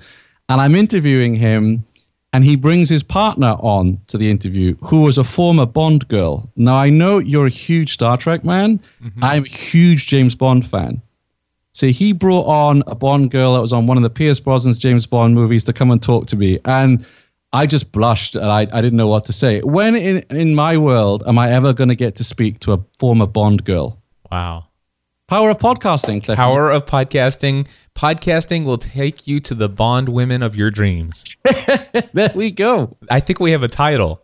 And 0.49 0.61
I'm 0.61 0.75
interviewing 0.75 1.35
him 1.35 1.85
and 2.35 2.43
he 2.43 2.57
brings 2.57 2.89
his 2.89 3.01
partner 3.01 3.55
on 3.61 3.97
to 4.09 4.17
the 4.17 4.29
interview, 4.29 4.75
who 4.81 5.03
was 5.03 5.17
a 5.17 5.23
former 5.23 5.65
Bond 5.65 6.05
girl. 6.09 6.51
Now, 6.57 6.75
I 6.75 6.89
know 6.89 7.17
you're 7.17 7.45
a 7.47 7.49
huge 7.49 7.93
Star 7.93 8.17
Trek 8.17 8.43
man. 8.43 8.81
Mm-hmm. 9.01 9.23
I'm 9.23 9.45
a 9.45 9.47
huge 9.47 10.07
James 10.07 10.35
Bond 10.35 10.67
fan. 10.67 11.01
So 11.71 11.87
he 11.87 12.11
brought 12.11 12.45
on 12.45 12.83
a 12.87 12.95
Bond 12.95 13.31
girl 13.31 13.53
that 13.53 13.61
was 13.61 13.71
on 13.71 13.87
one 13.87 13.95
of 13.95 14.03
the 14.03 14.09
Pierce 14.09 14.41
Brosnan's 14.41 14.77
James 14.77 15.05
Bond 15.05 15.33
movies 15.33 15.63
to 15.63 15.71
come 15.71 15.91
and 15.91 16.03
talk 16.03 16.27
to 16.27 16.35
me. 16.35 16.57
And 16.65 17.05
I 17.55 17.65
just 17.65 17.93
blushed 17.93 18.35
and 18.35 18.45
I, 18.45 18.61
I 18.61 18.81
didn't 18.81 18.97
know 18.97 19.07
what 19.07 19.23
to 19.25 19.33
say. 19.33 19.61
When 19.61 19.95
in, 19.95 20.17
in 20.29 20.55
my 20.55 20.75
world 20.75 21.23
am 21.25 21.39
I 21.39 21.51
ever 21.51 21.71
going 21.71 21.87
to 21.87 21.95
get 21.95 22.15
to 22.15 22.23
speak 22.25 22.59
to 22.59 22.73
a 22.73 22.79
former 22.99 23.25
Bond 23.25 23.63
girl? 23.63 24.01
Wow. 24.29 24.67
Power 25.29 25.51
of 25.51 25.57
podcasting, 25.57 26.21
Cliff. 26.21 26.35
Power 26.35 26.69
of 26.69 26.85
podcasting. 26.85 27.67
Podcasting 27.95 28.65
will 28.65 28.77
take 28.77 29.25
you 29.25 29.39
to 29.39 29.55
the 29.55 29.69
Bond 29.69 30.09
women 30.09 30.43
of 30.43 30.57
your 30.57 30.69
dreams. 30.69 31.23
there 32.13 32.31
we 32.35 32.51
go. 32.51 32.97
I 33.09 33.21
think 33.21 33.39
we 33.39 33.51
have 33.51 33.63
a 33.63 33.69
title. 33.69 34.21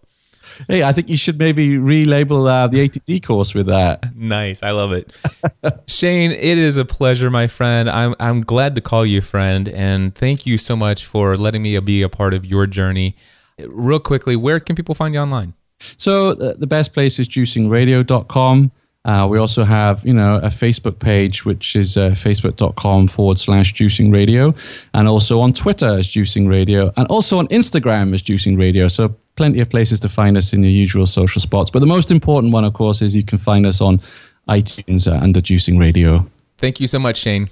Hey, 0.68 0.84
I 0.84 0.92
think 0.92 1.10
you 1.10 1.18
should 1.18 1.38
maybe 1.40 1.70
relabel 1.78 2.50
uh, 2.50 2.68
the 2.68 2.88
ATD 2.88 3.26
course 3.26 3.54
with 3.54 3.68
that. 3.68 4.16
Nice. 4.16 4.64
I 4.64 4.72
love 4.72 4.92
it. 4.92 5.18
Shane, 5.88 6.32
it 6.32 6.58
is 6.58 6.78
a 6.78 6.86
pleasure, 6.86 7.30
my 7.30 7.48
friend. 7.48 7.90
I'm, 7.90 8.16
I'm 8.20 8.42
glad 8.42 8.76
to 8.76 8.82
call 8.82 9.06
you 9.06 9.22
friend. 9.22 9.68
And 9.70 10.14
thank 10.16 10.46
you 10.46 10.58
so 10.58 10.76
much 10.76 11.06
for 11.06 11.38
letting 11.38 11.62
me 11.62 11.78
be 11.80 12.02
a 12.02 12.10
part 12.10 12.34
of 12.34 12.46
your 12.46 12.68
journey. 12.68 13.16
Real 13.60 14.00
quickly, 14.00 14.36
where 14.36 14.60
can 14.60 14.76
people 14.76 14.96
find 14.96 15.14
you 15.14 15.20
online? 15.20 15.54
So, 15.98 16.32
uh, 16.32 16.54
the 16.58 16.68
best 16.68 16.94
place 16.94 17.20
is 17.20 17.28
juicingradio.com. 17.28 18.72
Uh, 19.04 19.28
we 19.30 19.40
also 19.40 19.64
have, 19.64 20.06
you 20.06 20.14
know, 20.14 20.36
a 20.38 20.48
Facebook 20.48 21.00
page, 21.00 21.44
which 21.44 21.76
is 21.76 21.98
uh, 21.98 22.12
facebook.com 22.12 23.08
forward 23.08 23.40
slash 23.40 23.74
juicing 23.74 24.14
radio. 24.14 24.54
And 24.94 25.08
also 25.08 25.40
on 25.40 25.54
Twitter 25.54 25.98
as 25.98 26.08
juicing 26.08 26.48
radio. 26.48 26.94
And 26.98 27.08
also 27.08 27.40
on 27.40 27.48
Instagram 27.48 28.14
as 28.14 28.22
juicing 28.22 28.60
radio. 28.60 28.88
So 28.88 29.16
plenty 29.42 29.60
of 29.60 29.72
places 29.72 30.00
to 30.00 30.08
find 30.08 30.38
us 30.38 30.54
in 30.54 30.62
your 30.62 30.72
usual 30.72 31.08
social 31.08 31.42
spots. 31.42 31.72
But 31.72 31.80
the 31.80 31.88
most 31.88 32.12
important 32.12 32.54
one, 32.54 32.64
of 32.64 32.76
course, 32.76 33.02
is 33.02 33.16
you 33.16 33.24
can 33.24 33.40
find 33.40 33.66
us 33.66 33.82
on 33.82 34.00
iTunes 34.48 35.12
under 35.12 35.42
juicing 35.42 35.80
radio. 35.80 36.24
Thank 36.60 36.80
you 36.80 36.86
so 36.86 37.00
much, 37.00 37.18
Shane. 37.18 37.50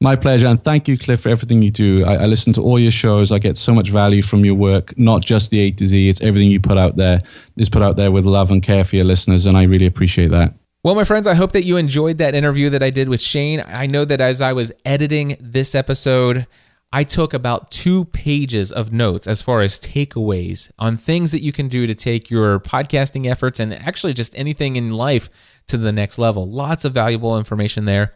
My 0.00 0.16
pleasure. 0.16 0.46
And 0.46 0.58
thank 0.58 0.88
you, 0.88 0.96
Cliff, 0.96 1.20
for 1.20 1.28
everything 1.28 1.60
you 1.60 1.70
do. 1.70 2.06
I, 2.06 2.14
I, 2.22 2.24
listen 2.24 2.54
to 2.54 2.62
all 2.62 2.78
your 2.78 2.90
shows. 2.90 3.32
I 3.32 3.38
get 3.38 3.58
so 3.58 3.74
much 3.74 3.90
value 3.90 4.22
from 4.22 4.46
your 4.46 4.54
work, 4.54 4.98
not 4.98 5.22
just 5.22 5.50
the 5.50 5.60
A 5.60 5.72
to 5.72 5.86
Z. 5.86 6.08
It's 6.08 6.22
everything 6.22 6.50
you 6.50 6.58
put 6.58 6.78
out 6.78 6.96
there 6.96 7.20
is 7.58 7.68
put 7.68 7.82
out 7.82 7.96
there 7.96 8.10
with 8.10 8.24
love 8.24 8.50
and 8.50 8.62
care 8.62 8.84
for 8.84 8.96
your 8.96 9.04
listeners. 9.04 9.44
And 9.44 9.58
I 9.58 9.64
really 9.64 9.84
appreciate 9.84 10.30
that. 10.30 10.54
Well, 10.82 10.94
my 10.94 11.04
friends, 11.04 11.26
I 11.26 11.34
hope 11.34 11.52
that 11.52 11.64
you 11.64 11.76
enjoyed 11.76 12.16
that 12.16 12.34
interview 12.34 12.70
that 12.70 12.82
I 12.82 12.88
did 12.88 13.10
with 13.10 13.20
Shane. 13.20 13.62
I 13.68 13.86
know 13.86 14.06
that 14.06 14.22
as 14.22 14.40
I 14.40 14.54
was 14.54 14.72
editing 14.86 15.36
this 15.38 15.74
episode, 15.74 16.46
I 16.92 17.04
took 17.04 17.34
about 17.34 17.70
two 17.70 18.04
pages 18.06 18.70
of 18.70 18.92
notes 18.92 19.26
as 19.26 19.42
far 19.42 19.62
as 19.62 19.80
takeaways 19.80 20.70
on 20.78 20.96
things 20.96 21.30
that 21.32 21.42
you 21.42 21.52
can 21.52 21.68
do 21.68 21.86
to 21.86 21.94
take 21.94 22.30
your 22.30 22.60
podcasting 22.60 23.26
efforts 23.26 23.58
and 23.60 23.74
actually 23.74 24.14
just 24.14 24.38
anything 24.38 24.76
in 24.76 24.90
life 24.90 25.28
to 25.66 25.76
the 25.76 25.92
next 25.92 26.18
level. 26.18 26.48
Lots 26.48 26.84
of 26.84 26.94
valuable 26.94 27.36
information 27.36 27.84
there. 27.84 28.14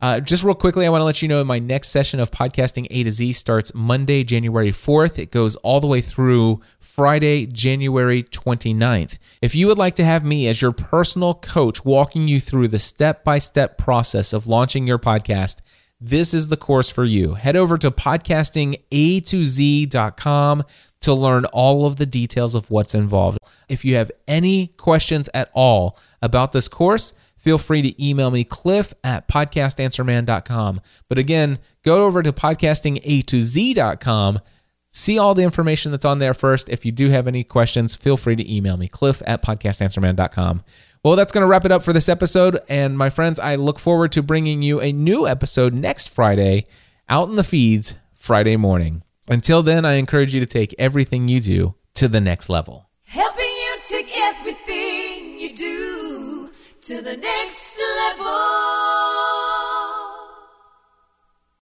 Uh, 0.00 0.20
just 0.20 0.44
real 0.44 0.54
quickly, 0.54 0.84
I 0.84 0.90
want 0.90 1.00
to 1.00 1.06
let 1.06 1.22
you 1.22 1.28
know 1.28 1.42
my 1.42 1.58
next 1.58 1.88
session 1.88 2.20
of 2.20 2.30
Podcasting 2.30 2.86
A 2.90 3.02
to 3.02 3.10
Z 3.10 3.32
starts 3.32 3.74
Monday, 3.74 4.24
January 4.24 4.70
4th. 4.70 5.18
It 5.18 5.30
goes 5.30 5.56
all 5.56 5.80
the 5.80 5.86
way 5.86 6.02
through 6.02 6.60
Friday, 6.78 7.46
January 7.46 8.22
29th. 8.22 9.18
If 9.40 9.54
you 9.54 9.66
would 9.66 9.78
like 9.78 9.94
to 9.94 10.04
have 10.04 10.22
me 10.22 10.48
as 10.48 10.60
your 10.60 10.72
personal 10.72 11.32
coach 11.34 11.84
walking 11.84 12.28
you 12.28 12.40
through 12.40 12.68
the 12.68 12.78
step 12.78 13.24
by 13.24 13.38
step 13.38 13.78
process 13.78 14.34
of 14.34 14.46
launching 14.46 14.86
your 14.86 14.98
podcast, 14.98 15.62
this 16.00 16.34
is 16.34 16.48
the 16.48 16.56
course 16.56 16.90
for 16.90 17.04
you. 17.04 17.34
Head 17.34 17.54
over 17.56 17.78
to 17.78 17.90
podcastinga2z.com 17.90 20.64
to 21.00 21.14
learn 21.14 21.44
all 21.46 21.86
of 21.86 21.96
the 21.96 22.06
details 22.06 22.54
of 22.54 22.70
what's 22.70 22.94
involved. 22.94 23.38
If 23.68 23.84
you 23.84 23.96
have 23.96 24.12
any 24.26 24.68
questions 24.68 25.28
at 25.34 25.50
all 25.52 25.98
about 26.22 26.52
this 26.52 26.68
course, 26.68 27.12
feel 27.36 27.58
free 27.58 27.82
to 27.82 28.04
email 28.04 28.30
me, 28.30 28.44
cliff 28.44 28.94
at 29.04 29.28
podcastanswerman.com. 29.28 30.80
But 31.08 31.18
again, 31.18 31.58
go 31.82 32.04
over 32.04 32.22
to 32.22 32.32
podcastinga2z.com. 32.32 34.40
See 34.88 35.18
all 35.18 35.34
the 35.34 35.42
information 35.42 35.90
that's 35.92 36.06
on 36.06 36.20
there 36.20 36.34
first. 36.34 36.70
If 36.70 36.86
you 36.86 36.92
do 36.92 37.10
have 37.10 37.28
any 37.28 37.44
questions, 37.44 37.94
feel 37.94 38.16
free 38.16 38.36
to 38.36 38.54
email 38.54 38.76
me, 38.76 38.88
cliff 38.88 39.22
at 39.26 39.42
podcastanswerman.com. 39.42 40.62
Well, 41.06 41.14
that's 41.14 41.30
going 41.30 41.42
to 41.42 41.46
wrap 41.46 41.64
it 41.64 41.70
up 41.70 41.84
for 41.84 41.92
this 41.92 42.08
episode. 42.08 42.58
And 42.68 42.98
my 42.98 43.10
friends, 43.10 43.38
I 43.38 43.54
look 43.54 43.78
forward 43.78 44.10
to 44.10 44.24
bringing 44.24 44.60
you 44.60 44.80
a 44.80 44.90
new 44.90 45.24
episode 45.24 45.72
next 45.72 46.08
Friday 46.08 46.66
out 47.08 47.28
in 47.28 47.36
the 47.36 47.44
feeds 47.44 47.94
Friday 48.16 48.56
morning. 48.56 49.04
Until 49.28 49.62
then, 49.62 49.84
I 49.84 49.92
encourage 49.92 50.34
you 50.34 50.40
to 50.40 50.46
take 50.46 50.74
everything 50.80 51.28
you 51.28 51.38
do 51.38 51.76
to 51.94 52.08
the 52.08 52.20
next 52.20 52.48
level. 52.48 52.88
Helping 53.04 53.44
you 53.44 53.76
take 53.84 54.10
everything 54.18 55.38
you 55.38 55.54
do 55.54 56.50
to 56.80 57.00
the 57.00 57.16
next 57.16 57.78
level. 57.78 58.95